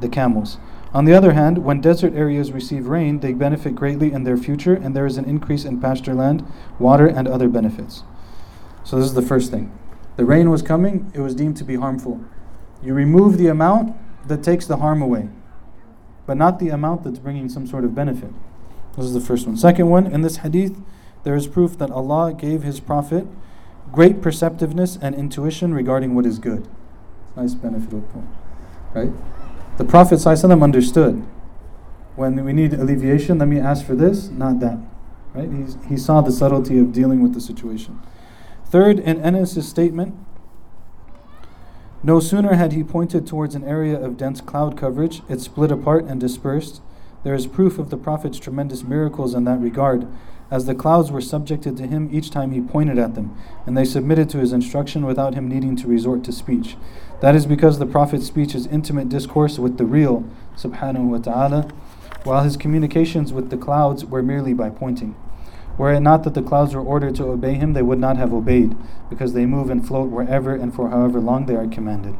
the 0.00 0.08
camels. 0.08 0.58
On 0.92 1.04
the 1.04 1.14
other 1.14 1.32
hand, 1.32 1.58
when 1.58 1.80
desert 1.80 2.14
areas 2.14 2.50
receive 2.50 2.88
rain, 2.88 3.20
they 3.20 3.32
benefit 3.32 3.76
greatly 3.76 4.12
in 4.12 4.24
their 4.24 4.36
future, 4.36 4.74
and 4.74 4.94
there 4.94 5.06
is 5.06 5.18
an 5.18 5.24
increase 5.24 5.64
in 5.64 5.80
pasture 5.80 6.14
land, 6.14 6.44
water, 6.78 7.06
and 7.06 7.28
other 7.28 7.48
benefits. 7.48 8.02
So, 8.82 8.96
this 8.96 9.06
is 9.06 9.14
the 9.14 9.22
first 9.22 9.52
thing. 9.52 9.70
The 10.16 10.24
rain 10.24 10.50
was 10.50 10.62
coming, 10.62 11.12
it 11.14 11.20
was 11.20 11.34
deemed 11.34 11.56
to 11.58 11.64
be 11.64 11.76
harmful. 11.76 12.24
You 12.82 12.94
remove 12.94 13.38
the 13.38 13.46
amount 13.46 13.94
that 14.26 14.42
takes 14.42 14.66
the 14.66 14.78
harm 14.78 15.00
away, 15.00 15.28
but 16.26 16.36
not 16.36 16.58
the 16.58 16.70
amount 16.70 17.04
that's 17.04 17.18
bringing 17.18 17.48
some 17.48 17.66
sort 17.66 17.84
of 17.84 17.94
benefit. 17.94 18.30
This 18.96 19.06
is 19.06 19.14
the 19.14 19.20
first 19.20 19.46
one. 19.46 19.56
Second 19.56 19.88
one, 19.88 20.06
in 20.06 20.22
this 20.22 20.38
hadith, 20.38 20.76
there 21.22 21.36
is 21.36 21.46
proof 21.46 21.78
that 21.78 21.90
Allah 21.90 22.34
gave 22.34 22.62
His 22.62 22.80
Prophet 22.80 23.26
great 23.92 24.22
perceptiveness 24.22 24.98
and 25.00 25.14
intuition 25.14 25.74
regarding 25.74 26.14
what 26.14 26.26
is 26.26 26.38
good. 26.38 26.68
Nice 27.36 27.54
beneficial 27.54 28.02
point. 28.02 28.28
Right? 28.94 29.10
The 29.78 29.84
Prophet 29.84 30.16
ﷺ 30.16 30.62
understood 30.62 31.24
when 32.16 32.44
we 32.44 32.52
need 32.52 32.74
alleviation, 32.74 33.38
let 33.38 33.48
me 33.48 33.58
ask 33.58 33.84
for 33.84 33.94
this, 33.94 34.28
not 34.28 34.60
that. 34.60 34.78
Right? 35.32 35.50
He's, 35.50 35.78
he 35.88 35.96
saw 35.96 36.20
the 36.20 36.32
subtlety 36.32 36.78
of 36.78 36.92
dealing 36.92 37.22
with 37.22 37.34
the 37.34 37.40
situation. 37.40 38.00
Third, 38.66 38.98
in 38.98 39.20
Anas' 39.22 39.68
statement, 39.68 40.14
no 42.02 42.18
sooner 42.18 42.54
had 42.54 42.72
he 42.72 42.82
pointed 42.82 43.26
towards 43.26 43.54
an 43.54 43.64
area 43.64 43.98
of 43.98 44.16
dense 44.16 44.40
cloud 44.40 44.76
coverage, 44.76 45.22
it 45.28 45.40
split 45.40 45.70
apart 45.70 46.04
and 46.04 46.20
dispersed. 46.20 46.80
There 47.24 47.34
is 47.34 47.46
proof 47.46 47.78
of 47.78 47.90
the 47.90 47.96
Prophet's 47.96 48.38
tremendous 48.38 48.82
miracles 48.82 49.34
in 49.34 49.44
that 49.44 49.60
regard, 49.60 50.06
as 50.50 50.66
the 50.66 50.74
clouds 50.74 51.12
were 51.12 51.20
subjected 51.20 51.76
to 51.76 51.86
him 51.86 52.08
each 52.12 52.30
time 52.30 52.50
he 52.50 52.60
pointed 52.60 52.98
at 52.98 53.14
them, 53.14 53.36
and 53.66 53.76
they 53.76 53.84
submitted 53.84 54.28
to 54.30 54.38
his 54.38 54.52
instruction 54.52 55.06
without 55.06 55.34
him 55.34 55.48
needing 55.48 55.76
to 55.76 55.86
resort 55.86 56.24
to 56.24 56.32
speech. 56.32 56.76
That 57.20 57.34
is 57.34 57.46
because 57.46 57.78
the 57.78 57.86
Prophet's 57.86 58.26
speech 58.26 58.54
is 58.54 58.66
intimate 58.66 59.08
discourse 59.08 59.58
with 59.58 59.78
the 59.78 59.84
real, 59.84 60.24
subhanahu 60.56 61.04
wa 61.04 61.18
ta'ala, 61.18 61.68
while 62.24 62.42
his 62.42 62.56
communications 62.56 63.32
with 63.32 63.50
the 63.50 63.56
clouds 63.56 64.04
were 64.04 64.22
merely 64.22 64.52
by 64.52 64.70
pointing. 64.70 65.14
Were 65.78 65.92
it 65.92 66.00
not 66.00 66.24
that 66.24 66.34
the 66.34 66.42
clouds 66.42 66.74
were 66.74 66.82
ordered 66.82 67.14
to 67.16 67.24
obey 67.24 67.54
him, 67.54 67.72
they 67.72 67.82
would 67.82 68.00
not 68.00 68.16
have 68.16 68.34
obeyed, 68.34 68.76
because 69.08 69.32
they 69.32 69.46
move 69.46 69.70
and 69.70 69.86
float 69.86 70.10
wherever 70.10 70.54
and 70.54 70.74
for 70.74 70.90
however 70.90 71.20
long 71.20 71.46
they 71.46 71.54
are 71.54 71.66
commanded. 71.66 72.16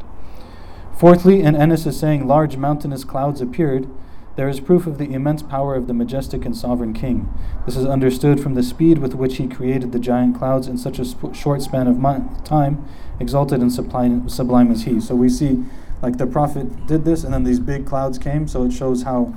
Fourthly, 0.97 1.41
in 1.41 1.55
Anas 1.55 1.85
is 1.85 1.99
saying 1.99 2.27
large 2.27 2.57
mountainous 2.57 3.03
clouds 3.03 3.41
appeared, 3.41 3.89
there 4.35 4.47
is 4.47 4.59
proof 4.59 4.87
of 4.87 4.97
the 4.97 5.13
immense 5.13 5.43
power 5.43 5.75
of 5.75 5.87
the 5.87 5.93
majestic 5.93 6.45
and 6.45 6.55
sovereign 6.55 6.93
king. 6.93 7.31
This 7.65 7.75
is 7.75 7.85
understood 7.85 8.39
from 8.39 8.53
the 8.53 8.63
speed 8.63 8.99
with 8.99 9.13
which 9.13 9.37
he 9.37 9.47
created 9.47 9.91
the 9.91 9.99
giant 9.99 10.37
clouds 10.37 10.67
in 10.67 10.77
such 10.77 10.99
a 10.99 11.05
sp- 11.05 11.35
short 11.35 11.61
span 11.61 11.87
of 11.87 12.01
time, 12.45 12.85
exalted 13.19 13.59
and 13.59 13.71
sublime, 13.71 14.29
sublime 14.29 14.71
as 14.71 14.83
he. 14.83 14.99
So 15.01 15.15
we 15.15 15.29
see, 15.29 15.63
like 16.01 16.17
the 16.17 16.27
Prophet 16.27 16.87
did 16.87 17.03
this, 17.03 17.23
and 17.23 17.33
then 17.33 17.43
these 17.43 17.59
big 17.59 17.85
clouds 17.85 18.17
came, 18.17 18.47
so 18.47 18.63
it 18.63 18.71
shows 18.71 19.03
how 19.03 19.35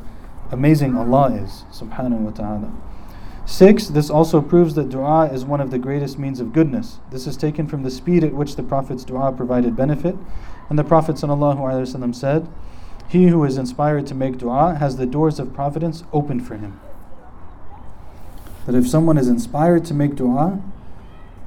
amazing 0.51 0.97
Allah 0.97 1.35
is, 1.35 1.65
subhanahu 1.73 2.21
wa 2.21 2.31
ta'ala. 2.31 2.73
Six, 3.47 3.89
this 3.89 4.09
also 4.09 4.41
proves 4.41 4.75
that 4.75 4.89
dua 4.89 5.27
is 5.27 5.45
one 5.45 5.61
of 5.61 5.71
the 5.71 5.79
greatest 5.79 6.19
means 6.19 6.41
of 6.41 6.55
goodness. 6.55 7.01
This 7.11 7.27
is 7.27 7.37
taken 7.37 7.67
from 7.67 7.83
the 7.83 7.91
speed 7.91 8.25
at 8.25 8.33
which 8.33 8.57
the 8.57 8.63
Prophet's 8.63 9.05
dua 9.05 9.33
provided 9.33 9.77
benefit. 9.77 10.17
And 10.71 10.79
the 10.79 10.85
Prophet 10.85 11.19
said, 11.19 12.49
he 13.15 13.29
who 13.29 13.43
is 13.45 13.57
inspired 13.57 14.07
to 14.09 14.15
make 14.15 14.37
dua 14.39 14.75
has 14.75 14.97
the 14.97 15.07
doors 15.07 15.39
of 15.39 15.55
providence 15.55 16.05
opened 16.13 16.47
for 16.47 16.57
him. 16.57 16.79
That 18.67 18.75
if 18.75 18.87
someone 18.87 19.17
is 19.17 19.29
inspired 19.29 19.85
to 19.87 19.95
make 19.95 20.17
dua, 20.17 20.63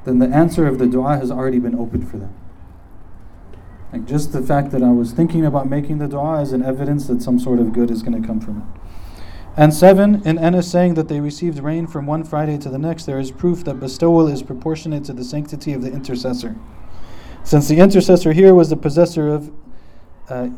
then 0.05 0.19
the 0.19 0.27
answer 0.27 0.65
of 0.65 0.79
the 0.79 0.87
dua 0.87 1.17
has 1.17 1.29
already 1.29 1.59
been 1.59 1.75
opened 1.75 2.09
for 2.09 2.17
them. 2.17 2.33
Like 3.93 4.05
just 4.05 4.33
the 4.33 4.41
fact 4.41 4.71
that 4.71 4.83
I 4.83 4.91
was 4.91 5.11
thinking 5.11 5.45
about 5.45 5.69
making 5.69 5.99
the 5.99 6.07
dua 6.07 6.41
is 6.41 6.53
an 6.53 6.63
evidence 6.63 7.07
that 7.07 7.21
some 7.21 7.39
sort 7.39 7.59
of 7.59 7.73
good 7.73 7.91
is 7.91 8.01
going 8.01 8.19
to 8.19 8.27
come 8.27 8.39
from 8.39 8.57
it. 8.57 8.81
And 9.57 9.73
seven, 9.73 10.21
in 10.23 10.37
Anas 10.37 10.69
saying 10.69 10.93
that 10.93 11.07
they 11.07 11.19
received 11.19 11.57
rain 11.59 11.87
from 11.87 12.05
one 12.05 12.23
Friday 12.23 12.59
to 12.59 12.69
the 12.69 12.77
next, 12.77 13.05
there 13.05 13.19
is 13.19 13.31
proof 13.31 13.63
that 13.63 13.79
bestowal 13.79 14.27
is 14.27 14.43
proportionate 14.43 15.03
to 15.05 15.13
the 15.13 15.23
sanctity 15.23 15.73
of 15.73 15.81
the 15.81 15.91
intercessor. 15.91 16.55
Since 17.43 17.67
the 17.67 17.79
intercessor 17.79 18.33
here 18.33 18.53
was 18.53 18.69
the 18.69 18.77
possessor 18.77 19.29
of, 19.29 19.51
uh, 20.29 20.49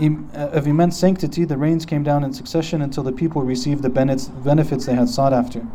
im- 0.00 0.30
uh, 0.34 0.48
of 0.48 0.66
immense 0.66 0.96
sanctity, 0.96 1.44
the 1.44 1.56
rains 1.56 1.86
came 1.86 2.02
down 2.02 2.24
in 2.24 2.32
succession 2.32 2.82
until 2.82 3.02
the 3.02 3.12
people 3.12 3.42
received 3.42 3.82
the 3.82 3.88
benefits 3.90 4.86
they 4.86 4.94
had 4.94 5.08
sought 5.08 5.32
after. 5.32 5.66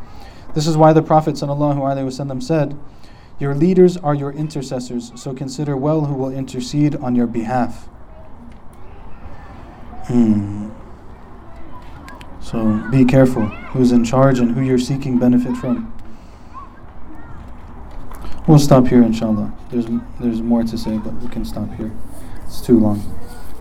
This 0.53 0.67
is 0.67 0.77
why 0.77 0.93
the 0.93 1.01
Prophet 1.01 1.35
ﷺ 1.35 2.43
said, 2.43 2.77
Your 3.39 3.53
leaders 3.53 3.97
are 3.97 4.15
your 4.15 4.31
intercessors, 4.31 5.11
so 5.15 5.33
consider 5.33 5.75
well 5.75 6.05
who 6.05 6.15
will 6.15 6.31
intercede 6.31 6.95
on 6.95 7.15
your 7.15 7.27
behalf. 7.27 7.87
Hmm. 10.07 10.69
So 12.39 12.87
be 12.91 13.05
careful 13.05 13.47
who's 13.47 13.91
in 13.91 14.03
charge 14.05 14.39
and 14.39 14.51
who 14.51 14.61
you're 14.61 14.77
seeking 14.77 15.17
benefit 15.17 15.57
from. 15.57 15.91
We'll 18.47 18.59
stop 18.59 18.87
here, 18.87 19.01
inshallah. 19.01 19.51
There's 19.71 19.87
there's 20.19 20.41
more 20.43 20.63
to 20.63 20.77
say, 20.77 20.99
but 20.99 21.13
we 21.15 21.27
can 21.29 21.43
stop 21.43 21.73
here. 21.73 21.91
It's 22.43 22.61
too 22.61 22.79
long, 22.79 23.01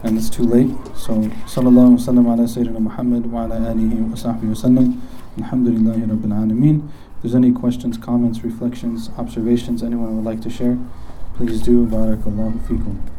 and 0.05 0.19
it's 0.19 0.29
too 0.29 0.45
late. 0.45 0.71
So, 0.95 1.15
sallallahu 1.49 1.99
wasallam 1.99 2.27
ala 2.27 2.45
sayyidina 2.45 2.79
Muhammad 2.79 3.33
wa 3.33 3.45
ala 3.45 3.57
alihi 3.57 4.07
wa 4.09 4.15
sahbihi 4.15 4.53
wasallam. 4.53 5.01
Alhamdulillahi 5.39 6.07
rabbil 6.07 6.31
alameen. 6.31 6.89
If 7.17 7.23
there's 7.23 7.35
any 7.35 7.51
questions, 7.53 7.97
comments, 7.97 8.45
reflections, 8.45 9.11
observations 9.17 9.83
anyone 9.83 10.15
would 10.15 10.25
like 10.25 10.43
to 10.43 10.51
share, 10.51 10.79
please 11.37 11.63
do. 11.63 11.87
Barakallahu 11.87 12.61
fikum. 12.69 13.14